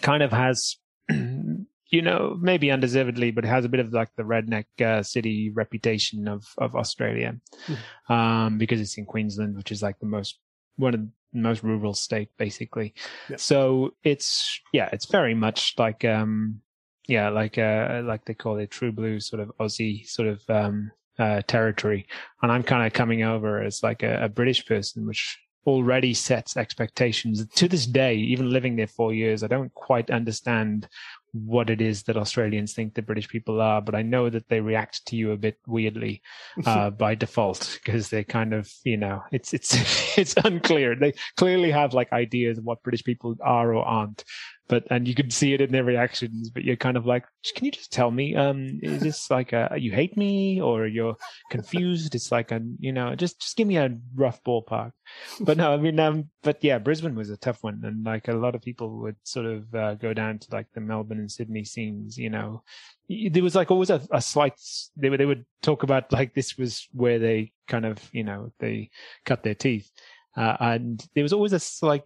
kind 0.01 0.23
of 0.23 0.33
has, 0.33 0.77
you 1.09 2.03
know, 2.03 2.37
maybe 2.41 2.71
undeservedly, 2.71 3.31
but 3.31 3.45
it 3.45 3.49
has 3.49 3.65
a 3.65 3.69
bit 3.69 3.81
of 3.81 3.93
like 3.93 4.11
the 4.17 4.23
redneck 4.23 4.65
uh, 4.81 5.03
city 5.03 5.51
reputation 5.51 6.29
of 6.29 6.45
of 6.59 6.75
Australia, 6.75 7.35
mm-hmm. 7.67 8.13
um, 8.13 8.59
because 8.59 8.81
it's 8.81 8.99
in 8.99 9.07
Queensland, 9.07 9.57
which 9.57 9.73
is 9.73 9.83
like 9.83 9.99
the 9.99 10.07
most 10.07 10.39
one 10.77 10.95
of 10.95 11.01
the 11.01 11.11
most 11.35 11.63
rural 11.63 11.95
state, 11.95 12.31
basically. 12.37 12.95
Yeah. 13.29 13.37
So 13.37 13.95
it's 14.03 14.61
yeah, 14.73 14.89
it's 14.93 15.07
very 15.07 15.35
much 15.35 15.75
like 15.79 16.05
um, 16.05 16.61
yeah, 17.09 17.29
like 17.29 17.59
uh, 17.59 18.03
like 18.05 18.25
they 18.25 18.35
call 18.35 18.59
it 18.59 18.71
true 18.71 18.93
blue 18.93 19.21
sort 19.21 19.41
of 19.41 19.53
Aussie 19.61 20.07
sort 20.09 20.29
of 20.29 20.43
um, 20.49 20.91
uh, 21.19 21.43
territory, 21.47 22.07
and 22.43 22.53
I'm 22.53 22.63
kind 22.63 22.87
of 22.87 22.93
coming 22.93 23.23
over 23.23 23.63
as 23.63 23.83
like 23.83 24.03
a, 24.03 24.25
a 24.25 24.29
British 24.29 24.65
person, 24.67 25.07
which 25.07 25.39
already 25.67 26.15
sets 26.15 26.57
expectations. 26.57 27.47
To 27.47 27.69
this 27.69 27.87
day, 27.87 28.17
even 28.17 28.51
living 28.51 28.77
there 28.77 28.87
four 28.87 29.13
years, 29.15 29.43
I 29.43 29.47
don't 29.47 29.73
quite 29.75 30.11
understand 30.11 30.89
what 31.33 31.71
it 31.71 31.81
is 31.81 32.03
that 32.03 32.17
Australians 32.17 32.75
think 32.75 32.93
the 32.95 33.01
British 33.01 33.29
people 33.29 33.61
are, 33.61 33.81
but 33.81 33.95
I 33.95 34.03
know 34.03 34.29
that 34.29 34.49
they 34.49 34.61
react 34.61 35.07
to 35.07 35.17
you 35.17 35.33
a 35.33 35.37
bit 35.37 35.59
weirdly 35.67 36.21
uh, 36.67 36.91
by 36.91 37.15
default 37.15 37.79
because 37.83 38.11
they 38.11 38.23
kind 38.23 38.53
of, 38.53 38.71
you 38.85 38.99
know, 38.99 39.23
it's 39.33 39.55
it's 39.55 39.75
it's 40.19 40.35
unclear. 40.45 40.95
They 40.95 41.15
clearly 41.37 41.71
have 41.71 41.95
like 41.95 42.13
ideas 42.13 42.59
of 42.59 42.65
what 42.65 42.83
British 42.83 43.05
people 43.05 43.37
are 43.43 43.75
or 43.75 43.85
aren't, 43.85 44.25
but 44.69 44.85
and 44.91 45.07
you 45.07 45.15
can 45.15 45.31
see 45.31 45.53
it 45.53 45.61
in 45.61 45.73
their 45.73 45.85
reactions 45.85 46.51
but 46.51 46.65
you're 46.65 46.77
kind 46.77 46.97
of 46.97 47.05
like 47.05 47.25
can 47.55 47.65
you 47.65 47.71
just 47.71 47.93
tell 47.93 48.11
me 48.11 48.35
um 48.35 48.79
is 48.83 49.01
this 49.01 49.31
like 49.31 49.53
a 49.53 49.75
you 49.77 49.93
hate 49.93 50.17
me 50.17 50.61
or 50.61 50.87
you're 50.87 51.17
confused? 51.51 52.15
It's 52.15 52.33
like 52.33 52.53
a 52.53 52.61
you 52.79 52.93
know 52.93 53.15
just 53.15 53.41
just 53.41 53.57
give 53.57 53.67
me 53.67 53.77
a 53.77 53.97
rough 54.15 54.43
ballpark. 54.45 54.93
But 55.41 55.57
no 55.57 55.75
i 55.75 55.77
mean 55.77 55.99
um 56.01 56.31
but 56.43 56.63
yeah 56.63 56.79
brisbane 56.79 57.15
was 57.15 57.31
a 57.31 57.37
tough 57.37 57.63
one 57.63 57.81
and 57.85 58.05
like 58.05 58.29
a 58.29 58.33
lot 58.33 58.55
of 58.55 58.63
people 58.63 59.01
would 59.01 59.17
sort 59.25 59.47
of 59.47 59.75
uh, 59.75 59.95
go 59.95 60.15
down 60.15 60.39
to 60.39 60.49
like 60.53 60.67
the 60.75 60.81
melbourne 60.81 61.19
and 61.19 61.31
sydney 61.31 61.65
scenes 61.65 62.17
you 62.17 62.31
know. 62.31 62.63
There 63.09 63.43
was 63.43 63.55
like 63.55 63.71
always 63.71 63.91
a, 63.91 64.01
a 64.11 64.23
slight 64.23 64.55
they 64.97 65.11
would 65.11 65.21
they 65.21 65.27
would 65.27 65.45
talk 65.61 65.83
about 65.83 66.13
like 66.13 66.35
this 66.35 66.57
was 66.57 66.89
where 66.93 67.19
they 67.19 67.53
kind 67.69 67.85
of 67.85 67.99
you 68.13 68.25
know 68.25 68.53
they 68.59 68.91
cut 69.25 69.43
their 69.43 69.55
teeth. 69.55 69.91
Uh, 70.35 70.57
and 70.61 71.07
there 71.15 71.25
was 71.25 71.35
always 71.35 71.53
a 71.53 71.61
slight 71.61 72.05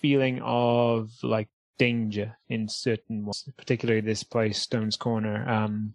feeling 0.00 0.38
of 0.42 1.10
like 1.22 1.48
danger 1.78 2.36
in 2.48 2.68
certain 2.68 3.24
ones, 3.24 3.48
particularly 3.56 4.00
this 4.00 4.22
place, 4.22 4.58
Stones 4.58 4.96
Corner. 4.96 5.48
Um, 5.48 5.94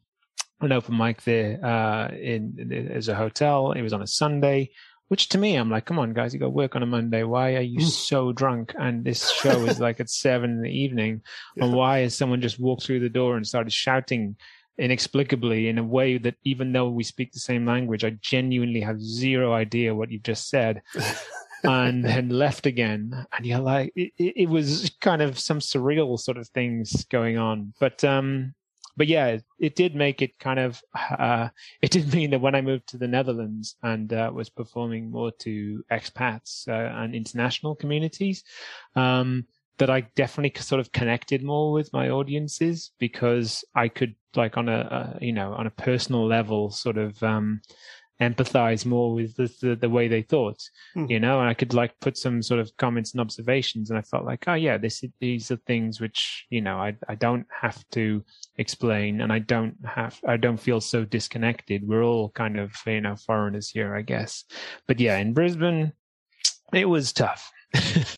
an 0.62 0.72
open 0.72 0.98
mic 0.98 1.24
there 1.24 1.64
uh, 1.64 2.10
in, 2.10 2.56
in 2.58 2.92
as 2.92 3.08
a 3.08 3.16
hotel. 3.16 3.72
It 3.72 3.82
was 3.82 3.94
on 3.94 4.02
a 4.02 4.08
Sunday, 4.08 4.72
which 5.08 5.30
to 5.30 5.38
me, 5.38 5.56
I'm 5.56 5.70
like, 5.70 5.86
come 5.86 6.00
on, 6.00 6.14
guys, 6.14 6.34
you 6.34 6.40
got 6.40 6.54
work 6.54 6.76
on 6.76 6.84
a 6.84 6.86
Monday. 6.86 7.24
Why 7.24 7.56
are 7.56 7.62
you 7.62 7.82
so 7.82 8.32
drunk? 8.34 8.74
And 8.78 9.04
this 9.04 9.32
show 9.32 9.66
is 9.66 9.80
like 9.80 10.00
at 10.00 10.10
seven 10.10 10.52
in 10.52 10.62
the 10.62 10.70
evening. 10.70 11.22
Yeah. 11.56 11.66
And 11.66 11.74
why 11.74 12.00
has 12.00 12.16
someone 12.16 12.42
just 12.42 12.60
walked 12.60 12.84
through 12.84 13.00
the 13.00 13.10
door 13.10 13.38
and 13.38 13.48
started 13.48 13.72
shouting 13.72 14.36
inexplicably 14.78 15.68
in 15.68 15.78
a 15.78 15.84
way 15.84 16.18
that 16.18 16.36
even 16.44 16.72
though 16.72 16.90
we 16.90 17.04
speak 17.04 17.32
the 17.32 17.40
same 17.40 17.66
language, 17.66 18.04
I 18.04 18.12
genuinely 18.22 18.82
have 18.82 19.02
zero 19.02 19.54
idea 19.54 19.96
what 19.96 20.12
you've 20.12 20.24
just 20.24 20.50
said. 20.50 20.82
and 21.64 22.04
then 22.04 22.30
left 22.30 22.66
again. 22.66 23.26
And 23.36 23.46
you're 23.46 23.60
like, 23.60 23.92
it, 23.96 24.12
it, 24.18 24.50
was 24.50 24.92
kind 25.02 25.22
of 25.22 25.40
some 25.40 25.60
surreal 25.60 26.20
sort 26.20 26.38
of 26.38 26.48
things 26.50 27.06
going 27.06 27.38
on. 27.38 27.74
But, 27.80 28.04
um, 28.04 28.54
but 28.98 29.08
yeah, 29.08 29.28
it, 29.28 29.46
it, 29.60 29.76
did 29.76 29.96
make 29.96 30.22
it 30.22 30.38
kind 30.40 30.60
of. 30.60 30.82
Uh, 31.18 31.50
it 31.82 31.92
did 31.92 32.14
mean 32.14 32.32
that 32.32 32.42
when 32.42 32.56
I 32.56 32.62
moved 32.62 32.88
to 32.90 32.98
the 32.98 33.08
Netherlands 33.08 33.76
and 33.82 34.12
uh, 34.12 34.32
was 34.34 34.50
performing 34.50 35.10
more 35.10 35.32
to 35.40 35.84
expats 35.92 36.68
uh, 36.68 37.02
and 37.02 37.16
international 37.16 37.76
communities, 37.76 38.44
um, 38.96 39.46
that 39.80 39.90
I 39.90 40.02
definitely 40.16 40.62
sort 40.62 40.82
of 40.82 40.92
connected 40.92 41.42
more 41.42 41.72
with 41.72 41.92
my 41.94 42.10
audiences 42.10 42.92
because 43.00 43.64
I 43.74 43.88
could 43.88 44.16
like 44.36 44.58
on 44.58 44.70
a, 44.70 45.18
a 45.22 45.26
you 45.26 45.34
know 45.34 45.54
on 45.54 45.66
a 45.66 45.72
personal 45.72 46.28
level 46.28 46.70
sort 46.70 46.98
of 46.98 47.22
um, 47.24 47.62
empathize 48.22 48.86
more 48.86 49.14
with 49.14 49.36
the, 49.36 49.52
the, 49.62 49.76
the 49.76 49.90
way 49.90 50.08
they 50.08 50.22
thought, 50.22 50.62
mm. 50.96 51.10
you 51.10 51.20
know, 51.20 51.40
and 51.40 51.50
I 51.50 51.54
could 51.54 51.74
like 51.74 52.00
put 52.00 52.18
some 52.18 52.42
sort 52.42 52.60
of 52.60 52.76
comments 52.78 53.14
and 53.14 53.22
observations. 53.22 53.90
And 53.90 53.98
I 53.98 54.02
felt 54.02 54.26
like, 54.26 54.46
oh 54.48 54.54
yeah, 54.54 54.78
this, 54.78 55.04
these 55.20 55.52
are 55.52 55.58
things 55.68 56.02
which, 56.02 56.46
you 56.50 56.62
know, 56.62 56.78
I, 56.78 56.96
I 57.08 57.16
don't 57.16 57.48
have 57.62 57.84
to 57.92 58.24
explain 58.58 59.22
and 59.22 59.32
I 59.32 59.40
don't 59.40 59.76
have, 59.86 60.20
I 60.28 60.38
don't 60.38 60.60
feel 60.60 60.82
so 60.82 61.06
disconnected. 61.06 61.88
We're 61.88 62.04
all 62.04 62.30
kind 62.30 62.60
of, 62.60 62.74
you 62.86 63.02
know, 63.02 63.16
foreigners 63.16 63.70
here, 63.70 63.96
I 63.96 64.02
guess. 64.02 64.44
But 64.88 65.00
yeah, 65.00 65.18
in 65.18 65.34
Brisbane, 65.34 65.94
it 66.74 66.86
was 66.86 67.14
tough. 67.14 67.52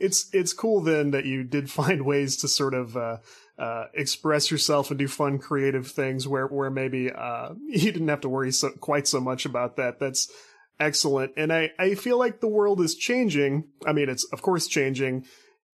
it's 0.00 0.28
it's 0.32 0.52
cool 0.52 0.80
then 0.80 1.10
that 1.12 1.24
you 1.24 1.44
did 1.44 1.70
find 1.80 2.04
ways 2.04 2.36
to 2.38 2.48
sort 2.48 2.74
of 2.74 2.96
uh, 2.96 3.18
uh, 3.58 3.86
express 3.94 4.50
yourself 4.50 4.90
and 4.90 4.98
do 4.98 5.08
fun, 5.08 5.38
creative 5.38 5.88
things 5.88 6.26
where 6.28 6.46
where 6.46 6.70
maybe 6.70 7.10
uh, 7.10 7.50
you 7.66 7.92
didn't 7.92 8.08
have 8.08 8.20
to 8.22 8.28
worry 8.28 8.52
so, 8.52 8.70
quite 8.80 9.06
so 9.06 9.20
much 9.20 9.44
about 9.44 9.76
that. 9.76 9.98
That's 9.98 10.30
excellent, 10.78 11.32
and 11.36 11.52
I 11.52 11.70
I 11.78 11.94
feel 11.94 12.18
like 12.18 12.40
the 12.40 12.48
world 12.48 12.80
is 12.80 12.94
changing. 12.94 13.64
I 13.86 13.92
mean, 13.92 14.08
it's 14.08 14.24
of 14.32 14.42
course 14.42 14.66
changing. 14.66 15.26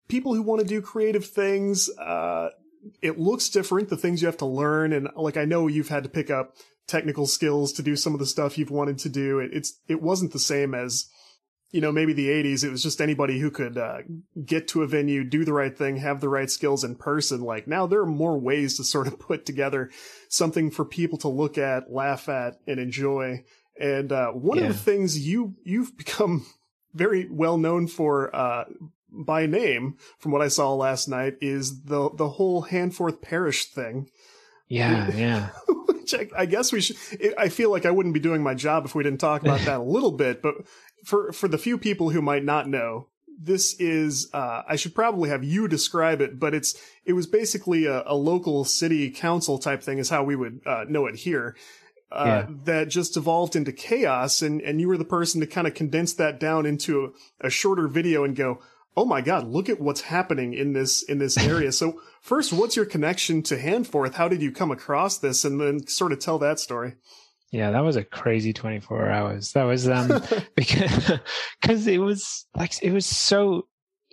People 0.07 0.33
who 0.35 0.41
want 0.41 0.61
to 0.61 0.67
do 0.67 0.81
creative 0.81 1.25
things, 1.25 1.89
uh, 1.97 2.49
it 3.01 3.17
looks 3.17 3.49
different. 3.49 3.89
The 3.89 3.97
things 3.97 4.21
you 4.21 4.27
have 4.27 4.37
to 4.37 4.45
learn, 4.45 4.93
and 4.93 5.09
like 5.15 5.37
I 5.37 5.45
know 5.45 5.67
you've 5.67 5.89
had 5.89 6.03
to 6.03 6.09
pick 6.09 6.29
up 6.29 6.55
technical 6.87 7.25
skills 7.25 7.71
to 7.73 7.81
do 7.81 7.95
some 7.95 8.13
of 8.13 8.19
the 8.19 8.25
stuff 8.25 8.57
you've 8.57 8.71
wanted 8.71 8.97
to 8.99 9.09
do. 9.09 9.39
It, 9.39 9.51
it's 9.53 9.79
it 9.87 10.01
wasn't 10.01 10.33
the 10.33 10.39
same 10.39 10.75
as 10.75 11.07
you 11.73 11.81
know, 11.81 11.91
maybe 11.91 12.13
the 12.13 12.29
80s, 12.29 12.63
it 12.63 12.69
was 12.69 12.83
just 12.83 13.01
anybody 13.01 13.39
who 13.39 13.49
could 13.49 13.79
uh, 13.79 14.03
get 14.45 14.67
to 14.69 14.83
a 14.83 14.87
venue, 14.87 15.23
do 15.23 15.43
the 15.43 15.53
right 15.53 15.75
thing, 15.75 15.97
have 15.97 16.21
the 16.21 16.29
right 16.29 16.49
skills 16.49 16.83
in 16.83 16.95
person. 16.95 17.41
Like 17.41 17.67
now 17.67 17.87
there 17.87 18.01
are 18.01 18.05
more 18.05 18.37
ways 18.37 18.77
to 18.77 18.83
sort 18.83 19.07
of 19.07 19.17
put 19.27 19.43
together 19.43 19.89
something 20.29 20.69
for 20.69 20.85
people 20.85 21.17
to 21.17 21.27
look 21.27 21.57
at, 21.57 21.91
laugh 21.91 22.29
at, 22.29 22.59
and 22.67 22.79
enjoy. 22.79 23.43
And 23.79 24.11
uh, 24.11 24.29
one 24.29 24.59
yeah. 24.59 24.65
of 24.65 24.73
the 24.73 24.79
things 24.79 25.27
you 25.27 25.55
you've 25.63 25.97
become 25.97 26.45
very 26.93 27.27
well 27.27 27.57
known 27.57 27.87
for 27.87 28.33
uh, 28.35 28.65
by 29.11 29.47
name, 29.47 29.97
from 30.19 30.31
what 30.31 30.43
I 30.43 30.49
saw 30.49 30.75
last 30.75 31.07
night, 31.07 31.37
is 31.41 31.85
the 31.85 32.11
the 32.13 32.29
whole 32.29 32.65
Handforth 32.65 33.19
Parish 33.19 33.65
thing. 33.65 34.11
Yeah, 34.67 35.11
yeah. 35.15 35.49
Which 35.87 36.13
I, 36.13 36.27
I, 36.37 36.45
guess 36.45 36.71
we 36.71 36.81
should. 36.81 36.97
I 37.37 37.49
feel 37.49 37.71
like 37.71 37.87
I 37.87 37.91
wouldn't 37.91 38.13
be 38.13 38.19
doing 38.19 38.43
my 38.43 38.53
job 38.53 38.85
if 38.85 38.93
we 38.93 39.03
didn't 39.03 39.21
talk 39.21 39.41
about 39.41 39.61
that 39.61 39.79
a 39.79 39.83
little 39.83 40.11
bit. 40.11 40.43
But 40.43 40.55
for 41.03 41.31
for 41.31 41.47
the 41.47 41.57
few 41.57 41.77
people 41.77 42.09
who 42.09 42.21
might 42.21 42.43
not 42.43 42.67
know, 42.67 43.07
this 43.39 43.75
is 43.79 44.29
uh, 44.33 44.63
I 44.67 44.75
should 44.75 44.95
probably 44.95 45.29
have 45.29 45.43
you 45.43 45.67
describe 45.67 46.21
it, 46.21 46.39
but 46.39 46.53
it's 46.53 46.75
it 47.05 47.13
was 47.13 47.27
basically 47.27 47.85
a, 47.85 48.03
a 48.05 48.15
local 48.15 48.65
city 48.65 49.09
council 49.11 49.57
type 49.59 49.83
thing, 49.83 49.97
is 49.97 50.09
how 50.09 50.23
we 50.23 50.35
would 50.35 50.61
uh, 50.65 50.85
know 50.87 51.05
it 51.05 51.15
here. 51.15 51.55
Uh, 52.11 52.25
yeah. 52.25 52.55
That 52.65 52.89
just 52.89 53.17
evolved 53.17 53.55
into 53.55 53.71
chaos, 53.71 54.41
and 54.41 54.61
and 54.61 54.79
you 54.79 54.87
were 54.87 54.97
the 54.97 55.05
person 55.05 55.41
to 55.41 55.47
kind 55.47 55.67
of 55.67 55.73
condense 55.73 56.13
that 56.13 56.39
down 56.39 56.65
into 56.65 57.13
a, 57.41 57.47
a 57.47 57.49
shorter 57.49 57.87
video 57.87 58.23
and 58.23 58.35
go, 58.35 58.61
oh 58.95 59.05
my 59.05 59.21
god, 59.21 59.47
look 59.47 59.69
at 59.69 59.81
what's 59.81 60.01
happening 60.01 60.53
in 60.53 60.73
this 60.73 61.01
in 61.03 61.17
this 61.17 61.37
area. 61.47 61.71
so 61.71 61.99
first, 62.21 62.53
what's 62.53 62.75
your 62.75 62.85
connection 62.85 63.41
to 63.43 63.57
Handforth? 63.57 64.13
How 64.13 64.27
did 64.27 64.41
you 64.41 64.51
come 64.51 64.71
across 64.71 65.17
this, 65.17 65.43
and 65.43 65.59
then 65.59 65.87
sort 65.87 66.11
of 66.11 66.19
tell 66.19 66.39
that 66.39 66.59
story? 66.59 66.95
Yeah, 67.53 67.69
that 67.69 67.83
was 67.83 67.97
a 67.97 68.03
crazy 68.03 68.51
24 68.51 69.11
hours. 69.11 69.51
That 69.51 69.65
was 69.65 69.87
um 69.87 70.09
because 70.55 71.19
because 71.61 71.85
it 71.85 71.99
was 71.99 72.47
like 72.55 72.73
it 72.81 72.91
was 72.91 73.05
so 73.05 73.67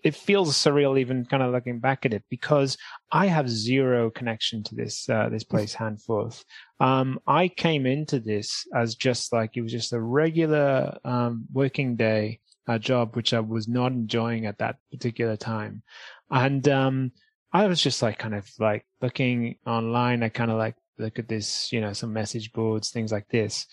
it 0.05 0.14
feels 0.14 0.55
surreal 0.55 0.98
even 0.98 1.24
kind 1.24 1.42
of 1.42 1.50
looking 1.50 1.79
back 1.79 2.05
at 2.05 2.12
it 2.12 2.22
because 2.29 2.76
I 3.11 3.26
have 3.26 3.48
zero 3.48 4.11
connection 4.11 4.62
to 4.64 4.74
this 4.74 5.09
uh, 5.09 5.31
this 5.31 5.42
place 5.42 5.74
Handforth. 5.74 6.44
Um, 6.81 7.18
I 7.26 7.48
came 7.48 7.87
into 7.87 8.20
this 8.20 8.66
as 8.74 8.94
just 8.94 9.33
like 9.33 9.57
it 9.57 9.62
was 9.62 9.72
just 9.72 9.94
a 9.94 10.00
regular 10.00 10.98
um, 11.03 11.46
working 11.50 11.96
day 11.96 12.40
uh, 12.68 12.76
job 12.76 13.16
which 13.16 13.33
I 13.33 13.40
was 13.40 13.66
not 13.66 13.92
enjoying 13.92 14.44
at 14.44 14.59
that 14.59 14.76
particular 14.92 15.38
time, 15.38 15.83
and 16.31 16.68
um, 16.68 17.12
I 17.55 17.68
was 17.68 17.83
just 17.83 18.03
like 18.03 18.18
kind 18.18 18.35
of 18.35 18.46
like 18.59 18.85
looking 19.00 19.57
online. 19.66 20.22
I 20.22 20.29
kind 20.29 20.50
of 20.50 20.59
like 20.59 20.76
look 21.00 21.18
at 21.18 21.28
this, 21.28 21.72
you 21.72 21.80
know, 21.80 21.92
some 21.92 22.12
message 22.12 22.52
boards, 22.52 22.90
things 22.90 23.12
like 23.12 23.28
this. 23.28 23.66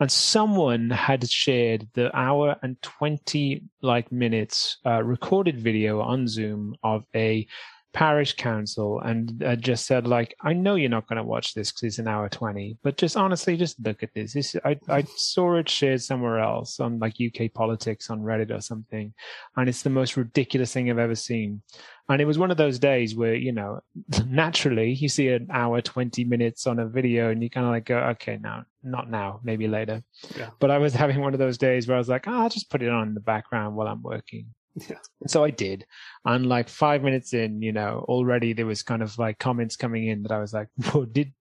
And 0.00 0.10
someone 0.10 0.90
had 0.90 1.28
shared 1.28 1.88
the 1.94 2.14
hour 2.16 2.56
and 2.62 2.80
20 2.82 3.62
like 3.80 4.10
minutes 4.12 4.78
uh, 4.84 5.02
recorded 5.02 5.58
video 5.58 6.00
on 6.00 6.28
Zoom 6.28 6.76
of 6.82 7.04
a 7.14 7.46
parish 7.92 8.34
council 8.36 9.00
and 9.00 9.42
uh, 9.44 9.54
just 9.54 9.86
said 9.86 10.06
like 10.06 10.34
i 10.42 10.52
know 10.52 10.76
you're 10.76 10.88
not 10.88 11.06
going 11.08 11.18
to 11.18 11.22
watch 11.22 11.52
this 11.52 11.70
because 11.70 11.82
it's 11.82 11.98
an 11.98 12.08
hour 12.08 12.28
20 12.28 12.78
but 12.82 12.96
just 12.96 13.16
honestly 13.16 13.56
just 13.56 13.78
look 13.84 14.02
at 14.02 14.14
this. 14.14 14.32
This 14.32 14.56
I, 14.64 14.78
I 14.88 15.04
saw 15.16 15.56
it 15.56 15.68
shared 15.68 16.00
somewhere 16.00 16.38
else 16.38 16.80
on 16.80 16.98
like 16.98 17.16
uk 17.20 17.52
politics 17.52 18.08
on 18.08 18.22
reddit 18.22 18.56
or 18.56 18.60
something 18.60 19.12
and 19.56 19.68
it's 19.68 19.82
the 19.82 19.90
most 19.90 20.16
ridiculous 20.16 20.72
thing 20.72 20.90
i've 20.90 20.98
ever 20.98 21.14
seen. 21.14 21.62
And 22.08 22.20
it 22.20 22.26
was 22.26 22.36
one 22.38 22.50
of 22.50 22.56
those 22.56 22.78
days 22.78 23.14
where 23.14 23.34
you 23.34 23.52
know 23.52 23.80
naturally 24.26 24.92
you 24.92 25.08
see 25.08 25.28
an 25.28 25.48
hour 25.52 25.80
20 25.80 26.24
minutes 26.24 26.66
on 26.66 26.78
a 26.78 26.86
video 26.86 27.30
and 27.30 27.42
you 27.42 27.50
kind 27.50 27.66
of 27.66 27.72
like 27.72 27.84
go 27.84 27.98
okay 27.98 28.38
now 28.40 28.64
not 28.82 29.10
now 29.10 29.40
maybe 29.44 29.68
later. 29.68 30.02
Yeah. 30.36 30.50
but 30.58 30.70
i 30.70 30.78
was 30.78 30.94
having 31.02 31.20
one 31.20 31.34
of 31.34 31.38
those 31.38 31.58
days 31.58 31.86
where 31.86 31.96
i 31.96 31.98
was 31.98 32.08
like 32.08 32.26
oh, 32.26 32.32
i'll 32.32 32.48
just 32.48 32.70
put 32.70 32.82
it 32.82 32.88
on 32.88 33.08
in 33.08 33.14
the 33.14 33.20
background 33.20 33.76
while 33.76 33.88
i'm 33.88 34.02
working 34.02 34.46
Yeah. 34.74 34.96
so 35.26 35.44
I 35.44 35.50
did. 35.50 35.84
And 36.24 36.46
like 36.46 36.68
five 36.68 37.02
minutes 37.02 37.34
in, 37.34 37.60
you 37.62 37.72
know, 37.72 38.04
already 38.08 38.52
there 38.52 38.66
was 38.66 38.82
kind 38.82 39.02
of 39.02 39.18
like 39.18 39.38
comments 39.38 39.76
coming 39.76 40.08
in 40.08 40.22
that 40.22 40.32
I 40.32 40.38
was 40.38 40.52
like, 40.52 40.68
Whoa, 40.84 41.04
did 41.04 41.32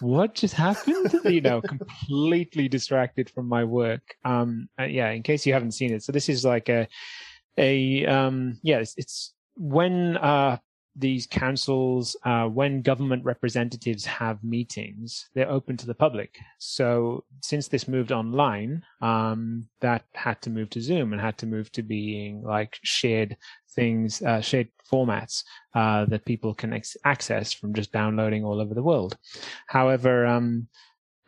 what 0.00 0.34
just 0.34 0.54
happened? 0.54 1.14
you 1.24 1.40
know, 1.40 1.60
completely 1.60 2.68
distracted 2.68 3.30
from 3.30 3.48
my 3.48 3.64
work. 3.64 4.02
Um, 4.24 4.68
uh, 4.78 4.84
yeah, 4.84 5.10
in 5.10 5.22
case 5.22 5.44
you 5.44 5.52
haven't 5.52 5.72
seen 5.72 5.92
it. 5.92 6.02
So 6.02 6.12
this 6.12 6.28
is 6.28 6.44
like 6.44 6.68
a, 6.68 6.88
a, 7.58 8.06
um, 8.06 8.58
yeah, 8.62 8.78
it's, 8.78 8.94
it's 8.96 9.34
when, 9.56 10.16
uh, 10.16 10.58
these 11.00 11.26
councils, 11.26 12.16
uh, 12.24 12.46
when 12.46 12.82
government 12.82 13.24
representatives 13.24 14.04
have 14.04 14.44
meetings, 14.44 15.28
they're 15.34 15.50
open 15.50 15.76
to 15.78 15.86
the 15.86 15.94
public. 15.94 16.38
So 16.58 17.24
since 17.42 17.68
this 17.68 17.88
moved 17.88 18.12
online, 18.12 18.82
um, 19.00 19.66
that 19.80 20.04
had 20.14 20.40
to 20.42 20.50
move 20.50 20.70
to 20.70 20.80
Zoom 20.80 21.12
and 21.12 21.20
had 21.20 21.38
to 21.38 21.46
move 21.46 21.72
to 21.72 21.82
being 21.82 22.42
like 22.42 22.78
shared 22.82 23.36
things, 23.74 24.22
uh, 24.22 24.40
shared 24.40 24.68
formats 24.90 25.44
uh, 25.74 26.04
that 26.06 26.24
people 26.24 26.54
can 26.54 26.72
ex- 26.72 26.96
access 27.04 27.52
from 27.52 27.72
just 27.74 27.92
downloading 27.92 28.44
all 28.44 28.60
over 28.60 28.74
the 28.74 28.82
world. 28.82 29.16
However, 29.66 30.26
um, 30.26 30.68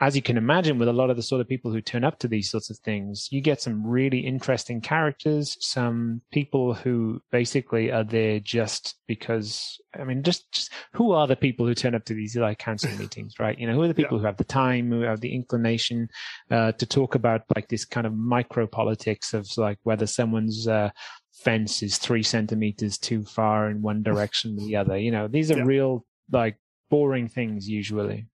as 0.02 0.16
you 0.16 0.22
can 0.22 0.36
imagine, 0.36 0.80
with 0.80 0.88
a 0.88 0.92
lot 0.92 1.10
of 1.10 1.16
the 1.16 1.22
sort 1.22 1.40
of 1.40 1.48
people 1.48 1.70
who 1.72 1.80
turn 1.80 2.02
up 2.02 2.18
to 2.18 2.26
these 2.26 2.50
sorts 2.50 2.70
of 2.70 2.78
things, 2.78 3.28
you 3.30 3.40
get 3.40 3.62
some 3.62 3.86
really 3.86 4.18
interesting 4.18 4.80
characters, 4.80 5.56
some 5.60 6.20
people 6.32 6.74
who 6.74 7.22
basically 7.30 7.92
are 7.92 8.02
there 8.02 8.40
just 8.40 8.96
because, 9.06 9.78
I 9.94 10.02
mean, 10.02 10.24
just, 10.24 10.50
just 10.50 10.72
who 10.92 11.12
are 11.12 11.28
the 11.28 11.36
people 11.36 11.66
who 11.66 11.74
turn 11.74 11.94
up 11.94 12.04
to 12.06 12.14
these 12.14 12.34
like 12.36 12.58
council 12.58 12.90
meetings, 12.98 13.38
right? 13.38 13.56
You 13.56 13.68
know, 13.68 13.74
who 13.74 13.82
are 13.82 13.88
the 13.88 13.94
people 13.94 14.16
Yeah. 14.16 14.22
who 14.22 14.26
have 14.26 14.38
the 14.38 14.44
time, 14.44 14.90
who 14.90 15.02
have 15.02 15.20
the 15.20 15.32
inclination 15.32 16.08
uh, 16.50 16.72
to 16.72 16.84
talk 16.86 17.14
about 17.14 17.42
like 17.54 17.68
this 17.68 17.84
kind 17.84 18.04
of 18.06 18.12
micro 18.12 18.66
politics 18.66 19.32
of 19.32 19.46
like 19.56 19.78
whether 19.84 20.06
someone's 20.08 20.66
uh, 20.66 20.90
fence 21.32 21.80
is 21.80 21.98
three 21.98 22.24
centimeters 22.24 22.98
too 22.98 23.22
far 23.24 23.70
in 23.70 23.82
one 23.82 24.02
direction 24.10 24.56
or 24.58 24.66
the 24.66 24.74
other. 24.74 24.98
You 24.98 25.12
know, 25.12 25.28
these 25.28 25.52
are 25.52 25.58
Yeah. 25.58 25.64
real 25.64 26.04
like 26.32 26.58
boring 26.90 27.28
things 27.28 27.68
usually. 27.68 28.26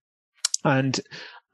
And 0.65 0.99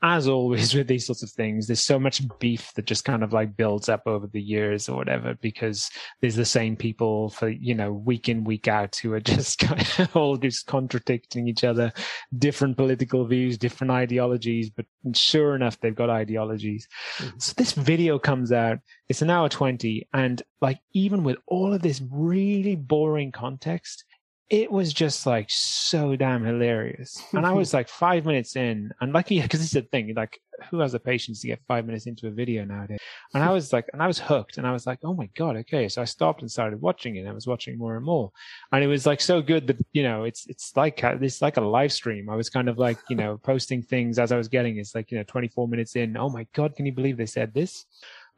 as 0.05 0.27
always 0.27 0.73
with 0.75 0.87
these 0.87 1.05
sorts 1.05 1.23
of 1.23 1.31
things, 1.31 1.65
there's 1.65 1.83
so 1.83 1.99
much 1.99 2.21
beef 2.39 2.71
that 2.75 2.85
just 2.85 3.03
kind 3.03 3.23
of 3.23 3.33
like 3.33 3.57
builds 3.57 3.89
up 3.89 4.03
over 4.05 4.27
the 4.27 4.41
years 4.41 4.87
or 4.87 4.95
whatever, 4.95 5.33
because 5.41 5.89
there's 6.21 6.35
the 6.35 6.45
same 6.45 6.75
people 6.75 7.29
for, 7.29 7.49
you 7.49 7.73
know, 7.73 7.91
week 7.91 8.29
in, 8.29 8.43
week 8.43 8.67
out 8.67 8.95
who 8.97 9.13
are 9.13 9.19
just 9.35 9.57
kind 9.59 9.87
of 9.97 10.15
all 10.15 10.37
just 10.37 10.67
contradicting 10.67 11.47
each 11.47 11.63
other, 11.63 11.91
different 12.37 12.77
political 12.77 13.25
views, 13.25 13.57
different 13.57 13.91
ideologies, 13.91 14.69
but 14.69 14.85
sure 15.13 15.55
enough, 15.55 15.79
they've 15.79 15.95
got 15.95 16.09
ideologies. 16.09 16.87
Mm-hmm. 17.17 17.39
So 17.39 17.53
this 17.57 17.71
video 17.71 18.19
comes 18.19 18.51
out, 18.51 18.79
it's 19.09 19.23
an 19.23 19.31
hour 19.31 19.49
20. 19.49 20.07
And 20.13 20.41
like, 20.61 20.79
even 20.93 21.23
with 21.23 21.37
all 21.47 21.73
of 21.73 21.81
this 21.81 22.01
really 22.11 22.75
boring 22.75 23.31
context, 23.31 24.05
it 24.49 24.71
was 24.71 24.93
just 24.93 25.25
like 25.25 25.47
so 25.49 26.15
damn 26.15 26.43
hilarious. 26.43 27.21
And 27.33 27.45
I 27.45 27.53
was 27.53 27.73
like 27.73 27.89
five 27.89 28.25
minutes 28.25 28.55
in, 28.55 28.91
and 29.01 29.13
like, 29.13 29.31
yeah, 29.31 29.43
because 29.43 29.61
it's 29.61 29.73
the 29.73 29.81
thing, 29.81 30.13
like, 30.15 30.39
who 30.69 30.79
has 30.79 30.91
the 30.93 30.99
patience 30.99 31.41
to 31.41 31.47
get 31.47 31.59
five 31.67 31.85
minutes 31.85 32.05
into 32.05 32.27
a 32.27 32.31
video 32.31 32.63
nowadays? 32.63 32.99
And 33.33 33.43
I 33.43 33.51
was 33.51 33.73
like, 33.73 33.87
and 33.91 34.01
I 34.01 34.07
was 34.07 34.19
hooked, 34.19 34.57
and 34.57 34.67
I 34.67 34.71
was 34.71 34.85
like, 34.85 34.99
oh 35.03 35.13
my 35.13 35.29
god, 35.35 35.55
okay. 35.57 35.89
So 35.89 36.01
I 36.01 36.05
stopped 36.05 36.41
and 36.41 36.51
started 36.51 36.79
watching 36.79 37.15
it. 37.15 37.27
I 37.27 37.33
was 37.33 37.47
watching 37.47 37.77
more 37.77 37.95
and 37.95 38.05
more, 38.05 38.31
and 38.71 38.83
it 38.83 38.87
was 38.87 39.05
like 39.05 39.19
so 39.19 39.41
good 39.41 39.65
that 39.67 39.83
you 39.93 40.03
know, 40.03 40.23
it's 40.25 40.45
it's 40.47 40.75
like 40.75 41.03
uh, 41.03 41.17
it's 41.19 41.41
like 41.41 41.57
a 41.57 41.61
live 41.61 41.91
stream. 41.91 42.29
I 42.29 42.35
was 42.35 42.49
kind 42.49 42.69
of 42.69 42.77
like 42.77 42.99
you 43.09 43.15
know 43.15 43.37
posting 43.43 43.81
things 43.81 44.19
as 44.19 44.31
I 44.31 44.37
was 44.37 44.47
getting. 44.47 44.77
It's 44.77 44.93
like 44.93 45.11
you 45.11 45.17
know, 45.17 45.23
24 45.23 45.67
minutes 45.67 45.95
in. 45.95 46.17
Oh 46.17 46.29
my 46.29 46.45
god, 46.53 46.75
can 46.75 46.85
you 46.85 46.93
believe 46.93 47.17
they 47.17 47.25
said 47.25 47.53
this? 47.53 47.85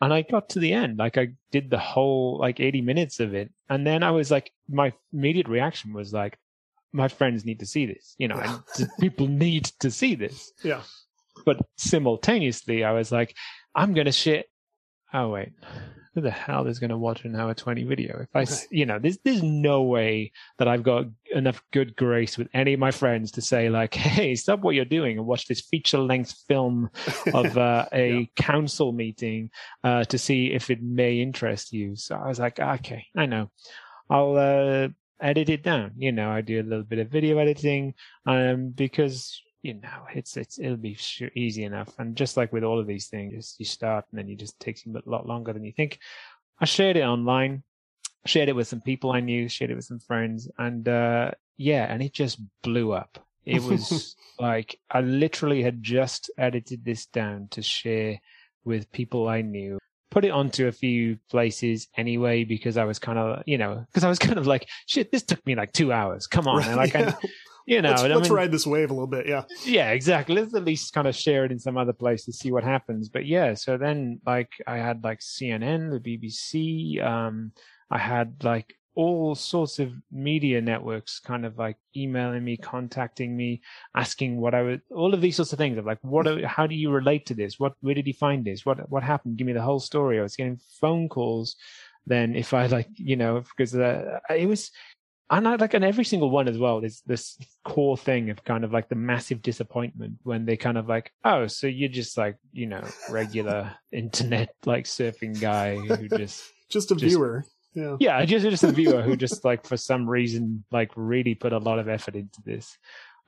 And 0.01 0.13
I 0.13 0.21
got 0.21 0.49
to 0.49 0.59
the 0.59 0.73
end. 0.73 0.97
Like 0.97 1.17
I 1.17 1.29
did 1.51 1.69
the 1.69 1.79
whole 1.79 2.37
like 2.39 2.59
80 2.59 2.81
minutes 2.81 3.19
of 3.19 3.33
it. 3.33 3.51
And 3.69 3.85
then 3.85 4.03
I 4.03 4.11
was 4.11 4.29
like, 4.29 4.51
my 4.69 4.93
immediate 5.11 5.47
reaction 5.47 5.93
was 5.93 6.13
like, 6.13 6.37
my 6.93 7.07
friends 7.07 7.45
need 7.45 7.59
to 7.59 7.65
see 7.65 7.85
this, 7.85 8.15
you 8.17 8.27
know, 8.27 8.37
and 8.37 8.89
people 8.99 9.27
need 9.27 9.65
to 9.79 9.91
see 9.91 10.15
this. 10.15 10.51
Yeah. 10.63 10.81
But 11.45 11.59
simultaneously, 11.77 12.83
I 12.83 12.91
was 12.91 13.11
like, 13.11 13.35
I'm 13.75 13.93
going 13.93 14.05
to 14.05 14.11
shit. 14.11 14.47
Oh, 15.13 15.29
wait. 15.29 15.49
Who 16.15 16.21
the 16.21 16.31
hell 16.31 16.67
is 16.67 16.79
going 16.79 16.89
to 16.89 16.97
watch 16.97 17.25
an 17.25 17.35
hour 17.35 17.53
20 17.53 17.83
video? 17.83 18.21
If 18.21 18.29
I, 18.33 18.41
s 18.41 18.67
you 18.71 18.85
know, 18.85 18.97
there's, 18.99 19.19
there's 19.23 19.43
no 19.43 19.83
way 19.83 20.31
that 20.57 20.67
I've 20.67 20.83
got 20.83 21.05
enough 21.37 21.61
good 21.71 21.95
grace 21.95 22.37
with 22.37 22.47
any 22.53 22.73
of 22.73 22.79
my 22.79 22.91
friends 22.91 23.31
to 23.33 23.41
say 23.41 23.69
like, 23.69 23.93
Hey, 24.17 24.35
stop 24.35 24.61
what 24.61 24.75
you're 24.75 24.85
doing 24.85 25.17
and 25.17 25.27
watch 25.27 25.47
this 25.47 25.61
feature 25.61 25.99
length 25.99 26.35
film 26.47 26.89
of 27.33 27.57
uh, 27.57 27.85
a 27.93 28.19
Yeah. 28.19 28.25
council 28.35 28.91
meeting 28.91 29.49
uh, 29.83 30.03
to 30.05 30.17
see 30.17 30.47
if 30.53 30.69
it 30.69 30.81
may 30.81 31.19
interest 31.21 31.71
you. 31.71 31.95
So 31.95 32.15
I 32.15 32.27
was 32.27 32.39
like, 32.39 32.59
okay, 32.59 33.05
I 33.15 33.25
know. 33.25 33.49
I'll 34.09 34.37
uh, 34.37 34.87
edit 35.21 35.49
it 35.49 35.63
down. 35.63 35.91
You 35.97 36.11
know, 36.11 36.29
I 36.29 36.41
do 36.41 36.61
a 36.61 36.63
little 36.63 36.83
bit 36.85 36.99
of 36.99 37.09
video 37.09 37.37
editing 37.37 37.93
um, 38.25 38.69
because 38.69 39.41
you 39.63 39.73
know 39.73 40.05
it's 40.13 40.37
it's 40.37 40.59
it'll 40.59 40.77
be 40.77 40.97
easy 41.35 41.63
enough. 41.63 41.93
And 41.99 42.15
just 42.15 42.37
like 42.37 42.53
with 42.53 42.63
all 42.63 42.79
of 42.79 42.87
these 42.87 43.07
things, 43.07 43.55
you 43.57 43.65
start 43.65 44.05
and 44.11 44.17
then 44.19 44.27
you 44.27 44.35
just 44.35 44.59
takes 44.59 44.85
a 44.85 45.09
lot 45.09 45.27
longer 45.27 45.51
than 45.53 45.65
you 45.65 45.73
think. 45.75 45.99
I 46.59 46.65
shared 46.65 46.95
it 46.97 47.01
online, 47.03 47.63
shared 48.25 48.49
it 48.49 48.55
with 48.55 48.67
some 48.67 48.81
people 48.81 49.11
I 49.11 49.19
knew, 49.19 49.47
shared 49.47 49.71
it 49.71 49.75
with 49.75 49.85
some 49.85 49.99
friends, 49.99 50.49
and 50.57 50.87
uh, 50.87 51.31
yeah, 51.57 51.85
and 51.91 52.01
it 52.01 52.13
just 52.13 52.39
blew 52.61 52.91
up. 52.91 53.19
It 53.45 53.61
was 53.63 54.15
like 54.39 54.79
I 54.91 55.01
literally 55.01 55.63
had 55.63 55.81
just 55.81 56.29
edited 56.37 56.83
this 56.83 57.05
down 57.05 57.47
to 57.51 57.61
share 57.61 58.19
with 58.65 58.91
people 58.91 59.27
I 59.27 59.41
knew. 59.41 59.79
Put 60.09 60.25
it 60.25 60.31
onto 60.31 60.67
a 60.67 60.71
few 60.71 61.17
places 61.29 61.87
anyway 61.97 62.43
because 62.43 62.77
I 62.77 62.85
was 62.85 62.97
kind 62.99 63.19
of, 63.19 63.43
you 63.45 63.57
know, 63.57 63.85
because 63.87 64.03
I 64.03 64.09
was 64.09 64.19
kind 64.27 64.37
of 64.37 64.47
like, 64.47 64.67
shit, 64.85 65.11
this 65.11 65.23
took 65.23 65.45
me 65.45 65.55
like 65.55 65.71
two 65.73 65.91
hours. 65.91 66.27
Come 66.27 66.47
on, 66.47 66.59
Right, 66.59 66.75
like, 66.75 66.93
yeah. 66.93 67.13
I, 67.21 67.27
you 67.65 67.81
know, 67.81 67.89
let's 67.89 68.03
let's 68.03 68.29
mean- 68.29 68.33
ride 68.33 68.51
this 68.51 68.65
wave 68.65 68.89
a 68.89 68.93
little 68.93 69.07
bit. 69.07 69.27
Yeah. 69.27 69.43
yeah, 69.65 69.91
exactly. 69.91 70.35
Let's 70.35 70.53
at 70.55 70.63
least 70.63 70.93
kind 70.93 71.07
of 71.07 71.15
share 71.15 71.43
it 71.43 71.51
in 71.51 71.59
some 71.59 71.77
other 71.77 71.91
place 71.93 72.23
to 72.25 72.31
see 72.33 72.51
what 72.51 72.63
happens. 72.63 73.09
But 73.09 73.25
yeah, 73.25 73.53
so 73.55 73.77
then 73.77 74.21
like 74.25 74.51
I 74.65 74.77
had 74.77 75.03
like 75.03 75.19
CNN, 75.19 75.91
the 75.91 75.99
BBC, 75.99 77.03
um, 77.05 77.51
I 77.89 77.97
had 77.97 78.43
like 78.43 78.75
all 78.95 79.35
sorts 79.35 79.77
of 79.77 79.93
media 80.11 80.59
networks 80.59 81.19
kind 81.19 81.45
of 81.45 81.57
like 81.57 81.77
emailing 81.95 82.43
me, 82.43 82.57
contacting 82.57 83.37
me, 83.37 83.61
asking 83.95 84.37
what 84.37 84.55
I 84.55 84.63
was, 84.63 84.79
all 84.89 85.13
of 85.13 85.21
these 85.21 85.35
sorts 85.35 85.53
of 85.53 85.59
things 85.59 85.77
of 85.77 85.85
like, 85.85 85.99
what, 86.01 86.27
are, 86.27 86.47
how 86.47 86.65
do 86.65 86.73
you 86.73 86.89
relate 86.89 87.27
to 87.27 87.35
this? 87.35 87.59
What, 87.59 87.73
where 87.81 87.93
did 87.93 88.07
you 88.07 88.13
find 88.13 88.43
this? 88.43 88.65
What, 88.65 88.89
what 88.89 89.03
happened? 89.03 89.37
Give 89.37 89.45
me 89.45 89.53
the 89.53 89.61
whole 89.61 89.79
story. 89.79 90.19
I 90.19 90.23
was 90.23 90.35
getting 90.35 90.59
phone 90.81 91.09
calls. 91.09 91.55
Then 92.07 92.35
if 92.35 92.53
I 92.53 92.65
like, 92.65 92.89
you 92.95 93.17
know, 93.17 93.41
because 93.41 93.75
uh, 93.75 94.19
it 94.35 94.47
was, 94.47 94.71
and 95.29 95.47
I 95.47 95.55
like, 95.57 95.75
and 95.75 95.85
every 95.85 96.05
single 96.05 96.31
one 96.31 96.47
as 96.47 96.57
well 96.57 96.79
is 96.79 97.03
this 97.05 97.37
core 97.65 97.97
thing 97.97 98.31
of 98.31 98.43
kind 98.45 98.63
of 98.63 98.71
like 98.71 98.89
the 98.89 98.95
massive 98.95 99.43
disappointment 99.43 100.15
when 100.23 100.45
they 100.45 100.57
kind 100.57 100.77
of 100.77 100.87
like, 100.89 101.11
oh, 101.23 101.45
so 101.45 101.67
you're 101.67 101.89
just 101.89 102.17
like, 102.17 102.37
you 102.51 102.65
know, 102.65 102.83
regular 103.11 103.75
internet 103.91 104.55
like 104.65 104.85
surfing 104.85 105.39
guy 105.39 105.75
who 105.75 106.07
just, 106.09 106.43
Just 106.69 106.91
a 106.91 106.95
Just- 106.95 107.15
viewer. 107.15 107.45
Yeah. 107.77 107.97
yeah, 107.99 108.25
just 108.25 108.43
just 108.43 108.63
a 108.63 108.71
viewer 108.71 109.03
who 109.03 109.15
just 109.15 109.45
like 109.45 109.65
for 109.67 109.77
some 109.77 110.09
reason 110.09 110.63
like 110.71 110.91
really 110.95 111.35
put 111.35 111.53
a 111.53 111.59
lot 111.59 111.77
of 111.77 111.87
effort 111.87 112.15
into 112.15 112.41
this. 112.43 112.75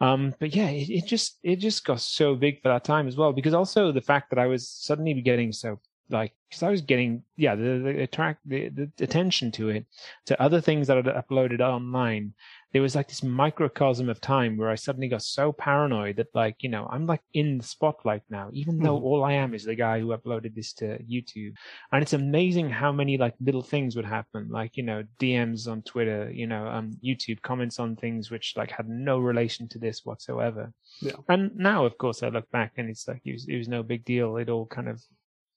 Um, 0.02 0.34
but 0.40 0.56
yeah, 0.56 0.70
it, 0.70 0.90
it 0.90 1.06
just 1.06 1.38
it 1.44 1.58
just 1.58 1.86
got 1.86 2.02
so 2.02 2.36
big 2.36 2.62
for 2.62 2.70
that 2.70 2.84
time 2.84 3.08
as 3.08 3.16
well 3.16 3.32
because 3.32 3.54
also 3.54 3.92
the 3.92 4.02
fact 4.02 4.32
that 4.32 4.40
I 4.40 4.48
was 4.48 4.68
suddenly 4.68 5.14
getting 5.22 5.52
so 5.52 5.80
like 6.10 6.34
because 6.50 6.64
I 6.64 6.70
was 6.72 6.82
getting 6.82 7.24
yeah 7.38 7.56
the 7.56 7.80
the 7.84 8.02
attract 8.04 8.40
the, 8.48 8.70
the 8.70 8.90
attention 9.00 9.52
to 9.54 9.70
it 9.70 9.86
to 10.26 10.42
other 10.42 10.62
things 10.62 10.88
that 10.88 10.98
I'd 10.98 11.06
uploaded 11.06 11.60
online. 11.62 12.34
There 12.72 12.84
was 12.84 12.94
like 12.96 13.08
this 13.08 13.24
microcosm 13.24 14.10
of 14.10 14.22
time 14.22 14.56
where 14.56 14.70
I 14.70 14.76
suddenly 14.76 15.08
got 15.08 15.24
so 15.24 15.52
paranoid 15.52 16.18
that 16.18 16.28
like 16.36 16.58
you 16.62 16.70
know 16.70 16.88
I'm 16.92 17.08
like 17.08 17.22
in 17.34 17.58
the 17.58 17.64
spotlight 17.64 18.22
now, 18.30 18.50
even 18.54 18.78
though 18.78 19.00
Mhm. 19.00 19.04
all 19.04 19.24
I 19.24 19.34
am 19.34 19.54
is 19.56 19.64
the 19.66 19.74
guy 19.76 20.00
who 20.00 20.08
uploaded 20.16 20.54
this 20.54 20.74
to 20.74 21.00
YouTube. 21.04 21.54
And 21.92 22.04
it's 22.04 22.14
amazing 22.14 22.70
how 22.70 22.92
many 22.92 23.18
like 23.18 23.34
little 23.40 23.64
things 23.64 23.96
would 23.96 24.06
happen, 24.06 24.50
like 24.50 24.78
you 24.78 24.84
know 24.84 25.04
DMs 25.20 25.68
on 25.68 25.82
Twitter, 25.82 26.32
you 26.32 26.46
know 26.48 26.68
um, 26.68 26.92
YouTube 27.04 27.42
comments 27.42 27.80
on 27.80 27.96
things 27.96 28.30
which 28.30 28.54
like 28.56 28.72
had 28.72 28.88
no 28.88 29.18
relation 29.20 29.68
to 29.70 29.80
this 29.80 30.06
whatsoever. 30.06 30.72
Yeah. 31.02 31.14
And 31.28 31.56
now, 31.56 31.86
of 31.86 31.98
course, 31.98 32.22
I 32.24 32.30
look 32.30 32.50
back 32.52 32.74
and 32.78 32.90
it's 32.90 33.08
like 33.08 33.22
it 33.26 33.34
was, 33.34 33.48
it 33.48 33.58
was 33.58 33.68
no 33.68 33.82
big 33.84 34.06
deal. 34.06 34.38
It 34.38 34.50
all 34.50 34.68
kind 34.68 34.90
of 34.90 35.04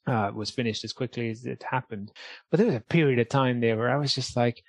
uh, 0.06 0.30
was 0.34 0.50
finished 0.50 0.84
as 0.84 0.92
quickly 0.92 1.30
as 1.30 1.44
it 1.44 1.62
happened. 1.62 2.12
But 2.50 2.58
there 2.58 2.66
was 2.66 2.76
a 2.76 2.80
period 2.80 3.18
of 3.18 3.28
time 3.28 3.60
there 3.60 3.76
where 3.76 3.90
I 3.90 3.96
was 3.96 4.14
just 4.14 4.36
like, 4.36 4.62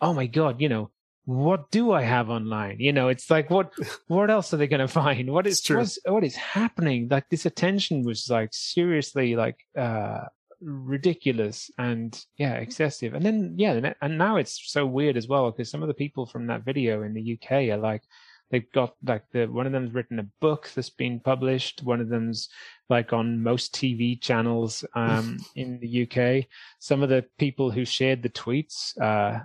oh 0.00 0.14
my 0.14 0.26
god, 0.26 0.60
you 0.60 0.68
know, 0.68 0.90
what 1.24 1.70
do 1.70 1.92
I 1.92 2.02
have 2.02 2.30
online? 2.30 2.80
You 2.80 2.92
know, 2.92 3.08
it's 3.08 3.30
like 3.30 3.50
what 3.50 3.72
what 4.08 4.30
else 4.30 4.52
are 4.52 4.56
they 4.56 4.66
going 4.66 4.80
to 4.80 4.88
find? 4.88 5.30
What 5.30 5.46
is 5.46 5.60
what 6.04 6.24
is 6.24 6.36
happening? 6.36 7.08
Like 7.10 7.28
this 7.28 7.46
attention 7.46 8.04
was 8.04 8.28
like 8.30 8.50
seriously 8.52 9.36
like 9.36 9.58
uh 9.76 10.22
ridiculous 10.62 11.70
and 11.78 12.22
yeah 12.36 12.54
excessive 12.54 13.14
and 13.14 13.24
then 13.24 13.54
yeah 13.56 13.92
and 14.02 14.18
now 14.18 14.36
it's 14.36 14.60
so 14.70 14.84
weird 14.84 15.16
as 15.16 15.26
well 15.26 15.50
because 15.50 15.70
some 15.70 15.80
of 15.80 15.88
the 15.88 15.94
people 15.94 16.26
from 16.26 16.46
that 16.46 16.64
video 16.64 17.02
in 17.02 17.14
the 17.14 17.32
uk 17.32 17.50
are 17.50 17.78
like 17.78 18.02
they've 18.50 18.70
got 18.72 18.94
like 19.04 19.24
the 19.32 19.46
one 19.46 19.66
of 19.66 19.72
them's 19.72 19.94
written 19.94 20.18
a 20.18 20.26
book 20.40 20.70
that's 20.74 20.90
been 20.90 21.20
published. 21.20 21.82
One 21.82 22.00
of 22.00 22.08
them's 22.08 22.48
like 22.90 23.12
on 23.12 23.42
most 23.42 23.72
tv 23.72 24.20
channels 24.20 24.84
um 24.94 25.38
in 25.54 25.78
the 25.78 26.02
uk 26.02 26.44
some 26.80 27.02
of 27.02 27.08
the 27.08 27.24
people 27.38 27.70
who 27.70 27.84
shared 27.84 28.20
the 28.22 28.28
tweets 28.28 29.00
uh 29.00 29.38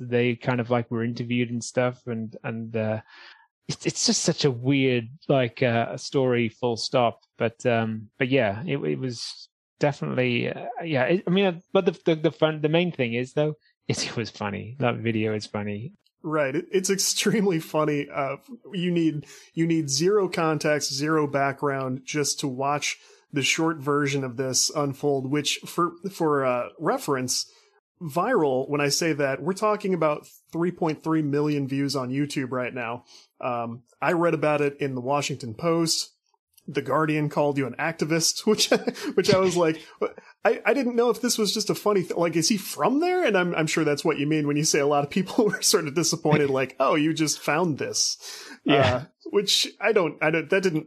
they 0.00 0.34
kind 0.34 0.60
of 0.60 0.68
like 0.68 0.90
were 0.90 1.04
interviewed 1.04 1.50
and 1.50 1.62
stuff 1.62 2.02
and 2.06 2.36
and 2.44 2.76
uh 2.76 3.00
it's, 3.68 3.86
it's 3.86 4.06
just 4.06 4.22
such 4.22 4.44
a 4.44 4.50
weird 4.50 5.08
like 5.28 5.62
uh 5.62 5.96
story 5.96 6.48
full 6.48 6.76
stop. 6.76 7.20
But 7.36 7.64
um 7.66 8.08
but 8.18 8.28
yeah 8.28 8.62
it, 8.66 8.78
it 8.78 8.98
was 8.98 9.48
definitely 9.78 10.48
uh, 10.48 10.66
yeah 10.82 11.04
it, 11.04 11.22
i 11.26 11.30
mean 11.30 11.44
uh, 11.46 11.52
but 11.72 11.86
the, 11.86 11.96
the 12.04 12.14
the 12.16 12.32
fun 12.32 12.60
the 12.60 12.68
main 12.68 12.90
thing 12.90 13.14
is 13.14 13.32
though 13.34 13.54
is 13.86 14.04
it 14.06 14.16
was 14.16 14.30
funny. 14.30 14.76
That 14.80 14.96
video 14.96 15.34
is 15.34 15.46
funny 15.46 15.92
Right. 16.22 16.54
It's 16.72 16.90
extremely 16.90 17.60
funny. 17.60 18.08
Uh, 18.12 18.36
you 18.72 18.90
need 18.90 19.26
you 19.54 19.66
need 19.66 19.90
zero 19.90 20.28
context, 20.28 20.92
zero 20.92 21.26
background, 21.26 22.02
just 22.04 22.40
to 22.40 22.48
watch 22.48 22.98
the 23.32 23.42
short 23.42 23.78
version 23.78 24.24
of 24.24 24.36
this 24.36 24.70
unfold. 24.74 25.30
Which, 25.30 25.58
for 25.64 25.92
for 26.10 26.44
uh, 26.44 26.68
reference, 26.78 27.50
viral. 28.00 28.68
When 28.68 28.80
I 28.80 28.88
say 28.88 29.12
that, 29.14 29.42
we're 29.42 29.52
talking 29.52 29.94
about 29.94 30.26
3.3 30.52 31.24
million 31.24 31.68
views 31.68 31.96
on 31.96 32.10
YouTube 32.10 32.52
right 32.52 32.72
now. 32.72 33.04
Um, 33.40 33.82
I 34.00 34.12
read 34.12 34.34
about 34.34 34.60
it 34.60 34.76
in 34.80 34.94
the 34.94 35.00
Washington 35.00 35.54
Post. 35.54 36.12
The 36.70 36.82
Guardian 36.82 37.30
called 37.30 37.56
you 37.56 37.66
an 37.66 37.74
activist, 37.78 38.46
which 38.46 38.70
which 39.14 39.32
I 39.32 39.38
was 39.38 39.56
like, 39.56 39.80
I, 40.44 40.60
I 40.64 40.74
didn't 40.74 40.96
know 40.96 41.10
if 41.10 41.20
this 41.20 41.38
was 41.38 41.54
just 41.54 41.70
a 41.70 41.74
funny 41.74 42.02
thing. 42.02 42.16
Like, 42.16 42.36
is 42.36 42.48
he 42.48 42.58
from 42.58 43.00
there? 43.00 43.24
And 43.24 43.36
I'm 43.36 43.54
I'm 43.54 43.66
sure 43.66 43.84
that's 43.84 44.04
what 44.04 44.18
you 44.18 44.26
mean 44.26 44.46
when 44.46 44.56
you 44.56 44.64
say 44.64 44.78
a 44.78 44.86
lot 44.86 45.04
of 45.04 45.10
people 45.10 45.44
were 45.46 45.62
sort 45.62 45.88
of 45.88 45.94
disappointed. 45.94 46.50
like, 46.50 46.76
oh, 46.78 46.94
you 46.94 47.14
just 47.14 47.40
found 47.40 47.78
this, 47.78 48.18
Yeah. 48.64 48.94
Uh, 48.94 49.04
which 49.30 49.66
I 49.80 49.92
don't 49.92 50.22
I 50.22 50.30
don't 50.30 50.48
that 50.50 50.62
didn't 50.62 50.86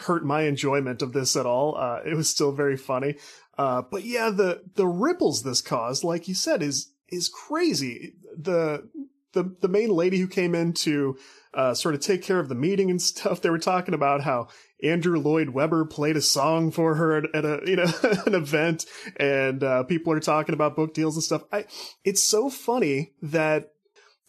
hurt 0.00 0.24
my 0.24 0.42
enjoyment 0.42 1.02
of 1.02 1.12
this 1.12 1.36
at 1.36 1.46
all. 1.46 1.76
Uh, 1.76 2.00
it 2.04 2.14
was 2.14 2.28
still 2.28 2.52
very 2.52 2.76
funny. 2.76 3.16
Uh, 3.56 3.82
but 3.82 4.04
yeah, 4.04 4.30
the 4.30 4.62
the 4.74 4.86
ripples 4.86 5.42
this 5.42 5.60
caused, 5.60 6.04
like 6.04 6.28
you 6.28 6.34
said, 6.34 6.62
is 6.62 6.92
is 7.08 7.28
crazy. 7.28 8.14
The 8.36 8.88
the 9.32 9.56
the 9.60 9.68
main 9.68 9.90
lady 9.90 10.18
who 10.18 10.28
came 10.28 10.54
in 10.54 10.72
to 10.74 11.16
uh, 11.54 11.74
sort 11.74 11.94
of 11.94 12.00
take 12.00 12.22
care 12.22 12.38
of 12.38 12.48
the 12.48 12.54
meeting 12.54 12.90
and 12.90 13.00
stuff. 13.02 13.40
They 13.40 13.50
were 13.50 13.58
talking 13.58 13.94
about 13.94 14.22
how 14.22 14.48
Andrew 14.82 15.18
Lloyd 15.18 15.50
Webber 15.50 15.84
played 15.84 16.16
a 16.16 16.22
song 16.22 16.70
for 16.70 16.94
her 16.94 17.16
at, 17.16 17.44
a 17.44 17.60
you 17.66 17.76
know 17.76 17.90
an 18.26 18.34
event, 18.34 18.86
and 19.16 19.62
uh, 19.62 19.82
people 19.84 20.12
are 20.12 20.20
talking 20.20 20.54
about 20.54 20.76
book 20.76 20.94
deals 20.94 21.16
and 21.16 21.22
stuff. 21.22 21.42
I 21.52 21.66
it's 22.04 22.22
so 22.22 22.48
funny 22.50 23.12
that 23.22 23.72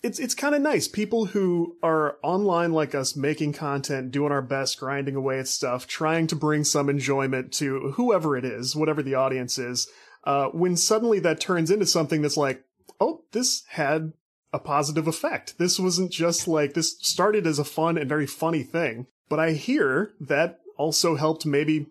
it's 0.02 0.20
it's 0.20 0.34
kind 0.34 0.56
of 0.56 0.62
nice. 0.62 0.88
People 0.88 1.26
who 1.26 1.76
are 1.84 2.18
online 2.24 2.72
like 2.72 2.96
us, 2.96 3.16
making 3.16 3.54
content, 3.54 4.12
doing 4.12 4.32
our 4.32 4.42
best, 4.42 4.80
grinding 4.80 5.16
away 5.16 5.40
at 5.40 5.48
stuff, 5.48 5.88
trying 5.88 6.28
to 6.28 6.36
bring 6.36 6.64
some 6.64 6.90
enjoyment 6.90 7.52
to 7.54 7.94
whoever 7.96 8.38
it 8.38 8.46
is, 8.46 8.76
whatever 8.76 9.04
the 9.04 9.16
audience 9.16 9.58
is. 9.58 9.88
Uh, 10.24 10.48
when 10.48 10.76
suddenly 10.76 11.20
that 11.20 11.40
turns 11.40 11.72
into 11.72 11.86
something 11.86 12.22
that's 12.22 12.38
like, 12.38 12.64
oh, 13.00 13.24
this 13.32 13.64
had 13.70 14.14
a 14.52 14.60
positive 14.60 15.08
effect. 15.08 15.58
This 15.58 15.80
wasn't 15.80 16.12
just 16.12 16.48
like 16.48 16.74
this 16.74 16.98
started 17.02 17.46
as 17.46 17.60
a 17.60 17.64
fun 17.64 17.98
and 17.98 18.10
very 18.10 18.28
funny 18.28 18.64
thing, 18.64 19.08
but 19.30 19.40
I 19.40 19.52
hear 19.52 20.12
that 20.20 20.60
also 20.78 21.16
helped 21.16 21.46
maybe 21.46 21.88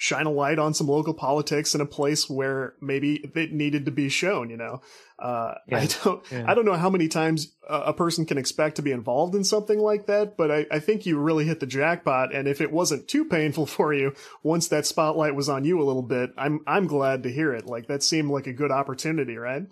shine 0.00 0.26
a 0.26 0.30
light 0.30 0.60
on 0.60 0.72
some 0.72 0.86
local 0.86 1.12
politics 1.12 1.74
in 1.74 1.80
a 1.80 1.86
place 1.86 2.30
where 2.30 2.74
maybe 2.80 3.16
it 3.34 3.52
needed 3.52 3.84
to 3.84 3.90
be 3.90 4.08
shown, 4.08 4.48
you 4.48 4.56
know. 4.56 4.80
Uh, 5.18 5.54
Yeah. 5.66 5.78
I 5.78 5.86
don't 5.86 6.22
Yeah. 6.30 6.44
I 6.46 6.54
don't 6.54 6.64
know 6.64 6.76
how 6.76 6.88
many 6.88 7.08
times 7.08 7.52
a, 7.68 7.80
a 7.86 7.92
person 7.92 8.24
can 8.24 8.38
expect 8.38 8.76
to 8.76 8.82
be 8.82 8.92
involved 8.92 9.34
in 9.34 9.42
something 9.42 9.80
like 9.80 10.06
that, 10.06 10.36
but 10.36 10.52
I, 10.52 10.66
I 10.70 10.78
think 10.78 11.04
you 11.04 11.18
really 11.18 11.46
hit 11.46 11.58
the 11.58 11.66
jackpot 11.66 12.32
and 12.32 12.46
if 12.46 12.60
it 12.60 12.70
wasn't 12.70 13.08
too 13.08 13.24
painful 13.24 13.66
for 13.76 13.92
you 13.92 14.14
once 14.44 14.68
that 14.68 14.86
spotlight 14.86 15.34
was 15.34 15.48
on 15.48 15.64
you 15.64 15.82
a 15.82 15.88
little 15.88 16.02
bit, 16.04 16.30
I'm 16.38 16.60
I'm 16.64 16.86
glad 16.86 17.24
to 17.24 17.32
hear 17.32 17.52
it. 17.52 17.66
Like 17.66 17.88
that 17.88 18.04
seemed 18.04 18.30
like 18.30 18.46
a 18.46 18.52
good 18.52 18.70
opportunity, 18.70 19.36
right? 19.36 19.64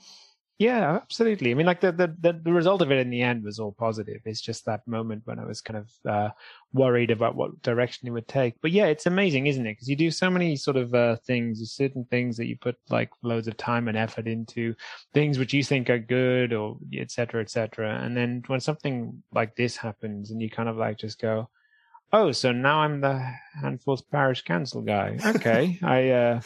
Yeah, 0.58 0.94
absolutely. 1.02 1.50
I 1.50 1.54
mean, 1.54 1.66
like 1.66 1.82
the, 1.82 1.92
the 1.92 2.32
the 2.32 2.52
result 2.52 2.80
of 2.80 2.90
it 2.90 2.98
in 2.98 3.10
the 3.10 3.20
end 3.20 3.44
was 3.44 3.58
all 3.58 3.72
positive. 3.72 4.22
It's 4.24 4.40
just 4.40 4.64
that 4.64 4.88
moment 4.88 5.26
when 5.26 5.38
I 5.38 5.44
was 5.44 5.60
kind 5.60 5.76
of 5.76 5.90
uh, 6.10 6.30
worried 6.72 7.10
about 7.10 7.34
what 7.36 7.60
direction 7.60 8.08
it 8.08 8.12
would 8.12 8.26
take. 8.26 8.54
But 8.62 8.70
yeah, 8.70 8.86
it's 8.86 9.04
amazing, 9.04 9.48
isn't 9.48 9.66
it? 9.66 9.72
Because 9.72 9.90
you 9.90 9.96
do 9.96 10.10
so 10.10 10.30
many 10.30 10.56
sort 10.56 10.78
of 10.78 10.94
uh, 10.94 11.16
things, 11.26 11.58
there's 11.58 11.72
certain 11.72 12.06
things 12.06 12.38
that 12.38 12.46
you 12.46 12.56
put 12.56 12.76
like 12.88 13.10
loads 13.22 13.48
of 13.48 13.58
time 13.58 13.86
and 13.86 13.98
effort 13.98 14.26
into, 14.26 14.74
things 15.12 15.38
which 15.38 15.52
you 15.52 15.62
think 15.62 15.90
are 15.90 15.98
good, 15.98 16.54
or 16.54 16.78
et 16.94 17.10
cetera, 17.10 17.42
et 17.42 17.50
cetera. 17.50 18.00
And 18.02 18.16
then 18.16 18.42
when 18.46 18.60
something 18.60 19.22
like 19.34 19.56
this 19.56 19.76
happens, 19.76 20.30
and 20.30 20.40
you 20.40 20.48
kind 20.48 20.70
of 20.70 20.78
like 20.78 20.96
just 20.96 21.20
go, 21.20 21.50
"Oh, 22.14 22.32
so 22.32 22.52
now 22.52 22.78
I'm 22.78 23.02
the 23.02 23.22
Handforth 23.62 24.04
Parish 24.10 24.40
Council 24.42 24.80
guy." 24.80 25.18
Okay, 25.36 25.78
I. 25.82 26.10
uh 26.10 26.40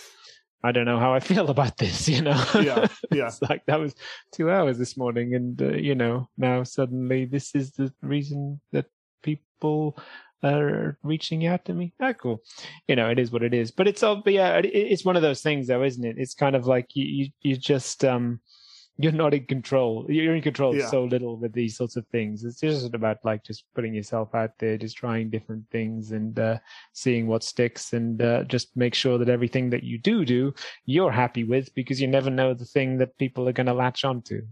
I 0.62 0.72
don't 0.72 0.84
know 0.84 0.98
how 0.98 1.14
I 1.14 1.20
feel 1.20 1.48
about 1.48 1.76
this, 1.78 2.08
you 2.08 2.22
know. 2.22 2.44
Yeah, 2.54 2.86
yeah. 3.10 3.26
it's 3.26 3.40
like 3.42 3.64
that 3.66 3.80
was 3.80 3.94
two 4.32 4.50
hours 4.50 4.78
this 4.78 4.96
morning, 4.96 5.34
and 5.34 5.60
uh, 5.60 5.70
you 5.70 5.94
know 5.94 6.28
now 6.36 6.62
suddenly 6.64 7.24
this 7.24 7.54
is 7.54 7.72
the 7.72 7.92
reason 8.02 8.60
that 8.72 8.86
people 9.22 9.98
are 10.42 10.98
reaching 11.02 11.46
out 11.46 11.64
to 11.66 11.74
me. 11.74 11.92
Ah, 12.00 12.12
cool. 12.12 12.42
You 12.88 12.96
know, 12.96 13.10
it 13.10 13.18
is 13.18 13.30
what 13.30 13.42
it 13.42 13.54
is. 13.54 13.70
But 13.70 13.88
it's 13.88 14.02
all, 14.02 14.22
but 14.22 14.32
yeah, 14.32 14.56
it, 14.58 14.66
it's 14.66 15.04
one 15.04 15.16
of 15.16 15.22
those 15.22 15.42
things, 15.42 15.66
though, 15.66 15.82
isn't 15.82 16.04
it? 16.04 16.16
It's 16.18 16.34
kind 16.34 16.56
of 16.56 16.66
like 16.66 16.94
you, 16.94 17.04
you, 17.04 17.30
you 17.42 17.56
just 17.56 18.04
um, 18.04 18.40
you're 19.02 19.12
not 19.12 19.34
in 19.34 19.46
control. 19.46 20.06
You're 20.08 20.34
in 20.36 20.42
control 20.42 20.76
Yeah. 20.76 20.88
so 20.88 21.04
little 21.04 21.36
with 21.36 21.52
these 21.52 21.76
sorts 21.76 21.96
of 21.96 22.06
things. 22.08 22.44
It's 22.44 22.60
just 22.60 22.94
about 22.94 23.18
like 23.24 23.42
just 23.44 23.64
putting 23.74 23.94
yourself 23.94 24.34
out 24.34 24.58
there, 24.58 24.76
just 24.76 24.96
trying 24.96 25.30
different 25.30 25.64
things 25.70 26.12
and 26.12 26.38
uh, 26.38 26.58
seeing 26.92 27.26
what 27.26 27.42
sticks, 27.42 27.92
and 27.92 28.20
uh, 28.20 28.44
just 28.44 28.76
make 28.76 28.94
sure 28.94 29.18
that 29.18 29.28
everything 29.28 29.70
that 29.70 29.82
you 29.84 29.98
do 29.98 30.24
do, 30.24 30.52
you're 30.84 31.12
happy 31.12 31.44
with, 31.44 31.74
because 31.74 32.00
you 32.00 32.06
never 32.08 32.30
know 32.30 32.54
the 32.54 32.64
thing 32.64 32.98
that 32.98 33.16
people 33.18 33.48
are 33.48 33.52
going 33.52 33.66
to 33.66 33.74
latch 33.74 34.04
onto. 34.04 34.42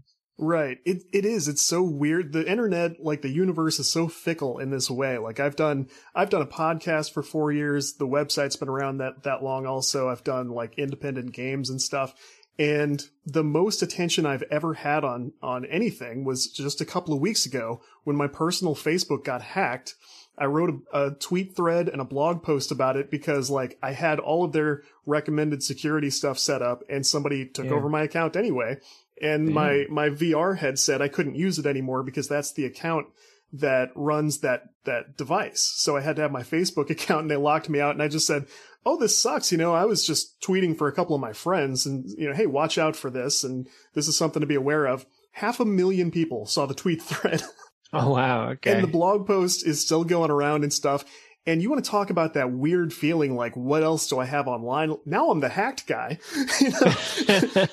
Right. 0.41 0.77
It 0.85 1.03
it 1.11 1.25
is. 1.25 1.49
It's 1.49 1.61
so 1.61 1.83
weird. 1.83 2.31
The 2.31 2.49
internet, 2.49 3.03
like 3.03 3.21
the 3.21 3.27
universe 3.29 3.77
is 3.77 3.89
so 3.91 4.07
fickle 4.07 4.57
in 4.59 4.69
this 4.69 4.89
way. 4.89 5.17
Like 5.17 5.37
I've 5.41 5.57
done 5.57 5.89
I've 6.15 6.29
done 6.29 6.41
a 6.41 6.47
podcast 6.47 7.11
for 7.11 7.21
4 7.21 7.51
years. 7.51 7.95
The 7.95 8.07
website's 8.07 8.55
been 8.55 8.69
around 8.69 8.99
that 8.99 9.23
that 9.23 9.43
long 9.43 9.65
also. 9.65 10.07
I've 10.07 10.23
done 10.23 10.47
like 10.47 10.79
independent 10.79 11.33
games 11.33 11.69
and 11.69 11.81
stuff. 11.81 12.13
And 12.59 13.01
the 13.25 13.43
most 13.43 13.81
attention 13.81 14.25
I've 14.25 14.43
ever 14.51 14.73
had 14.75 15.03
on 15.05 15.31
on 15.41 15.65
anything 15.65 16.25
was 16.25 16.47
just 16.47 16.81
a 16.81 16.85
couple 16.85 17.13
of 17.13 17.21
weeks 17.21 17.45
ago 17.45 17.81
when 18.03 18.17
my 18.17 18.27
personal 18.27 18.75
Facebook 18.75 19.23
got 19.23 19.41
hacked. 19.41 19.95
I 20.37 20.45
wrote 20.45 20.81
a, 20.93 21.05
a 21.07 21.11
tweet 21.11 21.55
thread 21.55 21.87
and 21.89 22.01
a 22.01 22.05
blog 22.05 22.43
post 22.43 22.71
about 22.71 22.95
it 22.97 23.09
because 23.09 23.49
like 23.49 23.77
I 23.81 23.93
had 23.93 24.19
all 24.19 24.43
of 24.43 24.51
their 24.51 24.83
recommended 25.05 25.63
security 25.63 26.09
stuff 26.09 26.37
set 26.37 26.61
up 26.61 26.83
and 26.89 27.05
somebody 27.05 27.45
took 27.45 27.65
Yeah. 27.65 27.73
over 27.73 27.89
my 27.89 28.03
account 28.03 28.35
anyway 28.35 28.77
and 29.21 29.53
my 29.53 29.85
my 29.89 30.09
VR 30.09 30.57
headset 30.57 31.01
I 31.01 31.07
couldn't 31.07 31.35
use 31.35 31.59
it 31.59 31.65
anymore 31.65 32.03
because 32.03 32.27
that's 32.27 32.51
the 32.53 32.65
account 32.65 33.07
that 33.51 33.89
runs 33.95 34.39
that 34.39 34.69
that 34.85 35.17
device. 35.17 35.61
So 35.61 35.97
I 35.97 36.01
had 36.01 36.15
to 36.17 36.21
have 36.21 36.31
my 36.31 36.43
Facebook 36.43 36.89
account 36.95 37.21
and 37.23 37.31
they 37.31 37.35
locked 37.37 37.69
me 37.69 37.79
out 37.79 37.91
and 37.95 38.01
I 38.03 38.07
just 38.07 38.27
said, 38.27 38.45
"Oh, 38.85 38.97
this 38.97 39.17
sucks, 39.17 39.51
you 39.51 39.57
know, 39.57 39.73
I 39.73 39.85
was 39.85 40.05
just 40.05 40.39
tweeting 40.41 40.77
for 40.77 40.87
a 40.87 40.93
couple 40.93 41.15
of 41.15 41.21
my 41.21 41.33
friends 41.33 41.85
and 41.85 42.09
you 42.17 42.27
know, 42.27 42.35
hey, 42.35 42.45
watch 42.45 42.77
out 42.77 42.95
for 42.95 43.09
this 43.09 43.43
and 43.43 43.67
this 43.93 44.07
is 44.07 44.15
something 44.15 44.41
to 44.41 44.47
be 44.47 44.55
aware 44.55 44.85
of." 44.85 45.05
Half 45.33 45.59
a 45.59 45.65
million 45.65 46.11
people 46.11 46.45
saw 46.45 46.65
the 46.65 46.73
tweet 46.73 47.01
thread 47.03 47.43
Oh 47.91 48.11
wow, 48.11 48.49
okay. 48.51 48.71
and 48.71 48.83
the 48.83 48.87
blog 48.87 49.25
post 49.25 49.65
is 49.65 49.81
still 49.81 50.03
going 50.03 50.29
around 50.29 50.63
and 50.63 50.71
stuff. 50.71 51.03
And 51.45 51.61
you 51.61 51.69
want 51.69 51.83
to 51.83 51.89
talk 51.89 52.09
about 52.09 52.35
that 52.35 52.51
weird 52.51 52.93
feeling 52.93 53.35
like, 53.35 53.55
what 53.55 53.81
else 53.81 54.07
do 54.07 54.19
I 54.19 54.25
have 54.25 54.47
online? 54.47 54.95
Now 55.05 55.31
I'm 55.31 55.39
the 55.39 55.49
hacked 55.49 55.87
guy. 55.87 56.19
You 56.59 56.71
know? 56.71 56.93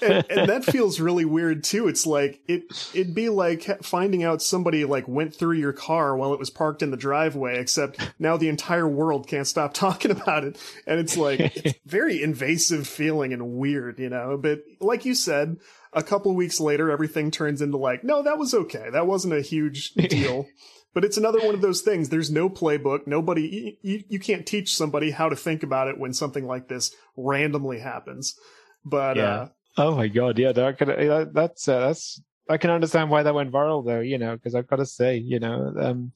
and, 0.03 0.25
and 0.31 0.49
that 0.49 0.65
feels 0.65 1.01
really 1.01 1.25
weird 1.25 1.65
too. 1.65 1.89
It's 1.89 2.07
like, 2.07 2.41
it, 2.47 2.63
it'd 2.95 3.15
be 3.15 3.29
like 3.29 3.85
finding 3.85 4.23
out 4.23 4.41
somebody 4.41 4.85
like 4.85 5.09
went 5.09 5.35
through 5.35 5.57
your 5.57 5.73
car 5.73 6.17
while 6.17 6.33
it 6.33 6.39
was 6.39 6.51
parked 6.51 6.83
in 6.83 6.91
the 6.91 6.97
driveway, 6.97 7.59
except 7.59 8.13
now 8.19 8.37
the 8.37 8.49
entire 8.49 8.89
world 8.89 9.27
can't 9.27 9.47
stop 9.47 9.75
talking 9.75 10.11
about 10.13 10.45
it. 10.45 10.57
And 10.87 11.01
it's 11.01 11.17
like, 11.17 11.41
it's 11.41 11.79
very 11.87 12.23
invasive 12.23 12.87
feeling 12.87 13.33
and 13.33 13.57
weird, 13.57 13.99
you 13.99 14.09
know, 14.09 14.39
but 14.41 14.61
like 14.81 15.05
you 15.05 15.15
said, 15.15 15.57
a 15.93 16.03
couple 16.03 16.35
weeks 16.35 16.61
later, 16.61 16.91
everything 16.91 17.31
turns 17.31 17.61
into 17.61 17.79
like, 17.79 18.05
no, 18.05 18.23
that 18.23 18.39
was 18.39 18.55
okay. 18.55 18.91
That 18.91 19.07
wasn't 19.07 19.35
a 19.35 19.41
huge 19.41 19.95
deal. 19.95 20.47
But 20.97 21.05
it's 21.05 21.19
another 21.19 21.41
one 21.41 21.55
of 21.55 21.61
those 21.61 21.83
things. 21.83 22.09
There's 22.09 22.31
no 22.31 22.49
playbook. 22.49 23.07
Nobody, 23.07 23.79
you, 23.83 24.03
you 24.09 24.19
can't 24.19 24.47
teach 24.47 24.75
somebody 24.75 25.11
how 25.11 25.29
to 25.29 25.37
think 25.37 25.63
about 25.63 25.89
it 25.89 25.99
when 25.99 26.15
something 26.15 26.47
like 26.47 26.69
this 26.69 26.91
randomly 27.19 27.81
happens. 27.81 28.35
But, 28.83 29.19
Yeah. 29.19 29.35
uh, 29.35 29.49
oh 29.77 29.95
my 29.95 30.09
god, 30.09 30.39
yeah, 30.39 30.53
that 30.53 30.79
could, 30.79 30.89
that's 31.35 31.69
uh, 31.69 31.81
that's 31.81 32.23
I 32.49 32.57
can 32.57 32.71
understand 32.71 33.11
why 33.11 33.23
that 33.25 33.35
went 33.35 33.53
viral 33.53 33.85
though, 33.85 34.01
you 34.01 34.17
know, 34.17 34.37
because 34.37 34.55
I've 34.55 34.69
got 34.69 34.77
to 34.77 34.87
say, 34.87 35.19
you 35.19 35.39
know, 35.39 35.75
um, 35.79 36.13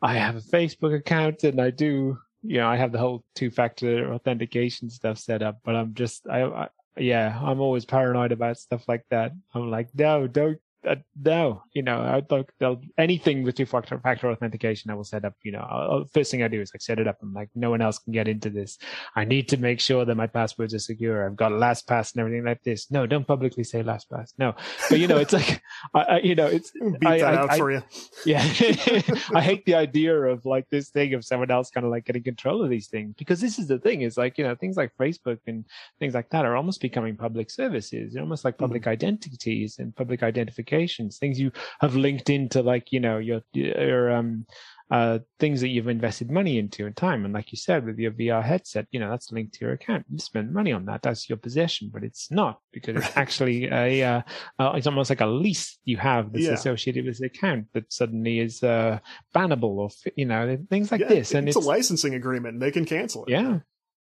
I 0.00 0.14
have 0.14 0.36
a 0.36 0.40
Facebook 0.40 0.96
account 0.96 1.44
and 1.44 1.60
I 1.60 1.68
do, 1.68 2.16
you 2.42 2.56
know, 2.56 2.68
I 2.68 2.78
have 2.78 2.92
the 2.92 2.98
whole 3.00 3.24
two 3.34 3.50
factor 3.50 4.14
authentication 4.14 4.88
stuff 4.88 5.18
set 5.18 5.42
up, 5.42 5.58
but 5.62 5.76
I'm 5.76 5.92
just, 5.92 6.26
I, 6.26 6.44
I, 6.44 6.68
yeah, 6.96 7.38
I'm 7.38 7.60
always 7.60 7.84
paranoid 7.84 8.32
about 8.32 8.56
stuff 8.56 8.88
like 8.88 9.04
that. 9.10 9.32
I'm 9.52 9.70
like, 9.70 9.90
no, 9.94 10.26
don't 10.26 10.58
uh, 10.88 10.96
no, 11.22 11.62
you 11.72 11.82
know, 11.82 12.00
I 12.00 12.20
don't, 12.20 12.48
they'll, 12.58 12.80
anything 12.98 13.42
with 13.42 13.54
two 13.54 13.66
factor, 13.66 13.98
factor 13.98 14.30
authentication, 14.30 14.90
I 14.90 14.94
will 14.94 15.04
set 15.04 15.24
up, 15.24 15.34
you 15.42 15.52
know, 15.52 15.60
I'll, 15.60 16.04
first 16.12 16.30
thing 16.30 16.42
I 16.42 16.48
do 16.48 16.60
is 16.60 16.72
like 16.74 16.82
set 16.82 16.98
it 16.98 17.06
up. 17.06 17.18
I'm 17.22 17.32
like, 17.32 17.50
no 17.54 17.70
one 17.70 17.80
else 17.80 17.98
can 17.98 18.12
get 18.12 18.26
into 18.26 18.50
this. 18.50 18.78
I 19.14 19.24
need 19.24 19.48
to 19.50 19.56
make 19.56 19.78
sure 19.78 20.04
that 20.04 20.14
my 20.16 20.26
passwords 20.26 20.74
are 20.74 20.80
secure. 20.80 21.24
I've 21.26 21.36
got 21.36 21.52
LastPass 21.52 22.14
and 22.14 22.20
everything 22.20 22.44
like 22.44 22.62
this. 22.64 22.90
No, 22.90 23.06
don't 23.06 23.26
publicly 23.26 23.62
say 23.64 23.82
LastPass. 23.82 24.32
No, 24.38 24.54
but 24.90 24.98
you 24.98 25.06
know, 25.06 25.18
it's 25.18 25.32
like, 25.32 25.62
I, 25.94 26.00
I, 26.00 26.18
you 26.18 26.34
know, 26.34 26.46
it's, 26.46 26.72
beat 26.72 27.06
I, 27.06 27.18
that 27.18 27.34
I, 27.34 27.36
out 27.36 27.56
for 27.56 27.70
you. 27.70 27.82
Yeah. 28.24 28.40
I 29.34 29.40
hate 29.40 29.64
the 29.64 29.74
idea 29.74 30.14
of 30.14 30.44
like 30.44 30.68
this 30.70 30.90
thing 30.90 31.14
of 31.14 31.24
someone 31.24 31.50
else 31.50 31.70
kind 31.70 31.84
of 31.84 31.90
like 31.90 32.04
getting 32.04 32.22
control 32.22 32.62
of 32.62 32.70
these 32.70 32.88
things 32.88 33.14
because 33.16 33.40
this 33.40 33.58
is 33.58 33.66
the 33.68 33.78
thing 33.78 34.02
is 34.02 34.16
like, 34.16 34.38
you 34.38 34.44
know, 34.44 34.54
things 34.54 34.76
like 34.76 34.92
Facebook 35.00 35.38
and 35.46 35.64
things 35.98 36.14
like 36.14 36.30
that 36.30 36.44
are 36.44 36.56
almost 36.56 36.80
becoming 36.80 37.16
public 37.16 37.50
services. 37.50 38.12
They're 38.12 38.22
almost 38.22 38.44
like 38.44 38.58
public 38.58 38.82
mm-hmm. 38.82 38.90
identities 38.90 39.76
and 39.78 39.94
public 39.94 40.22
identification 40.22 40.71
applications, 40.72 41.18
things 41.18 41.38
you 41.38 41.52
have 41.80 41.96
linked 41.96 42.30
into 42.30 42.62
like, 42.62 42.92
you 42.92 43.00
know, 43.00 43.18
your, 43.18 43.42
your, 43.52 44.10
um, 44.10 44.46
uh, 44.90 45.18
things 45.40 45.62
that 45.62 45.68
you've 45.68 45.88
invested 45.88 46.30
money 46.30 46.58
into 46.58 46.84
and 46.84 46.94
time. 46.94 47.24
And 47.24 47.32
like 47.32 47.50
you 47.50 47.56
said, 47.56 47.86
with 47.86 47.98
your 47.98 48.10
VR 48.10 48.42
headset, 48.42 48.86
you 48.90 49.00
know, 49.00 49.08
that's 49.08 49.32
linked 49.32 49.54
to 49.54 49.64
your 49.64 49.72
account. 49.72 50.04
You 50.10 50.18
spend 50.18 50.52
money 50.52 50.70
on 50.70 50.84
that. 50.84 51.00
That's 51.00 51.30
your 51.30 51.38
possession, 51.38 51.90
but 51.90 52.04
it's 52.04 52.30
not 52.30 52.60
because 52.72 52.96
it's 52.96 53.16
actually 53.16 53.66
a, 53.66 54.02
uh, 54.02 54.22
uh, 54.58 54.72
it's 54.74 54.86
almost 54.86 55.08
like 55.08 55.22
a 55.22 55.26
lease 55.26 55.78
you 55.84 55.96
have 55.96 56.32
that's 56.32 56.44
yeah. 56.44 56.52
associated 56.52 57.06
with 57.06 57.18
the 57.18 57.26
account 57.26 57.68
that 57.72 57.90
suddenly 57.90 58.40
is, 58.40 58.62
uh, 58.62 58.98
bannable 59.34 59.76
or, 59.76 59.88
you 60.14 60.26
know, 60.26 60.58
things 60.68 60.92
like 60.92 61.00
yeah, 61.00 61.08
this. 61.08 61.32
And 61.32 61.48
it's, 61.48 61.56
it's, 61.56 61.64
a 61.64 61.68
licensing 61.68 62.14
agreement 62.14 62.54
and 62.54 62.62
they 62.62 62.70
can 62.70 62.84
cancel 62.84 63.24
it. 63.24 63.30
Yeah. 63.30 63.60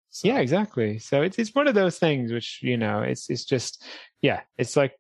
So. 0.10 0.28
Yeah, 0.28 0.40
exactly. 0.40 1.00
So 1.00 1.22
it's, 1.22 1.40
it's 1.40 1.56
one 1.56 1.70
of 1.70 1.74
those 1.74 1.98
things 1.98 2.34
which, 2.34 2.60
you 2.62 2.76
know, 2.76 3.02
it's, 3.02 3.30
it's 3.30 3.46
just, 3.46 3.82
yeah, 4.22 4.42
it's 4.58 4.76
like 4.76 4.92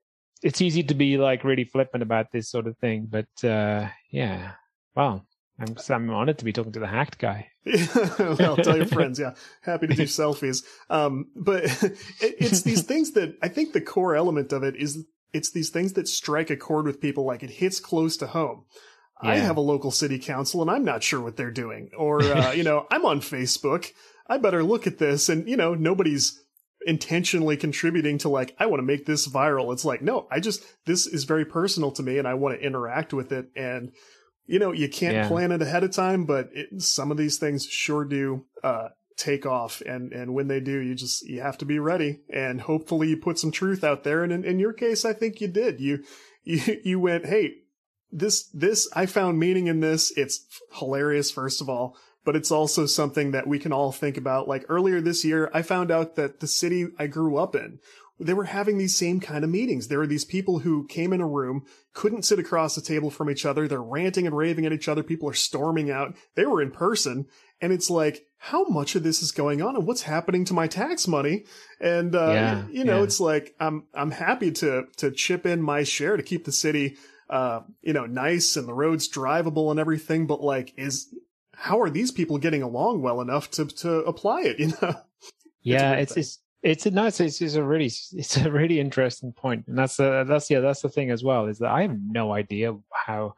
it's 0.41 0.61
easy 0.61 0.83
to 0.83 0.93
be 0.93 1.17
like 1.17 1.43
really 1.43 1.63
flippant 1.63 2.03
about 2.03 2.31
this 2.31 2.49
sort 2.49 2.67
of 2.67 2.77
thing, 2.77 3.07
but 3.09 3.27
uh, 3.43 3.87
yeah, 4.09 4.53
well, 4.95 5.25
I'm 5.59 5.75
I'm 5.89 6.09
honored 6.09 6.39
to 6.39 6.45
be 6.45 6.53
talking 6.53 6.71
to 6.73 6.79
the 6.79 6.87
hacked 6.87 7.19
guy. 7.19 7.49
well, 8.19 8.57
tell 8.57 8.77
your 8.77 8.87
friends. 8.87 9.19
Yeah, 9.19 9.33
happy 9.61 9.87
to 9.87 9.93
do 9.93 10.03
selfies. 10.03 10.63
Um, 10.89 11.27
but 11.35 11.63
it, 11.83 11.97
it's 12.19 12.63
these 12.63 12.83
things 12.83 13.11
that 13.11 13.35
I 13.41 13.47
think 13.47 13.73
the 13.73 13.81
core 13.81 14.15
element 14.15 14.51
of 14.51 14.63
it 14.63 14.75
is 14.75 15.05
it's 15.33 15.51
these 15.51 15.69
things 15.69 15.93
that 15.93 16.07
strike 16.07 16.49
a 16.49 16.57
chord 16.57 16.85
with 16.85 17.01
people. 17.01 17.25
Like 17.25 17.43
it 17.43 17.51
hits 17.51 17.79
close 17.79 18.17
to 18.17 18.27
home. 18.27 18.65
Yeah. 19.23 19.29
I 19.29 19.35
have 19.37 19.57
a 19.57 19.61
local 19.61 19.91
city 19.91 20.17
council 20.17 20.61
and 20.61 20.71
I'm 20.71 20.83
not 20.83 21.03
sure 21.03 21.21
what 21.21 21.37
they're 21.37 21.51
doing. 21.51 21.91
Or, 21.95 22.23
uh, 22.23 22.53
you 22.53 22.63
know, 22.63 22.87
I'm 22.89 23.05
on 23.05 23.21
Facebook. 23.21 23.91
I 24.27 24.39
better 24.39 24.63
look 24.63 24.87
at 24.87 24.97
this. 24.97 25.29
And, 25.29 25.47
you 25.47 25.57
know, 25.57 25.75
nobody's 25.75 26.41
intentionally 26.85 27.57
contributing 27.57 28.17
to 28.19 28.29
like 28.29 28.55
I 28.59 28.65
want 28.65 28.79
to 28.79 28.85
make 28.85 29.05
this 29.05 29.27
viral. 29.27 29.73
It's 29.73 29.85
like 29.85 30.01
no, 30.01 30.27
I 30.31 30.39
just 30.39 30.63
this 30.85 31.07
is 31.07 31.23
very 31.23 31.45
personal 31.45 31.91
to 31.91 32.03
me 32.03 32.17
and 32.17 32.27
I 32.27 32.33
want 32.33 32.59
to 32.59 32.65
interact 32.65 33.13
with 33.13 33.31
it 33.31 33.49
and 33.55 33.91
you 34.47 34.59
know, 34.59 34.73
you 34.73 34.89
can't 34.89 35.13
yeah. 35.13 35.27
plan 35.27 35.53
it 35.53 35.61
ahead 35.61 35.83
of 35.83 35.91
time, 35.91 36.25
but 36.25 36.49
it, 36.51 36.81
some 36.81 37.09
of 37.09 37.15
these 37.15 37.37
things 37.37 37.65
sure 37.65 38.03
do 38.03 38.43
uh, 38.63 38.89
take 39.15 39.45
off 39.45 39.81
and 39.81 40.11
and 40.11 40.33
when 40.33 40.47
they 40.47 40.59
do, 40.59 40.79
you 40.79 40.95
just 40.95 41.23
you 41.27 41.41
have 41.41 41.57
to 41.59 41.65
be 41.65 41.79
ready 41.79 42.21
and 42.29 42.61
hopefully 42.61 43.09
you 43.09 43.17
put 43.17 43.39
some 43.39 43.51
truth 43.51 43.83
out 43.83 44.03
there 44.03 44.23
and 44.23 44.33
in, 44.33 44.43
in 44.43 44.59
your 44.59 44.73
case 44.73 45.05
I 45.05 45.13
think 45.13 45.41
you 45.41 45.47
did. 45.47 45.79
You 45.79 46.03
you 46.43 46.79
you 46.83 46.99
went, 46.99 47.25
"Hey, 47.25 47.59
this 48.11 48.49
this 48.53 48.89
I 48.93 49.05
found 49.05 49.39
meaning 49.39 49.67
in 49.67 49.79
this. 49.79 50.11
It's 50.17 50.45
hilarious 50.73 51.31
first 51.31 51.61
of 51.61 51.69
all 51.69 51.95
but 52.23 52.35
it's 52.35 52.51
also 52.51 52.85
something 52.85 53.31
that 53.31 53.47
we 53.47 53.59
can 53.59 53.73
all 53.73 53.91
think 53.91 54.17
about. 54.17 54.47
Like 54.47 54.65
earlier 54.69 55.01
this 55.01 55.25
year, 55.25 55.49
I 55.53 55.61
found 55.61 55.91
out 55.91 56.15
that 56.15 56.39
the 56.39 56.47
city 56.47 56.87
I 56.99 57.07
grew 57.07 57.37
up 57.37 57.55
in, 57.55 57.79
they 58.19 58.33
were 58.33 58.45
having 58.45 58.77
these 58.77 58.95
same 58.95 59.19
kind 59.19 59.43
of 59.43 59.49
meetings. 59.49 59.87
There 59.87 59.97
were 59.97 60.07
these 60.07 60.25
people 60.25 60.59
who 60.59 60.85
came 60.87 61.11
in 61.11 61.21
a 61.21 61.27
room, 61.27 61.65
couldn't 61.93 62.23
sit 62.23 62.37
across 62.37 62.75
the 62.75 62.81
table 62.81 63.09
from 63.09 63.29
each 63.29 63.45
other. 63.45 63.67
They're 63.67 63.81
ranting 63.81 64.27
and 64.27 64.37
raving 64.37 64.65
at 64.65 64.73
each 64.73 64.87
other. 64.87 65.01
People 65.01 65.27
are 65.29 65.33
storming 65.33 65.89
out. 65.89 66.15
They 66.35 66.45
were 66.45 66.61
in 66.61 66.71
person. 66.71 67.25
And 67.59 67.73
it's 67.73 67.89
like, 67.89 68.25
how 68.37 68.65
much 68.65 68.95
of 68.95 69.03
this 69.03 69.21
is 69.21 69.31
going 69.31 69.61
on 69.61 69.75
and 69.75 69.85
what's 69.85 70.03
happening 70.03 70.45
to 70.45 70.53
my 70.53 70.67
tax 70.67 71.07
money? 71.07 71.45
And, 71.79 72.15
uh, 72.15 72.31
yeah, 72.31 72.67
you 72.71 72.83
know, 72.83 72.99
yeah. 72.99 73.03
it's 73.03 73.19
like, 73.19 73.55
I'm, 73.59 73.85
I'm 73.93 74.11
happy 74.11 74.51
to, 74.51 74.85
to 74.97 75.11
chip 75.11 75.45
in 75.45 75.61
my 75.61 75.83
share 75.83 76.17
to 76.17 76.23
keep 76.23 76.45
the 76.45 76.51
city, 76.51 76.97
uh, 77.29 77.61
you 77.81 77.93
know, 77.93 78.05
nice 78.05 78.55
and 78.55 78.67
the 78.67 78.73
roads 78.73 79.09
drivable 79.09 79.71
and 79.71 79.79
everything. 79.79 80.27
But 80.27 80.41
like, 80.41 80.73
is, 80.77 81.13
how 81.61 81.79
are 81.79 81.89
these 81.89 82.11
people 82.11 82.39
getting 82.39 82.63
along 82.63 83.01
well 83.01 83.21
enough 83.21 83.51
to 83.51 83.65
to 83.65 83.99
apply 83.99 84.41
it? 84.41 84.59
You 84.59 84.73
know. 84.81 84.95
Yeah, 85.63 85.93
it's 85.93 86.17
it's 86.17 86.39
it's 86.63 86.87
a 86.87 86.91
nice 86.91 87.19
it's, 87.19 87.39
it's 87.39 87.53
a 87.53 87.63
really 87.63 87.91
it's 88.13 88.37
a 88.37 88.51
really 88.51 88.79
interesting 88.79 89.31
point 89.31 89.65
and 89.67 89.77
that's 89.77 89.99
uh, 89.99 90.23
that's 90.27 90.49
yeah 90.49 90.59
that's 90.59 90.81
the 90.81 90.89
thing 90.89 91.11
as 91.11 91.23
well 91.23 91.47
is 91.47 91.59
that 91.59 91.71
i 91.71 91.81
have 91.81 91.97
no 91.99 92.33
idea 92.33 92.75
how 92.91 93.33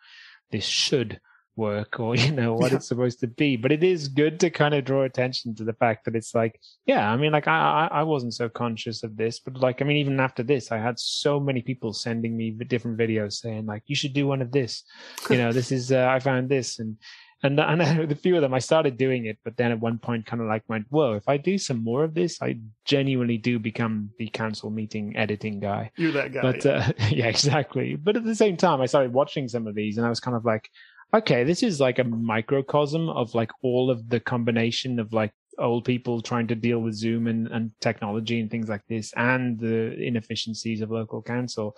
this 0.51 0.65
should 0.65 1.19
work 1.55 1.99
or 1.99 2.15
you 2.24 2.32
know 2.32 2.53
what 2.53 2.71
yeah. 2.71 2.78
it's 2.78 2.88
supposed 2.88 3.19
to 3.19 3.28
be 3.28 3.55
but 3.55 3.71
it 3.71 3.84
is 3.84 4.07
good 4.07 4.39
to 4.39 4.49
kind 4.49 4.74
of 4.74 4.84
draw 4.84 5.03
attention 5.03 5.53
to 5.55 5.63
the 5.63 5.74
fact 5.74 6.05
that 6.05 6.15
it's 6.15 6.34
like 6.34 6.59
yeah 6.86 7.11
i 7.11 7.15
mean 7.15 7.32
like 7.32 7.47
i 7.47 7.88
i 7.91 8.03
wasn't 8.03 8.34
so 8.34 8.49
conscious 8.49 9.03
of 9.03 9.15
this 9.15 9.39
but 9.39 9.55
like 9.57 9.82
i 9.82 9.86
mean 9.86 9.97
even 9.97 10.19
after 10.19 10.43
this 10.43 10.71
i 10.71 10.78
had 10.78 10.99
so 10.99 11.39
many 11.39 11.61
people 11.61 11.93
sending 11.93 12.36
me 12.36 12.51
different 12.51 12.97
videos 12.97 13.34
saying 13.34 13.65
like 13.65 13.84
you 13.86 13.95
should 13.95 14.13
do 14.13 14.28
one 14.28 14.41
of 14.41 14.51
this 14.51 14.84
you 15.30 15.38
know 15.41 15.51
this 15.51 15.71
is 15.71 15.91
uh, 15.91 16.07
i 16.09 16.19
found 16.19 16.49
this 16.49 16.80
and 16.80 16.97
and 17.43 17.59
and 17.59 18.09
the 18.09 18.15
few 18.15 18.35
of 18.35 18.41
them 18.41 18.53
I 18.53 18.59
started 18.59 18.97
doing 18.97 19.25
it, 19.25 19.37
but 19.43 19.57
then 19.57 19.71
at 19.71 19.79
one 19.79 19.99
point 19.99 20.25
kind 20.25 20.41
of 20.41 20.47
like 20.47 20.63
went, 20.69 20.85
whoa, 20.89 21.13
if 21.13 21.27
I 21.27 21.35
do 21.35 21.57
some 21.57 21.83
more 21.83 22.05
of 22.05 22.13
this, 22.13 22.41
I 22.41 22.57
genuinely 22.85 23.37
do 23.37 23.59
become 23.59 24.11
the 24.17 24.29
council 24.29 24.69
meeting 24.69 25.15
editing 25.17 25.59
guy. 25.59 25.91
You're 25.97 26.13
that 26.13 26.31
guy. 26.31 26.41
But 26.41 26.63
yeah. 26.63 26.71
Uh, 26.71 26.91
yeah, 27.09 27.27
exactly. 27.27 27.95
But 27.95 28.15
at 28.15 28.23
the 28.23 28.35
same 28.35 28.55
time, 28.55 28.79
I 28.79 28.85
started 28.85 29.11
watching 29.11 29.49
some 29.49 29.67
of 29.67 29.75
these, 29.75 29.97
and 29.97 30.05
I 30.05 30.09
was 30.09 30.21
kind 30.21 30.37
of 30.37 30.45
like, 30.45 30.69
okay, 31.13 31.43
this 31.43 31.63
is 31.63 31.81
like 31.81 31.99
a 31.99 32.05
microcosm 32.05 33.09
of 33.09 33.35
like 33.35 33.51
all 33.61 33.91
of 33.91 34.09
the 34.09 34.21
combination 34.21 34.97
of 34.97 35.11
like 35.11 35.33
old 35.59 35.83
people 35.83 36.21
trying 36.21 36.47
to 36.47 36.55
deal 36.55 36.79
with 36.79 36.95
Zoom 36.95 37.27
and, 37.27 37.47
and 37.47 37.71
technology 37.81 38.39
and 38.39 38.49
things 38.49 38.69
like 38.69 38.85
this, 38.87 39.11
and 39.17 39.59
the 39.59 39.93
inefficiencies 40.01 40.79
of 40.79 40.91
local 40.91 41.21
council. 41.21 41.75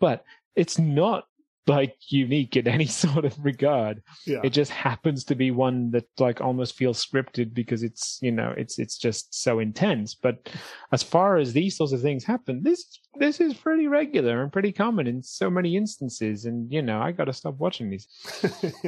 But 0.00 0.24
it's 0.56 0.78
not 0.78 1.24
like 1.66 1.96
unique 2.08 2.56
in 2.56 2.66
any 2.66 2.86
sort 3.04 3.24
of 3.24 3.36
regard. 3.44 4.02
Yeah. 4.26 4.40
It 4.42 4.50
just 4.50 4.70
happens 4.70 5.24
to 5.24 5.34
be 5.34 5.50
one 5.50 5.90
that 5.92 6.06
like 6.18 6.40
almost 6.40 6.76
feels 6.76 7.04
scripted 7.04 7.54
because 7.54 7.82
it's, 7.82 8.18
you 8.20 8.32
know, 8.32 8.54
it's 8.56 8.78
it's 8.78 8.98
just 8.98 9.34
so 9.34 9.58
intense. 9.58 10.14
But 10.14 10.48
as 10.92 11.02
far 11.02 11.36
as 11.36 11.52
these 11.52 11.76
sorts 11.76 11.92
of 11.92 12.02
things 12.02 12.24
happen, 12.24 12.62
this 12.62 12.98
this 13.18 13.40
is 13.40 13.54
pretty 13.54 13.88
regular 13.88 14.42
and 14.42 14.52
pretty 14.52 14.72
common 14.72 15.06
in 15.06 15.22
so 15.22 15.50
many 15.50 15.76
instances. 15.76 16.44
And 16.44 16.70
you 16.72 16.82
know, 16.82 17.00
I 17.00 17.12
gotta 17.12 17.32
stop 17.32 17.56
watching 17.58 17.90
these. 17.90 18.08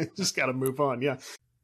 just 0.17 0.37
gotta 0.37 0.53
move 0.53 0.81
on. 0.81 1.03
Yeah. 1.03 1.17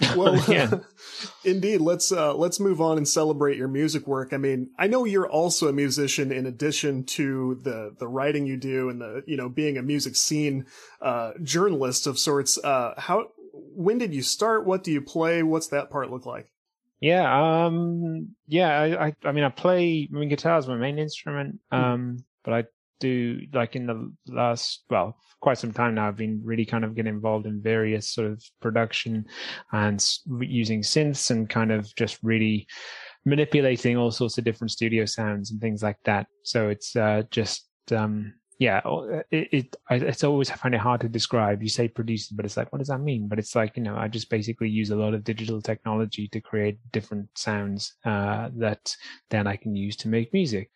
Well, 0.16 0.36
yeah. 0.48 0.78
indeed. 1.44 1.80
Let's 1.80 2.12
uh, 2.12 2.34
let's 2.34 2.60
move 2.60 2.80
on 2.80 2.98
and 2.98 3.08
celebrate 3.08 3.56
your 3.56 3.68
music 3.68 4.06
work. 4.06 4.32
I 4.32 4.36
mean, 4.36 4.70
I 4.78 4.86
know 4.86 5.04
you're 5.04 5.28
also 5.28 5.68
a 5.68 5.72
musician 5.72 6.30
in 6.32 6.46
addition 6.46 7.04
to 7.04 7.58
the 7.62 7.94
the 7.98 8.08
writing 8.08 8.46
you 8.46 8.56
do 8.56 8.88
and 8.88 9.00
the 9.00 9.22
you 9.26 9.36
know 9.36 9.48
being 9.48 9.76
a 9.76 9.82
music 9.82 10.16
scene 10.16 10.66
uh, 11.00 11.32
journalist 11.42 12.06
of 12.06 12.18
sorts. 12.18 12.58
Uh, 12.62 12.94
how 12.96 13.28
when 13.52 13.98
did 13.98 14.14
you 14.14 14.22
start? 14.22 14.66
What 14.66 14.84
do 14.84 14.92
you 14.92 15.00
play? 15.00 15.42
What's 15.42 15.68
that 15.68 15.90
part 15.90 16.10
look 16.10 16.26
like? 16.26 16.50
Yeah, 17.00 17.66
um, 17.66 18.34
yeah. 18.46 18.68
I, 18.68 19.06
I, 19.06 19.14
I 19.24 19.32
mean, 19.32 19.44
I 19.44 19.50
play. 19.50 20.08
I 20.12 20.16
mean, 20.16 20.28
guitar 20.28 20.58
is 20.58 20.66
my 20.66 20.76
main 20.76 20.98
instrument, 20.98 21.60
hmm. 21.70 21.76
um, 21.76 22.00
mm. 22.00 22.24
but 22.44 22.54
I 22.54 22.64
do 23.00 23.40
like 23.52 23.76
in 23.76 23.86
the 23.86 24.12
last 24.26 24.84
well 24.90 25.16
quite 25.40 25.58
some 25.58 25.72
time 25.72 25.94
now 25.94 26.08
i've 26.08 26.16
been 26.16 26.40
really 26.44 26.64
kind 26.64 26.84
of 26.84 26.94
getting 26.94 27.14
involved 27.14 27.46
in 27.46 27.62
various 27.62 28.10
sort 28.10 28.26
of 28.30 28.42
production 28.60 29.24
and 29.72 30.04
using 30.40 30.82
synths 30.82 31.30
and 31.30 31.48
kind 31.48 31.70
of 31.70 31.94
just 31.94 32.18
really 32.22 32.66
manipulating 33.24 33.96
all 33.96 34.10
sorts 34.10 34.38
of 34.38 34.44
different 34.44 34.70
studio 34.70 35.04
sounds 35.04 35.50
and 35.50 35.60
things 35.60 35.82
like 35.82 35.98
that. 36.04 36.26
So 36.42 36.68
it's 36.68 36.96
uh, 36.96 37.22
just 37.30 37.68
um, 37.92 38.34
yeah 38.58 38.80
it, 39.30 39.48
it 39.52 39.76
it's 39.90 40.24
always 40.24 40.50
I 40.50 40.56
find 40.56 40.74
it 40.74 40.80
hard 40.80 41.00
to 41.02 41.08
describe. 41.08 41.62
You 41.62 41.68
say 41.68 41.86
producing 41.88 42.36
but 42.36 42.44
it's 42.44 42.56
like 42.56 42.72
what 42.72 42.78
does 42.78 42.88
that 42.88 43.00
mean? 43.00 43.28
But 43.28 43.38
it's 43.38 43.54
like 43.54 43.76
you 43.76 43.82
know 43.82 43.96
i 43.96 44.08
just 44.08 44.30
basically 44.30 44.68
use 44.68 44.90
a 44.90 44.96
lot 44.96 45.14
of 45.14 45.24
digital 45.24 45.62
technology 45.62 46.26
to 46.28 46.40
create 46.40 46.78
different 46.90 47.28
sounds 47.36 47.94
uh, 48.04 48.48
that 48.56 48.94
then 49.30 49.46
i 49.46 49.56
can 49.56 49.76
use 49.76 49.96
to 49.96 50.08
make 50.08 50.32
music 50.32 50.70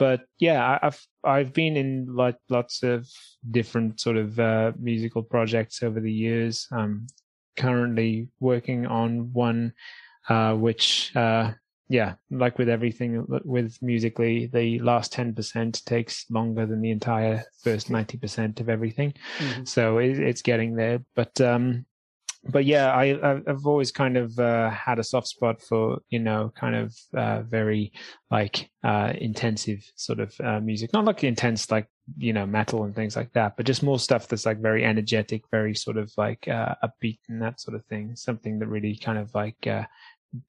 but 0.00 0.22
yeah, 0.38 0.78
I've 0.82 1.06
I've 1.22 1.52
been 1.52 1.76
in 1.76 2.16
like 2.16 2.38
lots 2.48 2.82
of 2.82 3.06
different 3.50 4.00
sort 4.00 4.16
of 4.16 4.40
uh, 4.40 4.72
musical 4.80 5.22
projects 5.22 5.82
over 5.82 6.00
the 6.00 6.10
years. 6.10 6.66
I'm 6.72 7.06
currently 7.58 8.28
working 8.40 8.86
on 8.86 9.30
one, 9.34 9.74
uh, 10.30 10.54
which 10.54 11.14
uh, 11.14 11.52
yeah, 11.90 12.14
like 12.30 12.56
with 12.56 12.70
everything 12.70 13.26
with 13.44 13.76
musically, 13.82 14.46
the 14.46 14.78
last 14.78 15.12
ten 15.12 15.34
percent 15.34 15.84
takes 15.84 16.24
longer 16.30 16.64
than 16.64 16.80
the 16.80 16.92
entire 16.92 17.44
first 17.62 17.90
ninety 17.90 18.16
percent 18.16 18.58
of 18.58 18.70
everything. 18.70 19.12
Mm-hmm. 19.38 19.64
So 19.64 19.98
it, 19.98 20.18
it's 20.18 20.40
getting 20.40 20.76
there, 20.76 21.04
but 21.14 21.38
um, 21.42 21.84
but 22.44 22.64
yeah, 22.64 22.92
I 22.92 23.40
I've 23.46 23.66
always 23.66 23.92
kind 23.92 24.16
of 24.16 24.38
uh, 24.38 24.70
had 24.70 24.98
a 24.98 25.04
soft 25.04 25.28
spot 25.28 25.60
for 25.60 26.00
you 26.08 26.18
know 26.18 26.52
kind 26.58 26.74
of 26.74 26.96
uh, 27.14 27.42
very 27.42 27.92
like 28.30 28.70
uh, 28.82 29.12
intensive 29.18 29.84
sort 29.96 30.20
of 30.20 30.34
uh, 30.42 30.60
music, 30.60 30.92
not 30.92 31.04
like 31.04 31.22
intense 31.22 31.70
like 31.70 31.86
you 32.16 32.32
know 32.32 32.46
metal 32.46 32.84
and 32.84 32.94
things 32.94 33.14
like 33.14 33.32
that, 33.34 33.56
but 33.56 33.66
just 33.66 33.82
more 33.82 33.98
stuff 33.98 34.26
that's 34.26 34.46
like 34.46 34.58
very 34.58 34.84
energetic, 34.84 35.42
very 35.50 35.74
sort 35.74 35.98
of 35.98 36.10
like 36.16 36.48
uh, 36.48 36.74
upbeat 36.82 37.18
and 37.28 37.42
that 37.42 37.60
sort 37.60 37.74
of 37.74 37.84
thing. 37.86 38.16
Something 38.16 38.58
that 38.58 38.68
really 38.68 38.96
kind 38.96 39.18
of 39.18 39.34
like 39.34 39.66
uh, 39.66 39.84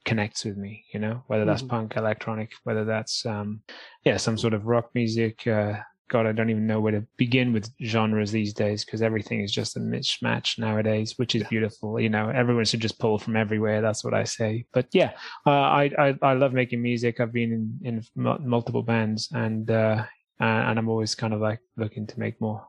connects 0.06 0.46
with 0.46 0.56
me, 0.56 0.86
you 0.94 1.00
know, 1.00 1.24
whether 1.28 1.44
that's 1.44 1.62
mm-hmm. 1.62 1.72
punk, 1.72 1.98
electronic, 1.98 2.52
whether 2.64 2.86
that's 2.86 3.26
um 3.26 3.62
yeah 4.06 4.16
some 4.16 4.38
sort 4.38 4.54
of 4.54 4.66
rock 4.66 4.92
music, 4.96 5.46
uh, 5.46 5.74
God, 6.12 6.28
I 6.28 6.34
don't 6.34 6.50
even 6.50 6.68
know 6.68 6.82
where 6.82 6.92
to 6.92 7.08
begin 7.16 7.54
with 7.54 7.72
genres 7.86 8.34
these 8.34 8.54
days 8.54 8.84
because 8.84 9.02
everything 9.02 9.40
is 9.40 9.50
just 9.50 9.78
a 9.78 9.80
mismatch 9.80 10.60
nowadays, 10.60 11.18
which 11.18 11.36
is 11.36 11.44
beautiful. 11.48 12.02
You 12.02 12.10
know, 12.10 12.28
everyone 12.30 12.66
should 12.66 12.82
just 12.82 13.00
pull 13.00 13.18
from 13.18 13.38
everywhere. 13.38 13.80
That's 13.82 14.04
what 14.04 14.14
I 14.14 14.26
say. 14.26 14.66
But 14.74 14.88
yeah, 14.92 15.12
uh, 15.48 15.52
I, 15.52 15.90
I, 15.98 16.16
I 16.22 16.34
love 16.34 16.52
making 16.52 16.82
music. 16.82 17.22
I've 17.22 17.32
been 17.32 17.80
in, 17.82 18.04
in 18.18 18.40
multiple 18.44 18.84
bands, 18.84 19.30
and 19.32 19.72
uh, 19.72 20.04
and 20.42 20.78
I'm 20.78 20.90
always 20.90 21.16
kind 21.16 21.34
of 21.34 21.40
like 21.40 21.60
looking 21.78 22.06
to 22.08 22.20
make 22.20 22.42
more. 22.42 22.68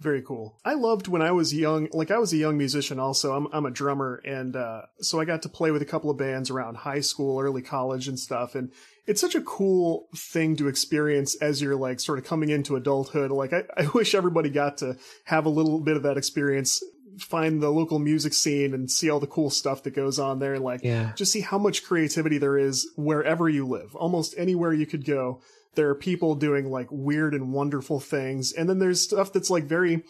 Very 0.00 0.22
cool. 0.22 0.58
I 0.64 0.74
loved 0.74 1.08
when 1.08 1.20
I 1.20 1.30
was 1.30 1.52
young, 1.52 1.88
like 1.92 2.10
I 2.10 2.16
was 2.16 2.32
a 2.32 2.38
young 2.38 2.56
musician 2.56 2.98
also. 2.98 3.34
I'm 3.34 3.48
I'm 3.52 3.66
a 3.66 3.70
drummer 3.70 4.22
and 4.24 4.56
uh, 4.56 4.82
so 5.00 5.20
I 5.20 5.26
got 5.26 5.42
to 5.42 5.50
play 5.50 5.70
with 5.70 5.82
a 5.82 5.86
couple 5.86 6.08
of 6.08 6.16
bands 6.16 6.48
around 6.48 6.78
high 6.78 7.00
school, 7.00 7.38
early 7.38 7.60
college 7.60 8.08
and 8.08 8.18
stuff 8.18 8.54
and 8.54 8.72
it's 9.06 9.20
such 9.20 9.34
a 9.34 9.40
cool 9.42 10.08
thing 10.14 10.56
to 10.56 10.68
experience 10.68 11.34
as 11.36 11.60
you're 11.60 11.76
like 11.76 12.00
sort 12.00 12.18
of 12.18 12.24
coming 12.24 12.48
into 12.48 12.76
adulthood. 12.76 13.30
Like 13.30 13.52
I, 13.52 13.64
I 13.76 13.88
wish 13.94 14.14
everybody 14.14 14.48
got 14.48 14.78
to 14.78 14.96
have 15.24 15.44
a 15.44 15.50
little 15.50 15.80
bit 15.80 15.96
of 15.96 16.04
that 16.04 16.16
experience 16.16 16.82
find 17.18 17.60
the 17.60 17.70
local 17.70 17.98
music 17.98 18.32
scene 18.32 18.72
and 18.72 18.90
see 18.90 19.10
all 19.10 19.20
the 19.20 19.26
cool 19.26 19.50
stuff 19.50 19.82
that 19.82 19.90
goes 19.90 20.18
on 20.18 20.38
there 20.38 20.54
and 20.54 20.64
like 20.64 20.82
yeah. 20.82 21.12
just 21.16 21.32
see 21.32 21.40
how 21.40 21.58
much 21.58 21.84
creativity 21.84 22.38
there 22.38 22.56
is 22.56 22.88
wherever 22.96 23.48
you 23.48 23.66
live 23.66 23.94
almost 23.96 24.34
anywhere 24.38 24.72
you 24.72 24.86
could 24.86 25.04
go 25.04 25.40
there 25.74 25.88
are 25.88 25.94
people 25.94 26.34
doing 26.34 26.70
like 26.70 26.88
weird 26.90 27.34
and 27.34 27.52
wonderful 27.52 28.00
things. 28.00 28.52
And 28.52 28.68
then 28.68 28.78
there's 28.78 29.00
stuff 29.00 29.32
that's 29.32 29.50
like 29.50 29.64
very, 29.64 30.02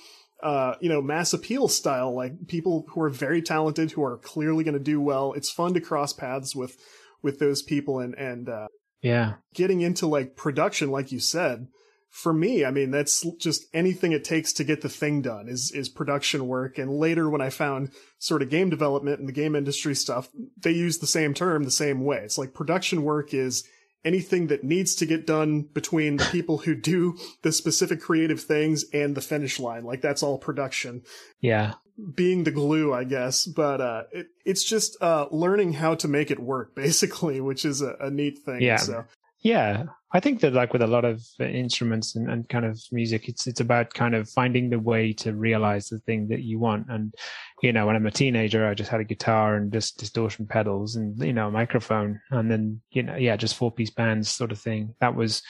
uh, 0.43 0.75
you 0.81 0.89
know, 0.89 1.03
mass 1.03 1.33
appeal 1.33 1.69
style, 1.69 2.15
like 2.15 2.47
people 2.47 2.87
who 2.89 3.03
are 3.03 3.11
very 3.11 3.43
talented, 3.43 3.93
who 3.93 4.03
are 4.03 4.17
clearly 4.19 4.65
going 4.65 4.75
to 4.75 4.81
do 4.81 5.01
well. 5.01 5.33
It's 5.35 5.51
fun 5.51 5.75
to 5.75 5.81
cross 5.81 6.13
paths 6.13 6.57
with, 6.57 6.77
with 7.23 7.39
those 7.39 7.63
people 7.63 8.01
and, 8.01 8.15
and, 8.15 8.49
uh, 8.49 8.69
yeah, 9.03 9.35
getting 9.55 9.81
into 9.81 10.07
like 10.07 10.37
production, 10.37 10.91
like 10.91 11.11
you 11.11 11.21
said, 11.21 11.69
for 12.11 12.33
me, 12.33 12.65
I 12.65 12.71
mean, 12.71 12.91
that's 12.91 13.25
just 13.39 13.65
anything 13.73 14.13
it 14.13 14.25
takes 14.25 14.53
to 14.55 14.65
get 14.65 14.83
the 14.83 14.89
thing 14.89 15.23
done 15.23 15.49
is, 15.49 15.71
is 15.73 15.89
production 15.89 16.49
work. 16.49 16.77
And 16.77 16.91
later 16.91 17.31
when 17.31 17.41
I 17.41 17.51
found 17.51 17.93
sort 18.19 18.43
of 18.43 18.51
game 18.51 18.69
development 18.69 19.21
and 19.21 19.29
the 19.29 19.33
game 19.33 19.55
industry 19.55 19.95
stuff, 19.95 20.29
they 20.59 20.73
use 20.73 20.99
the 20.99 21.07
same 21.07 21.35
term 21.35 21.63
the 21.63 21.71
same 21.71 22.05
way. 22.05 22.19
It's 22.19 22.37
like 22.37 22.53
production 22.53 23.05
work 23.05 23.33
is 23.33 23.65
anything 24.05 24.47
that 24.49 24.65
needs 24.65 24.95
to 24.97 25.07
get 25.07 25.27
done 25.27 25.63
between 25.63 26.17
the 26.17 26.25
people 26.27 26.59
who 26.59 26.75
do 26.75 27.17
the 27.43 27.53
specific 27.53 28.01
creative 28.01 28.41
things 28.41 28.85
and 28.93 29.15
the 29.15 29.21
finish 29.21 29.59
line. 29.61 29.85
Like 29.85 30.01
that's 30.01 30.23
all 30.23 30.39
production. 30.39 31.03
Yeah. 31.41 31.75
Being 32.15 32.45
the 32.45 32.51
glue, 32.51 32.95
I 32.95 33.05
guess. 33.05 33.45
But, 33.45 33.81
uh, 33.81 34.05
it, 34.13 34.29
it's 34.45 34.65
just, 34.65 34.97
uh, 35.03 35.27
learning 35.31 35.75
how 35.75 35.95
to 35.97 36.09
make 36.09 36.31
it 36.31 36.41
work, 36.41 36.75
basically, 36.75 37.41
which 37.41 37.65
is 37.65 37.83
a, 37.83 37.97
a 38.01 38.11
neat 38.11 38.39
thing. 38.39 38.63
Yeah. 38.63 38.77
So. 38.77 39.05
Yeah, 39.43 39.85
I 40.13 40.21
think 40.21 40.41
that 40.41 40.53
like 40.53 40.73
with 40.73 40.83
a 40.83 40.89
lot 40.89 41.05
of 41.05 41.23
uh, 41.39 41.45
instruments 41.45 42.17
and, 42.17 42.29
and 42.29 42.49
kind 42.49 42.65
of 42.65 42.81
music, 42.91 43.29
it's 43.29 43.47
it's 43.47 43.61
about 43.61 43.95
kind 43.95 44.15
of 44.15 44.29
finding 44.29 44.69
the 44.69 44.79
way 44.79 45.13
to 45.15 45.35
realize 45.35 45.89
the 45.89 46.01
thing 46.01 46.29
that 46.29 46.41
you 46.41 46.59
want. 46.59 46.87
And 46.89 47.15
you 47.63 47.73
know, 47.73 47.87
when 47.87 47.95
I'm 47.95 48.07
a 48.07 48.11
teenager, 48.11 48.67
I 48.67 48.75
just 48.75 48.91
had 48.91 49.01
a 49.01 49.05
guitar 49.05 49.57
and 49.57 49.73
just 49.73 49.99
distortion 49.99 50.47
pedals 50.47 50.97
and 50.97 51.17
you 51.23 51.33
know 51.33 51.49
a 51.49 51.53
microphone, 51.53 52.21
and 52.31 52.51
then 52.51 52.81
you 52.91 53.05
know, 53.05 53.17
yeah, 53.17 53.37
just 53.37 53.57
four 53.57 53.71
piece 53.71 53.91
bands 53.91 54.29
sort 54.29 54.51
of 54.51 54.59
thing. 54.59 54.95
That 55.01 55.15
was 55.15 55.43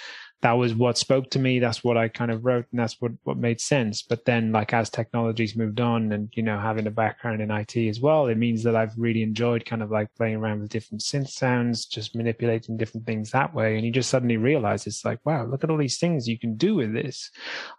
that 0.42 0.52
was 0.52 0.74
what 0.74 0.96
spoke 0.96 1.30
to 1.30 1.38
me. 1.38 1.58
That's 1.58 1.84
what 1.84 1.98
I 1.98 2.08
kind 2.08 2.30
of 2.30 2.44
wrote, 2.44 2.66
and 2.70 2.80
that's 2.80 3.00
what 3.00 3.12
what 3.24 3.36
made 3.36 3.60
sense. 3.60 4.02
But 4.02 4.24
then, 4.24 4.52
like 4.52 4.72
as 4.72 4.88
technologies 4.88 5.56
moved 5.56 5.80
on, 5.80 6.12
and 6.12 6.30
you 6.32 6.42
know, 6.42 6.58
having 6.58 6.86
a 6.86 6.90
background 6.90 7.42
in 7.42 7.50
IT 7.50 7.76
as 7.76 8.00
well, 8.00 8.26
it 8.26 8.38
means 8.38 8.62
that 8.62 8.74
I've 8.74 8.94
really 8.96 9.22
enjoyed 9.22 9.66
kind 9.66 9.82
of 9.82 9.90
like 9.90 10.08
playing 10.16 10.36
around 10.36 10.60
with 10.60 10.70
different 10.70 11.02
synth 11.02 11.28
sounds, 11.28 11.84
just 11.84 12.16
manipulating 12.16 12.78
different 12.78 13.06
things 13.06 13.30
that 13.30 13.54
way. 13.54 13.76
And 13.76 13.84
you 13.84 13.92
just 13.92 14.08
suddenly 14.08 14.38
realize 14.38 14.86
it's 14.86 15.04
like, 15.04 15.18
wow, 15.24 15.44
look 15.44 15.62
at 15.62 15.70
all 15.70 15.76
these 15.76 15.98
things 15.98 16.26
you 16.26 16.38
can 16.38 16.56
do 16.56 16.74
with 16.74 16.94
this, 16.94 17.30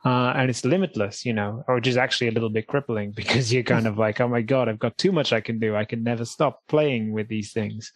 uh, 0.06 0.34
and 0.36 0.50
it's 0.50 0.64
limitless, 0.64 1.26
you 1.26 1.34
know, 1.34 1.64
or 1.68 1.80
just 1.80 1.98
actually 1.98 2.28
a 2.28 2.32
little 2.32 2.50
bit 2.50 2.68
crippling 2.68 3.12
because 3.16 3.52
you're 3.52 3.64
kind 3.64 3.88
of 3.88 3.98
like, 3.98 4.22
oh 4.22 4.28
my 4.28 4.42
god, 4.42 4.70
I've 4.70 4.80
got 4.80 4.98
too 5.00 5.12
much 5.12 5.34
I 5.34 5.42
can 5.42 5.58
do. 5.58 5.76
I 5.76 5.86
can 5.86 6.04
never 6.04 6.26
stop 6.26 6.62
playing 6.68 7.12
with 7.12 7.28
these 7.28 7.54
things. 7.54 7.92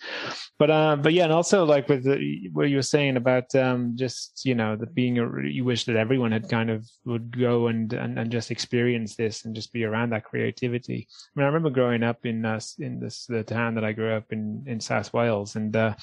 But 0.57 0.71
uh, 0.71 0.95
but 0.95 1.13
yeah, 1.13 1.25
and 1.25 1.33
also 1.33 1.65
like 1.65 1.87
with 1.87 2.03
the, 2.03 2.49
what 2.51 2.69
you 2.69 2.77
were 2.77 2.81
saying 2.81 3.17
about 3.17 3.53
um, 3.53 3.93
just 3.95 4.41
you 4.43 4.54
you 4.55 4.61
know 4.63 4.77
that 4.77 4.95
being 4.95 5.19
a 5.19 5.27
you 5.43 5.65
wish 5.65 5.83
that 5.83 5.97
everyone 5.97 6.31
had 6.31 6.47
kind 6.47 6.69
of 6.69 6.89
would 7.03 7.37
go 7.37 7.67
and, 7.67 7.91
and 7.91 8.17
and 8.17 8.31
just 8.31 8.51
experience 8.51 9.17
this 9.17 9.43
and 9.43 9.53
just 9.53 9.73
be 9.73 9.83
around 9.83 10.11
that 10.11 10.23
creativity. 10.23 11.09
I 11.09 11.31
mean 11.35 11.43
i 11.43 11.47
remember 11.47 11.69
growing 11.69 12.03
up 12.03 12.25
in 12.25 12.45
uh, 12.45 12.61
in 12.79 13.01
this 13.01 13.25
the 13.25 13.43
town 13.43 13.75
that 13.75 13.83
i 13.83 13.91
grew 13.91 14.13
up 14.13 14.31
in 14.31 14.63
in 14.65 14.79
south 14.79 15.11
wales 15.11 15.57
and 15.57 15.75
uh 15.75 15.93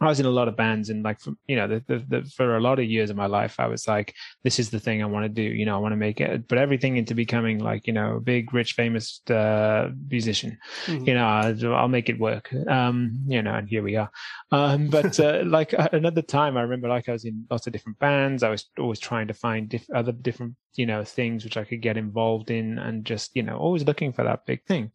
I 0.00 0.06
was 0.06 0.18
in 0.18 0.26
a 0.26 0.30
lot 0.30 0.48
of 0.48 0.56
bands 0.56 0.88
and 0.88 1.02
like, 1.02 1.18
you 1.46 1.56
know, 1.56 1.68
the, 1.68 1.84
the, 1.86 2.04
the, 2.08 2.30
for 2.34 2.56
a 2.56 2.60
lot 2.60 2.78
of 2.78 2.86
years 2.86 3.10
of 3.10 3.16
my 3.16 3.26
life, 3.26 3.60
I 3.60 3.66
was 3.66 3.86
like, 3.86 4.14
this 4.44 4.58
is 4.58 4.70
the 4.70 4.80
thing 4.80 5.02
I 5.02 5.06
want 5.06 5.24
to 5.24 5.28
do. 5.28 5.42
You 5.42 5.66
know, 5.66 5.74
I 5.74 5.78
want 5.78 5.92
to 5.92 5.96
make 5.96 6.20
it, 6.22 6.48
but 6.48 6.56
everything 6.56 6.96
into 6.96 7.14
becoming 7.14 7.58
like, 7.58 7.86
you 7.86 7.92
know, 7.92 8.16
a 8.16 8.20
big, 8.20 8.54
rich, 8.54 8.72
famous, 8.72 9.20
uh, 9.28 9.90
musician, 10.08 10.56
mm-hmm. 10.86 11.06
you 11.06 11.14
know, 11.14 11.26
I'll, 11.26 11.74
I'll, 11.74 11.88
make 11.90 12.08
it 12.08 12.18
work. 12.18 12.50
Um, 12.68 13.24
you 13.26 13.42
know, 13.42 13.52
and 13.52 13.68
here 13.68 13.82
we 13.82 13.96
are. 13.96 14.10
Um, 14.52 14.88
but, 14.88 15.20
uh, 15.20 15.42
like 15.46 15.74
another 15.92 16.22
time 16.22 16.56
I 16.56 16.62
remember 16.62 16.88
like 16.88 17.08
I 17.08 17.12
was 17.12 17.26
in 17.26 17.44
lots 17.50 17.66
of 17.66 17.72
different 17.72 17.98
bands. 17.98 18.42
I 18.42 18.48
was 18.48 18.70
always 18.78 19.00
trying 19.00 19.28
to 19.28 19.34
find 19.34 19.68
diff- 19.68 19.90
other 19.94 20.12
different, 20.12 20.54
you 20.76 20.86
know, 20.86 21.04
things 21.04 21.44
which 21.44 21.58
I 21.58 21.64
could 21.64 21.82
get 21.82 21.98
involved 21.98 22.50
in 22.50 22.78
and 22.78 23.04
just, 23.04 23.36
you 23.36 23.42
know, 23.42 23.56
always 23.58 23.84
looking 23.84 24.12
for 24.12 24.24
that 24.24 24.46
big 24.46 24.64
thing. 24.64 24.92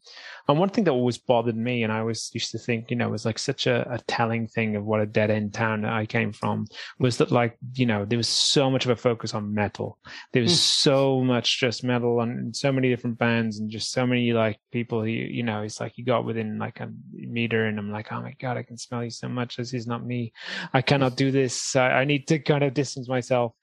And 0.47 0.59
one 0.59 0.69
thing 0.69 0.83
that 0.83 0.91
always 0.91 1.17
bothered 1.17 1.55
me, 1.55 1.83
and 1.83 1.91
I 1.91 1.99
always 1.99 2.29
used 2.33 2.51
to 2.51 2.59
think, 2.59 2.91
you 2.91 2.97
know, 2.97 3.09
was 3.09 3.25
like 3.25 3.39
such 3.39 3.67
a, 3.67 3.87
a 3.91 3.99
telling 4.07 4.47
thing 4.47 4.75
of 4.75 4.85
what 4.85 5.01
a 5.01 5.05
dead 5.05 5.31
end 5.31 5.53
town 5.53 5.81
that 5.81 5.93
I 5.93 6.05
came 6.05 6.31
from 6.31 6.67
was 6.99 7.17
that 7.17 7.31
like, 7.31 7.57
you 7.73 7.85
know, 7.85 8.05
there 8.05 8.17
was 8.17 8.27
so 8.27 8.69
much 8.69 8.85
of 8.85 8.91
a 8.91 8.95
focus 8.95 9.33
on 9.33 9.53
metal. 9.53 9.97
There 10.33 10.43
was 10.43 10.53
mm. 10.53 10.57
so 10.57 11.21
much 11.21 11.59
just 11.59 11.83
metal 11.83 12.21
and 12.21 12.55
so 12.55 12.71
many 12.71 12.89
different 12.89 13.17
bands 13.17 13.59
and 13.59 13.69
just 13.69 13.91
so 13.91 14.05
many 14.05 14.33
like 14.33 14.59
people 14.71 15.01
who, 15.01 15.07
you 15.07 15.43
know, 15.43 15.63
it's 15.63 15.79
like 15.79 15.97
you 15.97 16.05
got 16.05 16.25
within 16.25 16.59
like 16.59 16.79
a 16.79 16.91
meter 17.11 17.65
and 17.65 17.79
I'm 17.79 17.91
like, 17.91 18.11
oh 18.11 18.21
my 18.21 18.35
God, 18.39 18.57
I 18.57 18.63
can 18.63 18.77
smell 18.77 19.03
you 19.03 19.09
so 19.09 19.27
much. 19.27 19.57
This 19.57 19.73
is 19.73 19.87
not 19.87 20.05
me. 20.05 20.33
I 20.73 20.81
cannot 20.81 21.17
do 21.17 21.31
this. 21.31 21.75
I, 21.75 21.89
I 21.89 22.05
need 22.05 22.27
to 22.27 22.39
kind 22.39 22.63
of 22.63 22.73
distance 22.73 23.09
myself 23.09 23.53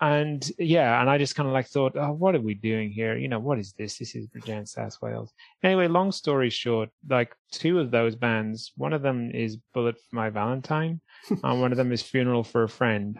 and 0.00 0.50
yeah, 0.58 1.00
and 1.00 1.08
I 1.08 1.16
just 1.16 1.34
kind 1.34 1.46
of 1.46 1.54
like 1.54 1.68
thought, 1.68 1.96
oh, 1.96 2.12
what 2.12 2.34
are 2.34 2.40
we 2.40 2.54
doing 2.54 2.90
here? 2.90 3.16
You 3.16 3.28
know, 3.28 3.38
what 3.38 3.58
is 3.58 3.72
this? 3.72 3.98
This 3.98 4.14
is 4.14 4.26
Bridgend 4.26 4.68
South 4.68 4.98
Wales. 5.00 5.32
Anyway, 5.62 5.88
long 5.88 6.12
story 6.12 6.50
short, 6.50 6.90
like 7.08 7.34
two 7.50 7.78
of 7.78 7.90
those 7.90 8.14
bands, 8.14 8.72
one 8.76 8.92
of 8.92 9.02
them 9.02 9.30
is 9.30 9.56
Bullet 9.72 9.96
for 9.96 10.16
My 10.16 10.28
Valentine, 10.28 11.00
and 11.30 11.60
one 11.60 11.72
of 11.72 11.78
them 11.78 11.92
is 11.92 12.02
Funeral 12.02 12.44
for 12.44 12.64
a 12.64 12.68
Friend. 12.68 13.18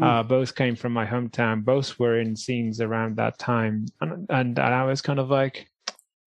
Mm. 0.00 0.04
Uh, 0.04 0.22
both 0.22 0.54
came 0.54 0.76
from 0.76 0.92
my 0.92 1.06
hometown. 1.06 1.64
Both 1.64 1.98
were 1.98 2.18
in 2.18 2.36
scenes 2.36 2.80
around 2.80 3.16
that 3.16 3.38
time, 3.38 3.86
and, 4.00 4.26
and 4.30 4.58
and 4.58 4.60
I 4.74 4.84
was 4.84 5.02
kind 5.02 5.18
of 5.18 5.30
like, 5.30 5.68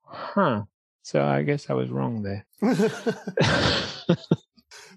huh. 0.03 0.63
So 1.01 1.23
I 1.23 1.43
guess 1.43 1.69
I 1.69 1.73
was 1.73 1.89
wrong 1.89 2.21
there. 2.21 2.45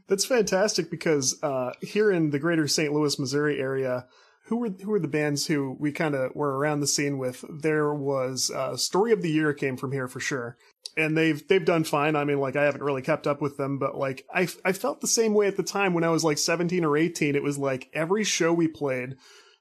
That's 0.08 0.24
fantastic 0.24 0.90
because 0.90 1.40
uh, 1.40 1.72
here 1.82 2.10
in 2.10 2.30
the 2.30 2.40
greater 2.40 2.66
St. 2.66 2.92
Louis, 2.92 3.16
Missouri 3.16 3.60
area, 3.60 4.06
who 4.50 4.56
were 4.56 4.68
who 4.68 4.90
were 4.90 4.98
the 4.98 5.06
bands 5.06 5.46
who 5.46 5.76
we 5.78 5.92
kind 5.92 6.12
of 6.12 6.34
were 6.34 6.58
around 6.58 6.80
the 6.80 6.86
scene 6.88 7.18
with? 7.18 7.44
There 7.48 7.94
was 7.94 8.50
uh, 8.50 8.76
Story 8.76 9.12
of 9.12 9.22
the 9.22 9.30
Year 9.30 9.54
came 9.54 9.76
from 9.76 9.92
here 9.92 10.08
for 10.08 10.18
sure, 10.18 10.56
and 10.96 11.16
they've 11.16 11.46
they've 11.46 11.64
done 11.64 11.84
fine. 11.84 12.16
I 12.16 12.24
mean, 12.24 12.40
like 12.40 12.56
I 12.56 12.64
haven't 12.64 12.82
really 12.82 13.00
kept 13.00 13.28
up 13.28 13.40
with 13.40 13.56
them, 13.56 13.78
but 13.78 13.96
like 13.96 14.26
I 14.34 14.48
I 14.64 14.72
felt 14.72 15.00
the 15.00 15.06
same 15.06 15.34
way 15.34 15.46
at 15.46 15.56
the 15.56 15.62
time 15.62 15.94
when 15.94 16.02
I 16.02 16.08
was 16.08 16.24
like 16.24 16.36
seventeen 16.36 16.84
or 16.84 16.96
eighteen. 16.96 17.36
It 17.36 17.44
was 17.44 17.58
like 17.58 17.90
every 17.94 18.24
show 18.24 18.52
we 18.52 18.66
played, 18.66 19.14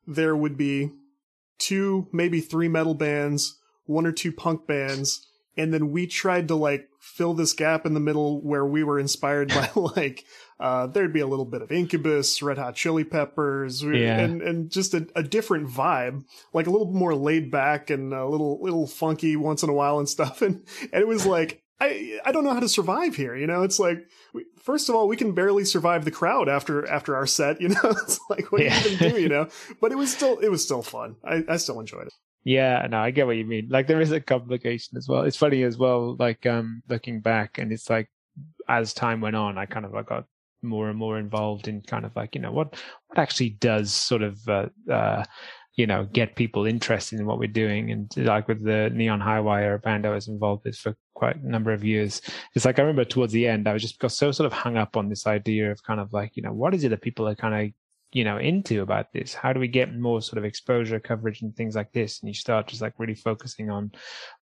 there 0.08 0.36
would 0.36 0.58
be 0.58 0.90
two, 1.60 2.08
maybe 2.12 2.42
three 2.42 2.68
metal 2.68 2.96
bands, 2.96 3.60
one 3.86 4.08
or 4.08 4.12
two 4.12 4.32
punk 4.32 4.66
bands, 4.66 5.24
and 5.56 5.72
then 5.72 5.92
we 5.92 6.08
tried 6.08 6.48
to 6.48 6.56
like 6.56 6.88
fill 7.00 7.36
this 7.36 7.54
gap 7.54 7.86
in 7.86 7.94
the 7.94 8.00
middle 8.00 8.42
where 8.42 8.66
we 8.66 8.84
were 8.84 9.00
inspired 9.00 9.50
by 9.50 9.70
like 9.76 10.26
uh, 10.60 10.88
there'd 10.88 11.14
be 11.14 11.20
a 11.22 11.28
little 11.28 11.46
bit 11.46 11.62
of 11.62 11.72
Incubus, 11.72 12.42
Red 12.42 12.58
Hot 12.58 12.76
Chili 12.76 13.04
Peppers, 13.04 13.82
Yeah. 13.84 14.20
and 14.20 14.42
and 14.42 14.70
just 14.70 14.94
a, 14.94 15.08
a 15.16 15.24
different 15.24 15.68
vibe, 15.70 16.24
like 16.54 16.68
a 16.68 16.70
little 16.70 16.92
more 16.92 17.16
laid 17.16 17.50
back 17.52 17.90
and 17.90 18.14
a 18.14 18.26
little 18.28 18.62
little 18.62 18.86
funky 18.88 19.36
once 19.36 19.64
in 19.64 19.70
a 19.70 19.74
while 19.74 20.00
and 20.00 20.10
stuff. 20.10 20.42
And 20.50 20.64
and 20.92 21.02
it 21.02 21.08
was 21.08 21.26
like 21.26 21.62
I 21.80 22.20
I 22.26 22.32
don't 22.34 22.44
know 22.44 22.54
how 22.54 22.60
to 22.60 22.68
survive 22.70 23.16
here. 23.16 23.36
You 23.36 23.48
know, 23.48 23.64
it's 23.64 23.80
like 23.80 24.00
we, 24.34 24.46
first 24.62 24.90
of 24.90 24.96
all 24.96 25.08
we 25.08 25.16
can 25.16 25.32
barely 25.34 25.64
survive 25.64 26.04
the 26.04 26.12
crowd 26.12 26.50
after 26.50 26.86
after 26.88 27.16
our 27.16 27.26
set. 27.26 27.62
You 27.62 27.70
know, 27.70 27.80
it's 27.84 28.20
like 28.30 28.52
what 28.52 28.62
Yeah. 28.62 28.82
do 28.84 28.90
you 28.90 28.96
even 28.96 29.12
do? 29.14 29.22
You 29.22 29.30
know, 29.30 29.48
but 29.82 29.92
it 29.94 29.98
was 29.98 30.12
still 30.14 30.40
it 30.40 30.50
was 30.50 30.64
still 30.64 30.82
fun. 30.82 31.16
I 31.24 31.44
I 31.48 31.58
still 31.58 31.80
enjoyed 31.80 32.08
it. 32.08 32.14
Yeah, 32.44 32.88
no, 32.90 33.00
I 33.00 33.12
get 33.12 33.28
what 33.28 33.36
you 33.38 33.46
mean. 33.46 33.68
Like 33.70 33.88
there 33.88 34.02
is 34.02 34.12
a 34.12 34.20
complication 34.22 34.98
as 34.98 35.08
well. 35.08 35.24
It's 35.24 35.38
funny 35.38 35.64
as 35.64 35.78
well, 35.78 36.16
like 36.20 36.46
um 36.46 36.84
looking 36.90 37.22
back 37.22 37.58
and 37.60 37.72
it's 37.72 37.90
like 37.90 38.10
as 38.68 38.94
time 38.94 39.22
went 39.22 39.36
on, 39.38 39.58
I 39.58 39.66
kind 39.66 39.86
of 39.86 39.96
I 39.96 40.04
got 40.04 40.26
more 40.62 40.90
and 40.90 40.98
more 40.98 41.18
involved 41.18 41.68
in 41.68 41.82
kind 41.82 42.06
of 42.06 42.16
like, 42.16 42.36
you 42.36 42.42
know, 42.42 42.52
what 42.52 42.76
what 43.08 43.18
actually 43.18 43.52
does 43.52 43.94
sort 43.94 44.22
of 44.22 44.40
uh, 44.48 44.68
uh 44.92 45.24
you 45.76 45.88
know, 45.88 46.06
get 46.12 46.36
people 46.36 46.66
interested 46.66 47.22
in 47.22 47.26
what 47.26 47.40
we're 47.40 47.48
doing. 47.48 47.90
And 47.90 48.12
like 48.18 48.50
with 48.50 48.66
the 48.66 48.90
Neon 48.94 49.22
Highwire 49.22 49.76
a 49.76 49.80
band 49.80 50.06
I 50.06 50.10
was 50.10 50.28
involved 50.28 50.66
with 50.66 50.76
for 50.76 50.94
quite 51.14 51.38
a 51.38 51.50
number 51.50 51.72
of 51.72 51.86
years. 51.86 52.22
It's 52.54 52.66
like 52.66 52.80
I 52.80 52.82
remember 52.82 53.06
towards 53.06 53.32
the 53.32 53.48
end 53.48 53.66
I 53.66 53.72
was 53.72 53.82
just 53.82 53.98
got 53.98 54.12
so 54.12 54.34
sort 54.34 54.48
of 54.48 54.52
hung 54.52 54.76
up 54.76 54.98
on 54.98 55.08
this 55.08 55.26
idea 55.26 55.72
of 55.72 55.82
kind 55.84 56.02
of 56.02 56.12
like, 56.12 56.32
you 56.36 56.44
know, 56.44 56.52
what 56.52 56.74
is 56.74 56.84
it 56.84 56.90
that 56.90 57.02
people 57.02 57.30
are 57.30 57.36
kind 57.36 57.56
of 57.56 57.74
you 58.12 58.24
know 58.24 58.38
into 58.38 58.82
about 58.82 59.12
this? 59.14 59.34
How 59.34 59.54
do 59.54 59.60
we 59.60 59.68
get 59.68 59.98
more 59.98 60.22
sort 60.22 60.38
of 60.38 60.46
exposure 60.46 61.00
coverage 61.00 61.42
and 61.42 61.56
things 61.56 61.76
like 61.76 61.92
this? 61.92 62.20
And 62.20 62.28
you 62.28 62.34
start 62.34 62.68
just 62.68 62.82
like 62.82 62.94
really 62.98 63.16
focusing 63.16 63.70
on 63.70 63.92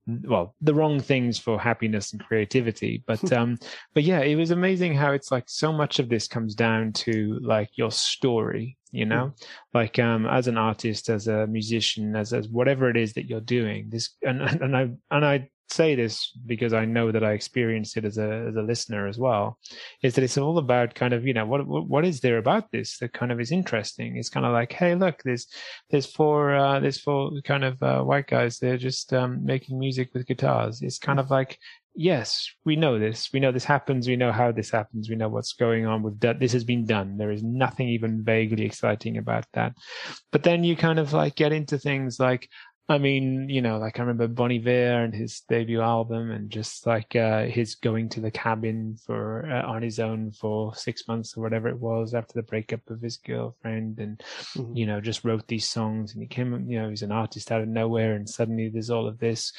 well 0.05 0.55
the 0.61 0.73
wrong 0.73 0.99
things 0.99 1.37
for 1.37 1.59
happiness 1.59 2.13
and 2.13 2.23
creativity. 2.23 3.03
But 3.07 3.31
um 3.33 3.57
but 3.93 4.03
yeah 4.03 4.19
it 4.19 4.35
was 4.35 4.51
amazing 4.51 4.93
how 4.95 5.11
it's 5.11 5.31
like 5.31 5.45
so 5.47 5.71
much 5.71 5.99
of 5.99 6.09
this 6.09 6.27
comes 6.27 6.55
down 6.55 6.93
to 6.93 7.39
like 7.41 7.69
your 7.75 7.91
story 7.91 8.77
you 8.91 9.05
know? 9.05 9.33
Like 9.73 9.99
um 9.99 10.25
as 10.25 10.47
an 10.47 10.57
artist 10.57 11.09
as 11.09 11.27
a 11.27 11.45
musician 11.47 12.15
as 12.15 12.33
as 12.33 12.47
whatever 12.47 12.89
it 12.89 12.97
is 12.97 13.13
that 13.13 13.25
you're 13.25 13.41
doing 13.41 13.89
this 13.89 14.15
and 14.21 14.41
and 14.41 14.75
i 14.75 14.89
and 15.11 15.25
i 15.25 15.49
say 15.69 15.95
this 15.95 16.31
because 16.45 16.73
I 16.73 16.85
know 16.85 17.11
that 17.11 17.23
I 17.23 17.31
experienced 17.31 17.97
it 17.97 18.05
as 18.05 18.17
a 18.17 18.47
as 18.49 18.55
a 18.55 18.61
listener 18.61 19.07
as 19.07 19.17
well, 19.17 19.57
is 20.01 20.15
that 20.15 20.23
it's 20.23 20.37
all 20.37 20.57
about 20.57 20.95
kind 20.95 21.13
of 21.13 21.25
you 21.25 21.33
know 21.33 21.45
what 21.45 21.67
what, 21.67 22.05
is 22.05 22.19
there 22.21 22.37
about 22.37 22.71
this 22.71 22.97
that 22.99 23.13
kind 23.13 23.31
of 23.31 23.39
is 23.39 23.51
interesting? 23.51 24.17
It's 24.17 24.29
kind 24.29 24.45
of 24.45 24.53
like 24.53 24.71
hey 24.71 24.95
look 24.95 25.21
there's 25.23 25.47
there's 25.89 26.05
four 26.05 26.55
uh, 26.55 26.79
there's 26.79 27.01
four 27.01 27.31
kind 27.43 27.63
of 27.63 27.81
uh, 27.81 28.03
white 28.03 28.27
guys 28.27 28.57
they're 28.57 28.77
just 28.77 29.13
um, 29.13 29.43
making 29.45 29.79
music 29.79 30.09
with 30.13 30.27
guitars. 30.27 30.81
It's 30.81 30.99
kind 30.99 31.19
of 31.19 31.29
like 31.29 31.57
yes 31.95 32.49
we 32.63 32.75
know 32.75 32.99
this. 32.99 33.29
We 33.33 33.39
know 33.39 33.51
this 33.51 33.65
happens. 33.65 34.07
We 34.07 34.15
know 34.15 34.31
how 34.31 34.51
this 34.51 34.69
happens. 34.69 35.09
We 35.09 35.15
know 35.15 35.29
what's 35.29 35.53
going 35.53 35.85
on. 35.85 36.03
With 36.03 36.19
that 36.21 36.39
this 36.39 36.53
has 36.53 36.63
been 36.63 36.85
done. 36.85 37.17
There 37.17 37.31
is 37.31 37.43
nothing 37.43 37.89
even 37.89 38.23
vaguely 38.23 38.65
exciting 38.65 39.17
about 39.17 39.45
that. 39.53 39.73
But 40.31 40.43
then 40.43 40.63
you 40.63 40.75
kind 40.75 40.99
of 40.99 41.13
like 41.13 41.35
get 41.35 41.51
into 41.51 41.77
things 41.77 42.19
like 42.19 42.49
I 42.89 42.99
mean, 42.99 43.49
you 43.49 43.61
know, 43.61 43.79
like 43.79 43.99
I 43.99 44.01
remember 44.01 44.29
Bon 44.29 44.49
Iver 44.49 45.03
and 45.03 45.13
his 45.13 45.41
debut 45.41 45.81
album, 45.81 46.31
and 46.31 46.49
just 46.49 46.87
like 46.87 47.17
uh, 47.17 47.43
his 47.43 47.75
going 47.75 48.07
to 48.09 48.21
the 48.21 48.31
cabin 48.31 48.95
for 49.05 49.45
uh, 49.51 49.63
on 49.69 49.81
his 49.81 49.99
own 49.99 50.31
for 50.31 50.73
six 50.73 51.05
months 51.05 51.35
or 51.35 51.41
whatever 51.41 51.67
it 51.67 51.79
was 51.79 52.13
after 52.13 52.31
the 52.33 52.43
breakup 52.43 52.89
of 52.89 53.01
his 53.01 53.17
girlfriend, 53.17 53.99
and 53.99 54.23
Mhm. 54.55 54.77
you 54.77 54.85
know, 54.85 55.01
just 55.01 55.25
wrote 55.25 55.47
these 55.47 55.67
songs, 55.67 56.13
and 56.13 56.21
he 56.23 56.27
came, 56.27 56.69
you 56.69 56.79
know, 56.81 56.89
he's 56.89 57.01
an 57.03 57.11
artist 57.11 57.51
out 57.51 57.61
of 57.61 57.67
nowhere, 57.67 58.15
and 58.15 58.29
suddenly 58.29 58.69
there's 58.69 58.89
all 58.89 59.05
of 59.05 59.19
this, 59.19 59.51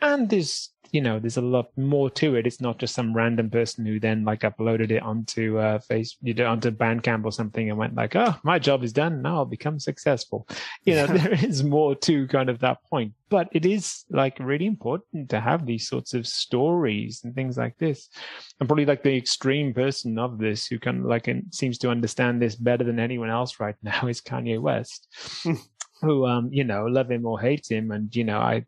and 0.00 0.28
there's 0.28 0.70
you 0.92 1.00
know 1.00 1.18
there's 1.18 1.36
a 1.36 1.42
lot 1.42 1.76
more 1.76 2.08
to 2.10 2.36
it. 2.36 2.46
It's 2.46 2.60
not 2.60 2.78
just 2.78 2.94
some 2.94 3.14
random 3.14 3.50
person 3.50 3.84
who 3.84 3.98
then 3.98 4.24
like 4.24 4.40
uploaded 4.40 4.90
it 4.90 5.02
onto 5.02 5.58
uh 5.58 5.78
face 5.80 6.16
you 6.22 6.34
know 6.34 6.46
onto 6.46 6.70
bandcamp 6.70 7.24
or 7.24 7.32
something 7.32 7.68
and 7.68 7.78
went 7.78 7.94
like 7.94 8.14
oh 8.14 8.34
my 8.44 8.58
job 8.58 8.84
is 8.84 8.92
done. 8.92 9.22
Now 9.22 9.38
i'll 9.38 9.44
become 9.44 9.78
successful. 9.78 10.48
You 10.84 10.94
know 10.94 11.06
there 11.18 11.44
is 11.44 11.64
more 11.64 11.94
to 11.96 12.26
kind 12.28 12.48
of 12.48 12.60
that 12.60 12.78
point. 12.88 13.14
But 13.28 13.48
it 13.50 13.66
is 13.66 14.04
like 14.10 14.38
really 14.38 14.66
important 14.66 15.30
to 15.30 15.40
have 15.40 15.66
these 15.66 15.88
sorts 15.88 16.14
of 16.14 16.26
stories 16.26 17.22
and 17.24 17.34
things 17.34 17.56
like 17.56 17.76
this. 17.78 18.08
I'm 18.60 18.68
probably 18.68 18.86
like 18.86 19.02
the 19.02 19.16
extreme 19.16 19.74
person 19.74 20.18
of 20.18 20.38
this 20.38 20.66
who 20.66 20.78
kind 20.78 21.00
of 21.00 21.06
like 21.06 21.26
and 21.26 21.52
seems 21.52 21.78
to 21.78 21.90
understand 21.90 22.40
this 22.40 22.54
better 22.54 22.84
than 22.84 23.00
anyone 23.00 23.30
else 23.30 23.58
right 23.58 23.74
now 23.82 24.06
is 24.06 24.20
kanye 24.20 24.60
west 24.60 25.08
who 26.00 26.26
um 26.26 26.48
you 26.52 26.64
know 26.64 26.84
love 26.86 27.10
him 27.10 27.26
or 27.26 27.40
hate 27.40 27.66
him. 27.70 27.90
And 27.90 28.14
you 28.14 28.24
know 28.24 28.38
i 28.38 28.64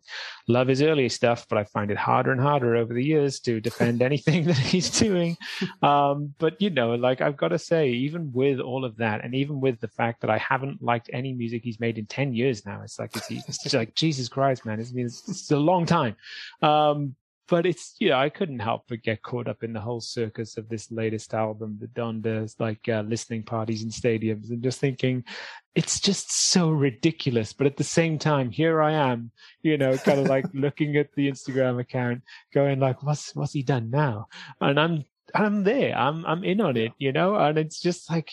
love 0.46 0.68
his 0.68 0.82
early 0.82 1.08
stuff 1.08 1.46
but 1.48 1.58
i 1.58 1.64
find 1.64 1.90
it 1.90 1.96
harder 1.96 2.32
and 2.32 2.40
harder 2.40 2.76
over 2.76 2.94
the 2.94 3.04
years 3.04 3.40
to 3.40 3.60
defend 3.60 4.02
anything 4.02 4.44
that 4.50 4.56
he's 4.56 4.90
doing. 4.90 5.36
Um 5.82 6.34
but 6.38 6.60
you 6.60 6.70
know 6.70 6.94
like 6.94 7.20
i've 7.20 7.36
got 7.36 7.48
to 7.48 7.58
say 7.58 7.90
even 7.90 8.32
with 8.32 8.60
all 8.60 8.84
of 8.84 8.96
that 8.96 9.24
and 9.24 9.34
even 9.34 9.60
with 9.60 9.80
the 9.80 9.88
fact 9.88 10.20
that 10.20 10.30
i 10.30 10.38
haven't 10.38 10.82
liked 10.82 11.10
any 11.12 11.32
music 11.32 11.62
he's 11.62 11.80
made 11.80 11.98
in 11.98 12.06
10 12.06 12.34
years 12.34 12.64
now 12.64 12.80
it's 12.82 12.98
like 12.98 13.14
it's, 13.16 13.30
it's 13.30 13.62
just 13.62 13.74
like 13.74 13.94
jesus 13.94 14.28
christ 14.28 14.64
man 14.64 14.80
it's 14.80 14.92
been 14.92 15.06
it's 15.06 15.50
a 15.50 15.56
long 15.56 15.86
time. 15.86 16.16
Um 16.62 17.14
but 17.48 17.66
it's 17.66 17.94
you 17.98 18.10
know 18.10 18.18
I 18.18 18.28
couldn't 18.28 18.58
help 18.58 18.84
but 18.88 19.02
get 19.02 19.22
caught 19.22 19.48
up 19.48 19.62
in 19.62 19.72
the 19.72 19.80
whole 19.80 20.00
circus 20.00 20.56
of 20.56 20.68
this 20.68 20.90
latest 20.90 21.34
album, 21.34 21.78
the 21.80 21.88
Donda's 21.88 22.56
like 22.58 22.88
uh, 22.88 23.02
listening 23.06 23.42
parties 23.42 23.82
in 23.82 23.88
stadiums, 23.88 24.50
and 24.50 24.62
just 24.62 24.80
thinking 24.80 25.24
it's 25.74 26.00
just 26.00 26.30
so 26.30 26.70
ridiculous. 26.70 27.52
But 27.52 27.66
at 27.66 27.76
the 27.76 27.84
same 27.84 28.18
time, 28.18 28.50
here 28.50 28.82
I 28.82 28.92
am, 28.92 29.30
you 29.62 29.78
know, 29.78 29.96
kind 29.96 30.20
of 30.20 30.26
like 30.26 30.46
looking 30.54 30.96
at 30.96 31.12
the 31.14 31.30
Instagram 31.30 31.80
account, 31.80 32.22
going 32.52 32.80
like, 32.80 33.02
what's 33.02 33.34
what's 33.34 33.52
he 33.52 33.62
done 33.62 33.90
now? 33.90 34.28
And 34.60 34.78
I'm 34.78 35.04
I'm 35.34 35.64
there, 35.64 35.96
I'm 35.96 36.24
I'm 36.26 36.44
in 36.44 36.60
on 36.60 36.76
it, 36.76 36.92
you 36.98 37.12
know, 37.12 37.34
and 37.34 37.58
it's 37.58 37.80
just 37.80 38.10
like 38.10 38.30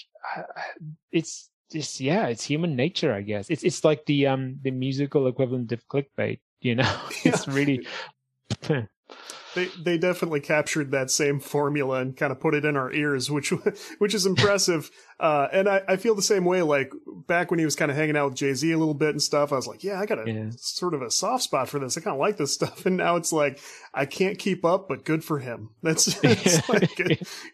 it's 1.11 1.49
just 1.71 1.99
yeah, 1.99 2.27
it's 2.27 2.43
human 2.43 2.75
nature, 2.75 3.13
I 3.13 3.21
guess. 3.21 3.49
It's 3.49 3.63
it's 3.63 3.83
like 3.83 4.05
the 4.05 4.27
um 4.27 4.59
the 4.61 4.71
musical 4.71 5.27
equivalent 5.27 5.71
of 5.71 5.87
clickbait, 5.87 6.39
you 6.61 6.75
know. 6.75 6.99
it's 7.23 7.47
really. 7.47 7.87
They 9.53 9.65
they 9.81 9.97
definitely 9.97 10.41
captured 10.41 10.91
that 10.91 11.09
same 11.09 11.39
formula 11.39 11.99
and 12.01 12.17
kind 12.17 12.31
of 12.31 12.41
put 12.41 12.53
it 12.55 12.65
in 12.65 12.75
our 12.75 12.91
ears, 12.91 13.31
which 13.31 13.51
which 13.99 14.13
is 14.13 14.25
impressive. 14.25 14.91
Uh, 15.17 15.47
and 15.53 15.69
I, 15.69 15.81
I 15.87 15.95
feel 15.95 16.13
the 16.13 16.21
same 16.21 16.43
way. 16.43 16.61
Like 16.61 16.91
back 17.27 17.51
when 17.51 17.59
he 17.59 17.63
was 17.65 17.75
kind 17.75 17.89
of 17.89 17.95
hanging 17.95 18.17
out 18.17 18.31
with 18.31 18.35
Jay 18.37 18.53
Z 18.53 18.69
a 18.69 18.77
little 18.77 18.93
bit 18.93 19.11
and 19.11 19.21
stuff, 19.21 19.53
I 19.53 19.55
was 19.55 19.65
like, 19.65 19.81
yeah, 19.83 19.97
I 19.99 20.05
got 20.05 20.27
a 20.27 20.29
Yeah. 20.29 20.49
sort 20.57 20.93
of 20.93 21.01
a 21.01 21.09
soft 21.09 21.43
spot 21.43 21.69
for 21.69 21.79
this. 21.79 21.97
I 21.97 22.01
kind 22.01 22.15
of 22.15 22.19
like 22.19 22.35
this 22.37 22.53
stuff. 22.53 22.85
And 22.85 22.97
now 22.97 23.15
it's 23.15 23.31
like 23.31 23.59
I 23.93 24.05
can't 24.05 24.37
keep 24.37 24.65
up, 24.65 24.89
but 24.89 25.05
good 25.05 25.23
for 25.23 25.39
him. 25.39 25.69
That's 25.83 26.21
like 26.67 26.91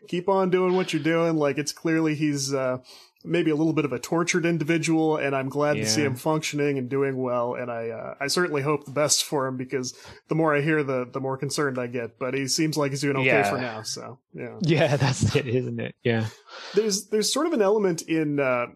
keep 0.07 0.27
on 0.27 0.49
doing 0.49 0.73
what 0.75 0.93
you're 0.93 1.03
doing. 1.03 1.35
Like 1.37 1.59
it's 1.59 1.71
clearly 1.71 2.15
he's 2.15 2.51
uh, 2.51 2.79
maybe 3.23 3.51
a 3.51 3.55
little 3.55 3.73
bit 3.73 3.85
of 3.85 3.93
a 3.93 3.99
tortured 3.99 4.45
individual, 4.45 5.17
and 5.17 5.35
I'm 5.35 5.49
glad 5.49 5.75
to 5.75 5.85
see 5.85 6.03
him 6.03 6.15
functioning 6.15 6.77
and 6.77 6.89
doing 6.89 7.17
well. 7.17 7.55
And 7.55 7.71
I 7.71 7.89
uh, 7.89 8.15
I 8.19 8.27
certainly 8.27 8.61
hope 8.61 8.85
the 8.85 8.91
best 8.91 9.23
for 9.23 9.47
him 9.47 9.57
because 9.57 9.93
the 10.27 10.35
more 10.35 10.55
I 10.55 10.61
hear, 10.61 10.83
the 10.83 11.05
the 11.11 11.19
more 11.19 11.37
concerned 11.37 11.77
I 11.79 11.87
get. 11.87 12.17
But 12.19 12.33
he 12.33 12.47
seems 12.47 12.77
like 12.77 12.91
he's 12.91 13.01
doing 13.01 13.17
okay 13.17 13.25
Yeah. 13.27 13.49
for 13.49 13.57
now. 13.57 13.81
So 13.83 14.19
yeah, 14.33 14.57
Yeah, 14.61 14.97
that's 15.03 15.35
it, 15.35 15.47
isn't 15.47 15.79
it? 15.79 15.95
Yeah. 16.03 16.27
there's 16.75 17.07
there's 17.07 17.31
sort 17.33 17.47
of 17.47 17.53
an 17.53 17.61
element 17.61 18.01
in 18.03 18.39
uh, 18.39 18.67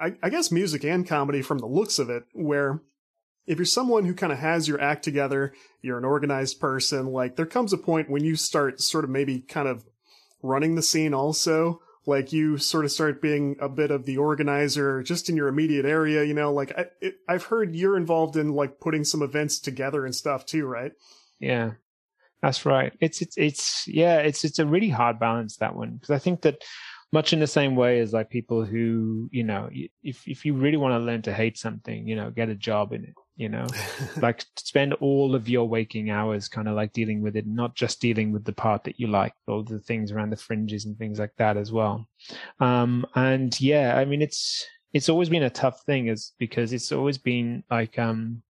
I, 0.00 0.14
I 0.22 0.28
guess 0.30 0.50
music 0.50 0.84
and 0.84 1.06
comedy 1.06 1.42
from 1.42 1.58
the 1.58 1.66
looks 1.66 1.98
of 1.98 2.10
it 2.10 2.24
where 2.32 2.82
if 3.46 3.58
you're 3.58 3.66
someone 3.66 4.06
who 4.06 4.14
kind 4.14 4.32
of 4.32 4.38
has 4.38 4.66
your 4.66 4.80
act 4.80 5.04
together, 5.04 5.52
you're 5.82 5.98
an 5.98 6.04
organized 6.04 6.60
person, 6.60 7.06
like 7.08 7.36
there 7.36 7.44
comes 7.46 7.72
a 7.74 7.78
point 7.78 8.08
when 8.08 8.24
you 8.24 8.36
start 8.36 8.80
sort 8.80 9.04
of 9.04 9.10
maybe 9.10 9.40
kind 9.40 9.68
of 9.68 9.84
running 10.42 10.74
the 10.76 10.82
scene 10.82 11.12
also. 11.12 11.80
Like 12.06 12.32
you 12.32 12.58
sort 12.58 12.84
of 12.84 12.92
start 12.92 13.22
being 13.22 13.56
a 13.60 13.68
bit 13.68 13.90
of 13.90 14.04
the 14.04 14.18
organizer 14.18 15.02
just 15.02 15.28
in 15.28 15.36
your 15.36 15.48
immediate 15.48 15.86
area, 15.86 16.24
you 16.24 16.34
know, 16.34 16.52
like 16.52 16.76
I, 16.76 16.86
it, 17.00 17.16
I've 17.28 17.44
heard 17.44 17.74
you're 17.74 17.96
involved 17.96 18.36
in 18.36 18.52
like 18.52 18.80
putting 18.80 19.04
some 19.04 19.22
events 19.22 19.58
together 19.58 20.04
and 20.04 20.14
stuff 20.14 20.44
too, 20.44 20.66
right? 20.66 20.92
Yeah. 21.40 21.72
That's 22.42 22.66
right. 22.66 22.92
It's 23.00 23.22
it's 23.22 23.38
it's 23.38 23.88
yeah, 23.88 24.18
it's 24.18 24.44
it's 24.44 24.58
a 24.58 24.66
really 24.66 24.90
hard 24.90 25.18
balance 25.18 25.56
that 25.56 25.74
one 25.74 25.94
because 25.94 26.10
I 26.10 26.18
think 26.18 26.42
that 26.42 26.62
much 27.10 27.32
in 27.32 27.40
the 27.40 27.46
same 27.46 27.74
way 27.74 28.00
as 28.00 28.12
like 28.12 28.28
people 28.28 28.66
who, 28.66 29.30
you 29.32 29.44
know, 29.44 29.70
if 30.02 30.28
if 30.28 30.44
you 30.44 30.52
really 30.52 30.76
want 30.76 30.92
to 30.92 30.98
learn 30.98 31.22
to 31.22 31.32
hate 31.32 31.56
something, 31.56 32.06
you 32.06 32.16
know, 32.16 32.30
get 32.30 32.50
a 32.50 32.54
job 32.54 32.92
in 32.92 33.04
it. 33.04 33.14
You 33.36 33.48
know? 33.48 33.66
Like 34.16 34.44
spend 34.56 34.94
all 34.94 35.34
of 35.34 35.48
your 35.48 35.68
waking 35.68 36.10
hours 36.10 36.48
kind 36.48 36.68
of 36.68 36.76
like 36.76 36.92
dealing 36.92 37.20
with 37.20 37.36
it 37.36 37.46
not 37.46 37.74
just 37.74 38.00
dealing 38.00 38.32
with 38.32 38.44
the 38.44 38.52
part 38.52 38.84
that 38.84 38.98
you 38.98 39.08
like 39.08 39.34
all 39.48 39.62
the 39.62 39.80
things 39.80 40.12
around 40.12 40.30
the 40.30 40.36
fringes 40.36 40.84
and 40.84 40.96
things 40.96 41.18
like 41.18 41.34
that 41.36 41.56
as 41.56 41.72
well. 41.72 42.06
Um 42.60 43.06
and 43.14 43.58
yeah 43.60 43.96
i 43.96 44.04
mean 44.04 44.22
it's 44.22 44.66
it's 44.92 45.08
always 45.08 45.28
been 45.28 45.42
a 45.42 45.50
tough 45.50 45.82
thing 45.82 46.06
is 46.06 46.32
because 46.38 46.72
it's 46.72 46.92
always 46.92 47.18
been 47.18 47.64
like 47.70 47.98
um 47.98 48.42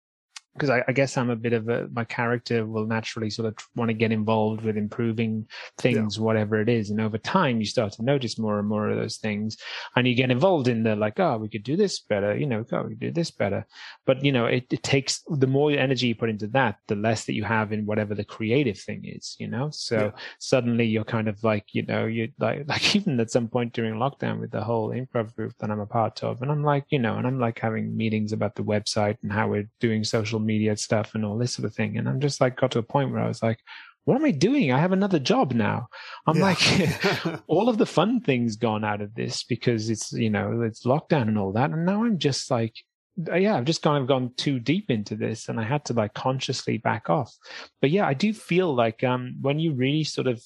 because 0.55 0.71
I, 0.71 0.85
I, 0.87 0.93
guess 0.93 1.17
I'm 1.17 1.31
a 1.31 1.37
bit 1.37 1.55
of 1.55 1.69
a 1.69 1.89
my 1.93 2.05
character 2.05 2.67
will 2.67 2.87
naturally 2.87 3.31
sort 3.31 3.49
of 3.49 3.57
want 3.75 3.89
to 3.89 3.95
get 3.95 4.13
involved 4.13 4.63
with 4.63 4.77
improving 4.77 5.47
things, 5.79 6.17
yeah. 6.17 6.23
whatever 6.23 6.61
it 6.61 6.69
is. 6.69 6.91
And 6.91 7.01
over 7.01 7.17
time, 7.17 7.59
you 7.59 7.67
start 7.67 7.93
to 7.95 8.05
notice 8.05 8.39
more 8.39 8.59
and 8.59 8.69
more 8.69 8.89
of 8.89 8.97
those 8.97 9.17
things, 9.17 9.57
and 9.97 10.07
you 10.07 10.15
get 10.15 10.31
involved 10.31 10.69
in 10.69 10.83
the 10.83 10.95
like, 10.95 11.19
oh, 11.19 11.39
we 11.39 11.49
could 11.49 11.63
do 11.63 11.77
this 11.77 12.01
better, 12.01 12.37
you 12.37 12.47
know, 12.47 12.65
oh, 12.73 12.83
we 12.83 12.91
could 12.91 13.01
do 13.01 13.11
this 13.13 13.31
better. 13.31 13.67
But 14.05 14.25
you 14.25 14.33
know, 14.33 14.47
it, 14.47 14.67
it 14.71 14.83
takes 14.83 15.23
the 15.29 15.47
more 15.47 15.71
energy 15.71 16.09
you 16.09 16.15
put 16.15 16.31
into 16.31 16.49
that, 16.49 16.77
the 16.87 16.97
less 16.97 17.25
that 17.25 17.35
you 17.35 17.45
have 17.45 17.73
in 17.73 17.87
whatever 17.87 18.15
the 18.15 18.25
creative 18.25 18.79
thing 18.79 19.03
is, 19.05 19.37
you 19.39 19.49
know. 19.49 19.71
So 19.71 19.97
yeah. 19.97 20.11
suddenly 20.39 20.85
you're 20.85 21.05
kind 21.05 21.29
of 21.29 21.43
like, 21.43 21.67
you 21.73 21.87
know, 21.87 22.05
you 22.05 22.29
like 22.39 22.65
like 22.69 22.95
even 22.95 23.19
at 23.21 23.31
some 23.31 23.49
point 23.49 23.73
during 23.73 23.95
lockdown 23.95 24.39
with 24.39 24.51
the 24.51 24.63
whole 24.63 24.91
improv 24.91 25.35
group 25.35 25.55
that 25.61 25.71
I'm 25.71 25.81
a 25.81 25.87
part 25.87 26.23
of, 26.23 26.43
and 26.43 26.51
I'm 26.51 26.63
like, 26.63 26.85
you 26.91 26.99
know, 26.99 27.17
and 27.17 27.27
I'm 27.27 27.39
like 27.39 27.59
having 27.59 27.97
meetings 27.97 28.33
about 28.33 28.55
the 28.55 28.65
website 28.65 29.17
and 29.23 29.33
how 29.33 29.49
we're 29.49 29.71
doing 29.81 30.05
social 30.05 30.42
media 30.43 30.77
stuff 30.77 31.15
and 31.15 31.25
all 31.25 31.39
this 31.39 31.55
sort 31.55 31.67
of 31.67 31.75
thing. 31.75 31.97
And 31.97 32.09
I'm 32.09 32.21
just 32.21 32.41
like 32.41 32.57
got 32.57 32.71
to 32.73 32.79
a 32.79 32.83
point 32.83 33.11
where 33.11 33.23
I 33.23 33.29
was 33.29 33.43
like, 33.43 33.59
what 34.05 34.17
am 34.17 34.25
I 34.25 34.33
doing? 34.33 34.73
I 34.73 34.79
have 34.79 34.93
another 34.93 35.19
job 35.19 35.53
now. 35.53 35.89
I'm 36.27 36.39
yeah. 36.39 36.43
like, 36.43 37.43
all 37.47 37.69
of 37.69 37.79
the 37.79 37.87
fun 37.87 38.21
things 38.21 38.57
gone 38.57 38.85
out 38.85 39.01
of 39.01 39.15
this 39.15 39.45
because 39.45 39.91
it's, 39.91 40.13
you 40.13 40.31
know, 40.31 40.63
it's 40.63 40.85
lockdown 40.85 41.29
and 41.29 41.39
all 41.39 41.53
that. 41.53 41.71
And 41.71 41.87
now 41.87 42.05
I'm 42.05 42.19
just 42.19 42.51
like, 42.51 42.75
yeah, 43.17 43.57
I've 43.57 43.65
just 43.65 43.83
kind 43.83 44.01
of 44.01 44.09
gone 44.09 44.33
too 44.37 44.59
deep 44.59 44.91
into 44.91 45.15
this 45.15 45.49
and 45.49 45.61
I 45.61 45.65
had 45.65 45.85
to 45.87 45.93
like 45.93 46.15
consciously 46.15 46.79
back 46.79 47.11
off. 47.11 47.33
But 47.81 47.91
yeah, 47.91 48.07
I 48.07 48.15
do 48.15 48.33
feel 48.33 48.75
like, 48.75 49.05
um, 49.05 49.37
when 49.41 49.59
you 49.59 49.73
really 49.73 50.05
sort 50.05 50.27
of, 50.27 50.43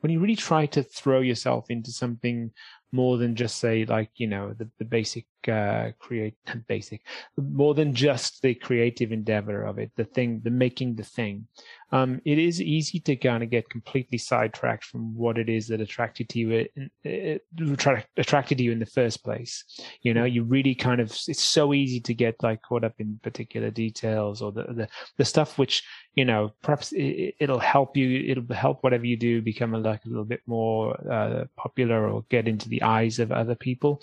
when 0.00 0.12
you 0.12 0.20
really 0.20 0.36
try 0.36 0.64
to 0.66 0.82
throw 0.82 1.20
yourself 1.20 1.66
into 1.70 1.90
something 1.90 2.52
more 2.92 3.18
than 3.18 3.36
just 3.36 3.58
say 3.58 3.84
like 3.84 4.10
you 4.16 4.26
know 4.26 4.54
the, 4.56 4.68
the 4.78 4.84
basic 4.84 5.26
uh 5.46 5.90
create 5.98 6.34
basic 6.68 7.02
more 7.36 7.74
than 7.74 7.94
just 7.94 8.42
the 8.42 8.54
creative 8.54 9.12
endeavor 9.12 9.62
of 9.62 9.78
it 9.78 9.92
the 9.96 10.04
thing 10.04 10.40
the 10.44 10.50
making 10.50 10.94
the 10.94 11.04
thing. 11.04 11.46
Um 11.92 12.20
it 12.24 12.38
is 12.38 12.60
easy 12.60 13.00
to 13.00 13.16
kind 13.16 13.42
of 13.42 13.50
get 13.50 13.70
completely 13.70 14.18
sidetracked 14.18 14.84
from 14.84 15.14
what 15.14 15.38
it 15.38 15.48
is 15.48 15.68
that 15.68 15.80
attracted 15.80 16.28
to 16.30 16.38
you 16.38 16.50
it, 16.50 17.40
uh, 17.54 18.00
attracted 18.16 18.60
you 18.60 18.72
in 18.72 18.78
the 18.78 18.86
first 18.86 19.24
place. 19.24 19.64
You 20.02 20.14
know 20.14 20.24
you 20.24 20.44
really 20.44 20.74
kind 20.74 21.00
of 21.00 21.10
it's 21.28 21.42
so 21.42 21.72
easy 21.72 22.00
to 22.00 22.14
get 22.14 22.42
like 22.42 22.62
caught 22.62 22.84
up 22.84 22.94
in 22.98 23.18
particular 23.22 23.70
details 23.70 24.42
or 24.42 24.52
the 24.52 24.64
the, 24.64 24.88
the 25.16 25.24
stuff 25.24 25.58
which 25.58 25.82
you 26.14 26.24
know 26.24 26.52
perhaps 26.62 26.92
it, 26.96 27.34
will 27.48 27.58
help 27.58 27.96
you 27.96 28.24
it'll 28.30 28.54
help 28.54 28.82
whatever 28.82 29.06
you 29.06 29.16
do 29.16 29.40
become 29.40 29.74
a, 29.74 29.78
like 29.78 30.04
a 30.04 30.08
little 30.08 30.24
bit 30.24 30.40
more 30.46 30.98
uh, 31.10 31.44
popular 31.56 32.08
or 32.08 32.24
get 32.28 32.48
into 32.48 32.68
the 32.68 32.82
eyes 32.82 33.18
of 33.18 33.32
other 33.32 33.54
people. 33.54 34.02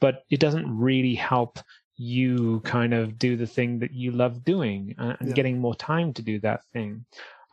But 0.00 0.24
it 0.30 0.40
doesn't 0.40 0.66
really 0.76 1.14
help 1.14 1.58
you 1.96 2.60
kind 2.60 2.92
of 2.92 3.18
do 3.18 3.36
the 3.36 3.46
thing 3.46 3.78
that 3.78 3.92
you 3.92 4.12
love 4.12 4.44
doing 4.44 4.94
and, 4.98 5.16
yeah. 5.20 5.32
getting 5.32 5.58
more 5.58 5.74
time 5.74 6.12
to 6.12 6.22
do 6.22 6.38
that 6.40 6.60
thing 6.72 7.04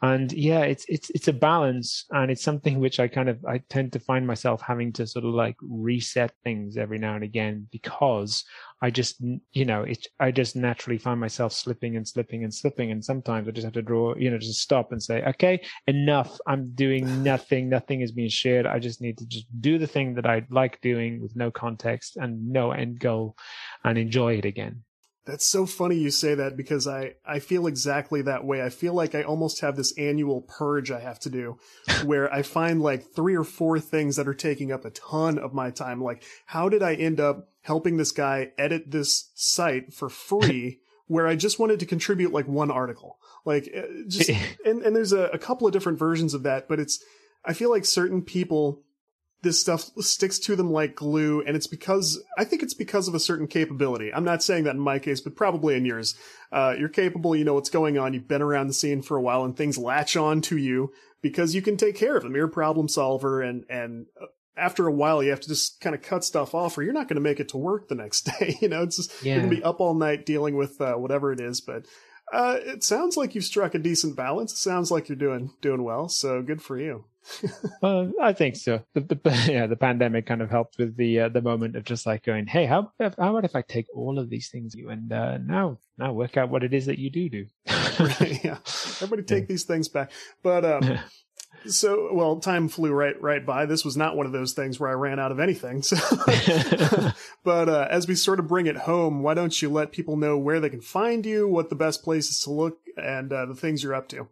and 0.03 0.33
yeah 0.33 0.61
it's 0.61 0.85
it's 0.89 1.09
it's 1.11 1.29
a 1.29 1.33
balance 1.33 2.05
and 2.11 2.29
it's 2.29 2.43
something 2.43 2.79
which 2.79 2.99
i 2.99 3.07
kind 3.07 3.29
of 3.29 3.43
i 3.45 3.57
tend 3.69 3.91
to 3.91 3.99
find 3.99 4.27
myself 4.27 4.61
having 4.61 4.91
to 4.91 5.07
sort 5.07 5.23
of 5.23 5.33
like 5.33 5.55
reset 5.61 6.31
things 6.43 6.75
every 6.77 6.99
now 6.99 7.15
and 7.15 7.23
again 7.23 7.67
because 7.71 8.43
i 8.83 8.91
just 8.91 9.15
you 9.53 9.65
know 9.65 9.81
it 9.81 10.05
i 10.19 10.29
just 10.29 10.55
naturally 10.55 10.97
find 10.97 11.19
myself 11.19 11.53
slipping 11.53 11.95
and 11.95 12.07
slipping 12.07 12.43
and 12.43 12.53
slipping 12.53 12.91
and 12.91 13.03
sometimes 13.03 13.47
i 13.47 13.51
just 13.51 13.63
have 13.63 13.73
to 13.73 13.81
draw 13.81 14.13
you 14.15 14.29
know 14.29 14.37
just 14.37 14.59
stop 14.59 14.91
and 14.91 15.01
say 15.01 15.23
okay 15.23 15.59
enough 15.87 16.37
i'm 16.45 16.71
doing 16.75 17.23
nothing 17.31 17.69
nothing 17.69 18.01
is 18.01 18.11
being 18.11 18.29
shared 18.29 18.67
i 18.67 18.77
just 18.77 19.01
need 19.01 19.17
to 19.17 19.25
just 19.25 19.47
do 19.61 19.79
the 19.79 19.87
thing 19.87 20.13
that 20.13 20.27
i 20.27 20.45
like 20.51 20.79
doing 20.81 21.21
with 21.21 21.35
no 21.35 21.49
context 21.49 22.17
and 22.17 22.49
no 22.51 22.71
end 22.71 22.99
goal 22.99 23.35
and 23.83 23.97
enjoy 23.97 24.33
it 24.33 24.45
again 24.45 24.83
that's 25.25 25.45
so 25.45 25.65
funny 25.65 25.95
you 25.95 26.11
say 26.11 26.35
that 26.35 26.57
because 26.57 26.85
I, 26.85 27.13
I 27.25 27.39
feel 27.39 27.65
exactly 27.65 28.21
that 28.23 28.43
way. 28.43 28.61
I 28.61 28.69
feel 28.69 28.93
like 28.93 29.15
I 29.15 29.23
almost 29.23 29.61
have 29.61 29.77
this 29.77 29.97
annual 29.97 30.41
purge 30.41 30.91
I 30.91 30.99
have 30.99 31.17
to 31.21 31.29
do 31.29 31.57
where 32.03 32.31
I 32.33 32.41
find 32.41 32.81
like 32.81 33.05
three 33.15 33.35
or 33.35 33.45
four 33.45 33.79
things 33.79 34.17
that 34.17 34.27
are 34.27 34.33
taking 34.33 34.73
up 34.73 34.83
a 34.83 34.89
ton 34.89 35.39
of 35.39 35.53
my 35.53 35.71
time. 35.71 36.03
Like, 36.03 36.23
how 36.47 36.67
did 36.67 36.83
I 36.83 36.95
end 36.95 37.21
up 37.21 37.52
helping 37.63 37.97
this 37.97 38.11
guy 38.11 38.51
edit 38.57 38.91
this 38.91 39.31
site 39.33 39.93
for 39.93 40.09
free 40.09 40.79
where 41.07 41.27
I 41.27 41.35
just 41.35 41.59
wanted 41.59 41.79
to 41.79 41.85
contribute 41.85 42.31
like 42.31 42.47
one 42.47 42.71
article? 42.71 43.17
Like, 43.45 43.69
uh, 43.75 43.81
just, 44.07 44.29
and, 44.65 44.81
and 44.81 44.95
there's 44.95 45.13
a, 45.13 45.25
a 45.25 45.37
couple 45.37 45.67
of 45.67 45.73
different 45.73 45.99
versions 45.99 46.33
of 46.33 46.43
that, 46.43 46.67
but 46.67 46.79
it's, 46.79 47.03
I 47.43 47.53
feel 47.53 47.69
like 47.69 47.85
certain 47.85 48.21
people 48.21 48.83
this 49.41 49.59
stuff 49.59 49.89
sticks 49.99 50.39
to 50.39 50.55
them 50.55 50.71
like 50.71 50.95
glue 50.95 51.43
and 51.45 51.57
it's 51.57 51.67
because 51.67 52.23
i 52.37 52.45
think 52.45 52.63
it's 52.63 52.73
because 52.73 53.09
of 53.09 53.13
a 53.13 53.19
certain 53.19 53.45
capability. 53.45 54.09
I'm 54.13 54.23
not 54.23 54.41
saying 54.41 54.63
that 54.63 54.75
in 54.75 54.79
my 54.79 54.99
case 54.99 55.19
but 55.19 55.35
probably 55.35 55.75
in 55.75 55.83
yours. 55.83 56.15
Uh, 56.49 56.75
you're 56.79 56.87
capable 56.87 57.35
you 57.35 57.43
know 57.43 57.53
what's 57.53 57.69
going 57.69 57.97
on 57.97 58.13
you've 58.13 58.27
been 58.27 58.41
around 58.41 58.67
the 58.67 58.73
scene 58.73 59.01
for 59.01 59.17
a 59.17 59.21
while 59.21 59.43
and 59.43 59.57
things 59.57 59.77
latch 59.77 60.15
on 60.15 60.39
to 60.43 60.55
you 60.55 60.93
because 61.23 61.55
you 61.55 61.63
can 61.63 61.77
take 61.77 61.95
care 61.95 62.15
of 62.15 62.21
them. 62.21 62.35
You're 62.35 62.45
a 62.45 62.51
problem 62.51 62.87
solver 62.87 63.41
and 63.41 63.65
and 63.69 64.05
uh, 64.21 64.27
after 64.55 64.87
a 64.87 64.91
while 64.91 65.23
you 65.23 65.29
have 65.29 65.39
to 65.39 65.47
just 65.47 65.79
kind 65.81 65.95
of 65.95 66.01
cut 66.01 66.23
stuff 66.23 66.53
off 66.53 66.77
or 66.77 66.83
you're 66.83 66.93
not 66.93 67.07
going 67.07 67.15
to 67.15 67.21
make 67.21 67.39
it 67.39 67.49
to 67.49 67.57
work 67.57 67.87
the 67.87 67.95
next 67.95 68.21
day 68.39 68.57
you 68.61 68.67
know 68.67 68.83
it's 68.83 68.97
just 68.97 69.23
yeah. 69.23 69.33
you're 69.33 69.41
going 69.41 69.49
to 69.49 69.55
be 69.57 69.63
up 69.63 69.79
all 69.79 69.93
night 69.93 70.25
dealing 70.25 70.55
with 70.55 70.79
uh, 70.81 70.93
whatever 70.93 71.31
it 71.31 71.39
is 71.39 71.61
but 71.61 71.85
uh, 72.31 72.57
it 72.59 72.83
sounds 72.83 73.15
like 73.17 73.35
you've 73.35 73.43
struck 73.43 73.75
a 73.75 73.79
decent 73.79 74.15
balance. 74.15 74.53
It 74.53 74.57
sounds 74.57 74.89
like 74.89 75.07
you're 75.09 75.15
doing 75.15 75.51
doing 75.61 75.83
well. 75.83 76.09
So 76.09 76.41
good 76.41 76.61
for 76.61 76.79
you. 76.79 77.05
well, 77.81 78.11
I 78.21 78.33
think 78.33 78.55
so. 78.55 78.81
The, 78.93 79.01
the, 79.01 79.45
yeah, 79.51 79.67
the 79.67 79.75
pandemic 79.75 80.25
kind 80.25 80.41
of 80.41 80.49
helped 80.49 80.77
with 80.77 80.97
the 80.97 81.21
uh, 81.21 81.29
the 81.29 81.41
moment 81.41 81.75
of 81.75 81.83
just 81.83 82.05
like 82.05 82.23
going, 82.23 82.47
hey, 82.47 82.65
how 82.65 82.91
how 82.99 83.07
about 83.17 83.45
if 83.45 83.55
I 83.55 83.61
take 83.61 83.85
all 83.95 84.17
of 84.17 84.29
these 84.29 84.49
things 84.49 84.73
you 84.73 84.89
and 84.89 85.11
uh, 85.11 85.37
now 85.37 85.79
now 85.97 86.13
work 86.13 86.37
out 86.37 86.49
what 86.49 86.63
it 86.63 86.73
is 86.73 86.87
that 86.87 86.97
you 86.97 87.11
do 87.11 87.29
do. 87.29 87.45
yeah, 88.43 88.57
everybody 89.01 89.23
take 89.23 89.43
yeah. 89.43 89.47
these 89.49 89.65
things 89.65 89.87
back. 89.87 90.11
But 90.41 90.65
um, 90.65 90.99
so 91.67 92.13
well, 92.13 92.39
time 92.39 92.67
flew 92.67 92.91
right 92.91 93.19
right 93.21 93.45
by. 93.45 93.65
This 93.65 93.85
was 93.85 93.97
not 93.97 94.15
one 94.15 94.25
of 94.25 94.31
those 94.31 94.53
things 94.53 94.79
where 94.79 94.89
I 94.89 94.93
ran 94.93 95.19
out 95.19 95.31
of 95.31 95.39
anything. 95.39 95.81
So, 95.81 95.97
but 97.43 97.69
uh, 97.69 97.87
as 97.89 98.07
we 98.07 98.15
sort 98.15 98.39
of 98.39 98.47
bring 98.47 98.67
it 98.67 98.75
home, 98.75 99.21
why 99.21 99.33
don't 99.33 99.61
you 99.61 99.69
let 99.69 99.91
people 99.91 100.17
know 100.17 100.37
where 100.37 100.59
they 100.59 100.69
can 100.69 100.81
find 100.81 101.25
you, 101.25 101.47
what 101.47 101.69
the 101.69 101.75
best 101.75 102.03
places 102.03 102.39
to 102.41 102.51
look, 102.51 102.79
and 102.97 103.31
uh, 103.31 103.45
the 103.45 103.55
things 103.55 103.83
you're 103.83 103.95
up 103.95 104.07
to? 104.09 104.27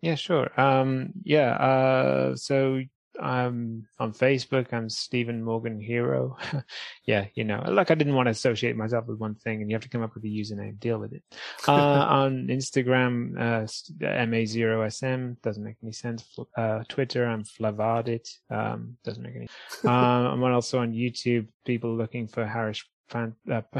Yeah, 0.00 0.16
sure. 0.16 0.50
Um, 0.60 1.12
yeah. 1.22 1.52
Uh, 1.52 2.36
so 2.36 2.80
I'm 3.20 3.86
on 3.98 4.12
Facebook. 4.12 4.72
I'm 4.72 4.88
Stephen 4.88 5.42
Morgan 5.42 5.80
Hero. 5.80 6.36
yeah, 7.06 7.26
you 7.34 7.44
know, 7.44 7.62
like 7.66 7.90
I 7.90 7.94
didn't 7.94 8.14
want 8.14 8.26
to 8.26 8.30
associate 8.30 8.76
myself 8.76 9.06
with 9.06 9.18
one 9.18 9.34
thing, 9.34 9.60
and 9.60 9.70
you 9.70 9.74
have 9.74 9.82
to 9.82 9.88
come 9.88 10.02
up 10.02 10.14
with 10.14 10.24
a 10.24 10.28
username. 10.28 10.78
Deal 10.78 10.98
with 10.98 11.12
it. 11.12 11.22
Uh, 11.66 11.72
on 11.72 12.46
Instagram, 12.48 13.36
uh, 13.38 13.66
ma0sm 14.00 15.40
doesn't 15.42 15.64
make 15.64 15.76
any 15.82 15.92
sense. 15.92 16.24
Uh, 16.56 16.82
Twitter, 16.88 17.26
I'm 17.26 17.44
Flavardit. 17.44 18.28
Um, 18.50 18.96
doesn't 19.04 19.22
make 19.22 19.36
any. 19.36 19.48
Uh, 19.84 19.90
I'm 19.90 20.42
also 20.42 20.78
on 20.78 20.92
YouTube. 20.92 21.48
People 21.64 21.96
looking 21.96 22.26
for 22.28 22.46
Harris 22.46 22.82
fan, 23.12 23.34
uh, 23.50 23.60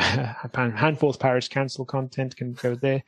Handforth 0.54 1.18
Parish 1.18 1.48
Council 1.48 1.84
content 1.84 2.36
can 2.36 2.52
go 2.52 2.74
there. 2.74 3.02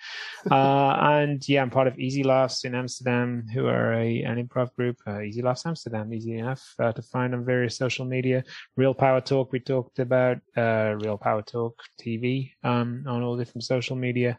Uh, 0.51 0.97
and 1.01 1.47
yeah, 1.49 1.63
I'm 1.63 1.71
part 1.71 1.87
of 1.87 1.99
Easy 1.99 2.23
Laughs 2.23 2.65
in 2.65 2.75
Amsterdam, 2.75 3.47
who 3.53 3.67
are 3.67 3.93
a, 3.93 4.23
an 4.23 4.45
improv 4.45 4.75
group. 4.75 4.97
Uh, 5.07 5.21
Easy 5.21 5.43
Laughs 5.43 5.67
Amsterdam, 5.67 6.13
easy 6.13 6.39
enough 6.39 6.65
uh, 6.79 6.93
to 6.93 7.03
find 7.03 7.35
on 7.35 7.45
various 7.45 7.77
social 7.77 8.07
media. 8.07 8.43
Real 8.77 8.95
Power 8.95 9.21
Talk, 9.21 9.53
we 9.53 9.61
talked 9.61 9.99
about 9.99 10.39
uh, 10.57 10.97
Real 10.99 11.19
Power 11.19 11.43
Talk 11.43 11.75
TV 12.01 12.53
um, 12.65 13.05
on 13.07 13.23
all 13.23 13.37
different 13.37 13.65
social 13.65 13.97
media. 13.97 14.39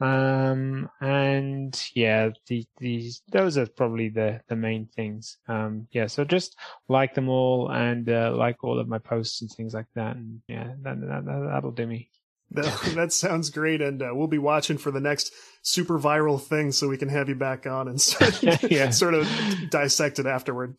Um, 0.00 0.90
and 1.00 1.90
yeah, 1.94 2.30
the, 2.48 2.66
these, 2.78 3.22
those 3.30 3.56
are 3.56 3.66
probably 3.66 4.08
the, 4.10 4.40
the 4.48 4.56
main 4.56 4.86
things. 4.86 5.38
Um, 5.48 5.88
yeah, 5.90 6.06
so 6.06 6.24
just 6.24 6.56
like 6.88 7.14
them 7.14 7.28
all 7.28 7.70
and, 7.70 8.08
uh, 8.08 8.32
like 8.36 8.62
all 8.62 8.78
of 8.78 8.88
my 8.88 8.98
posts 8.98 9.40
and 9.40 9.50
things 9.50 9.74
like 9.74 9.86
that. 9.94 10.16
And 10.16 10.42
yeah, 10.48 10.72
that, 10.82 11.00
that, 11.00 11.48
that'll 11.50 11.72
do 11.72 11.86
me. 11.86 12.10
That, 12.50 12.92
that 12.94 13.12
sounds 13.12 13.50
great. 13.50 13.80
And, 13.80 14.02
uh, 14.02 14.10
we'll 14.12 14.26
be 14.26 14.38
watching 14.38 14.76
for 14.78 14.90
the 14.90 15.00
next 15.00 15.32
super 15.62 15.98
viral 15.98 16.40
thing 16.40 16.72
so 16.72 16.88
we 16.88 16.98
can 16.98 17.08
have 17.08 17.28
you 17.28 17.34
back 17.34 17.66
on 17.66 17.88
and 17.88 18.00
sort 18.00 18.42
of, 18.42 18.62
yeah. 18.70 18.90
sort 18.90 19.14
of 19.14 19.28
dissect 19.70 20.18
it 20.18 20.26
afterward. 20.26 20.76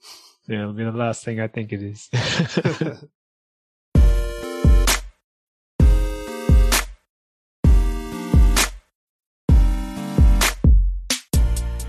Yeah, 0.48 0.62
it'll 0.62 0.74
be 0.74 0.84
the 0.84 0.92
last 0.92 1.26
thing 1.26 1.42
I 1.42 1.48
think 1.48 1.74
it 1.74 1.84
is. 1.84 2.10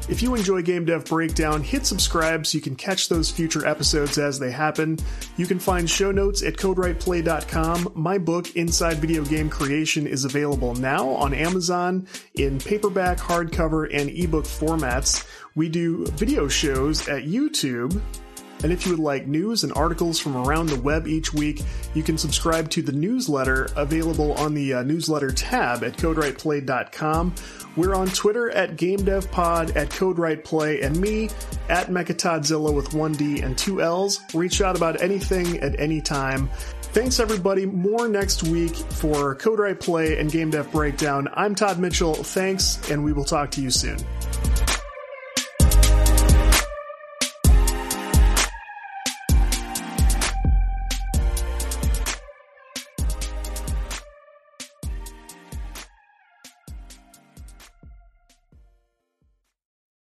If 0.09 0.23
you 0.23 0.35
enjoy 0.35 0.63
Game 0.63 0.87
Dev 0.87 1.05
Breakdown, 1.05 1.63
hit 1.63 1.85
subscribe 1.85 2.47
so 2.47 2.57
you 2.57 2.63
can 2.63 2.77
catch 2.77 3.11
those 3.11 3.31
future 3.31 3.67
episodes 3.67 4.17
as 4.17 4.39
they 4.39 4.51
happen. 4.51 4.99
You 5.37 5.47
can 5.47 5.59
find 5.59 5.89
show 5.89 6.11
notes 6.11 6.43
at 6.43 6.55
codewriteplay.com. 6.55 7.93
My 7.95 8.17
book, 8.17 8.57
Inside 8.57 8.97
Video 8.99 9.23
Game 9.23 9.51
Creation, 9.51 10.07
is 10.07 10.25
available 10.25 10.75
now 10.77 11.09
on 11.11 11.35
Amazon 11.35 12.07
in 12.35 12.59
paperback, 12.59 13.19
hardcover, 13.19 13.95
and 13.95 14.09
ebook 14.09 14.45
formats. 14.45 15.27
We 15.55 15.69
do 15.69 16.07
video 16.07 16.49
shows 16.49 17.07
at 17.09 17.25
YouTube. 17.25 18.01
And 18.63 18.73
if 18.73 18.85
you 18.85 18.93
would 18.93 19.01
like 19.01 19.27
news 19.27 19.65
and 19.65 19.73
articles 19.75 20.19
from 20.19 20.37
around 20.37 20.67
the 20.67 20.81
web 20.81 21.07
each 21.07 21.33
week, 21.33 21.63
you 21.95 22.03
can 22.03 22.19
subscribe 22.19 22.71
to 22.71 22.83
the 22.83 22.93
newsletter 22.93 23.69
available 23.77 24.33
on 24.33 24.55
the 24.55 24.75
uh, 24.75 24.83
newsletter 24.83 25.31
tab 25.31 25.85
at 25.85 25.97
codewriteplay.com. 25.97 27.35
We're 27.77 27.95
on 27.95 28.09
Twitter 28.09 28.51
at 28.51 28.77
GameDevPod, 28.77 29.77
at 29.77 29.91
CodeWritePlay, 29.91 30.85
and 30.85 31.01
me 31.01 31.31
at 31.69 31.89
Mechatodzilla 31.89 32.75
with 32.75 32.93
one 32.93 33.13
D 33.13 33.41
and 33.41 33.57
two 33.57 33.81
L's. 33.81 34.21
Reach 34.35 34.61
out 34.61 34.77
about 34.77 35.01
anything 35.01 35.59
at 35.59 35.79
any 35.79 36.01
time. 36.01 36.51
Thanks, 36.93 37.21
everybody. 37.21 37.67
More 37.67 38.09
next 38.09 38.43
week 38.43 38.75
for 38.75 39.35
Code 39.37 39.61
Write 39.61 39.79
Play 39.79 40.19
and 40.19 40.33
Game 40.33 40.51
Dev 40.51 40.73
Breakdown. 40.73 41.29
I'm 41.35 41.55
Todd 41.55 41.79
Mitchell. 41.79 42.15
Thanks, 42.15 42.91
and 42.91 43.05
we 43.05 43.13
will 43.13 43.25
talk 43.25 43.51
to 43.53 43.61
you 43.61 43.71
soon. 43.71 43.99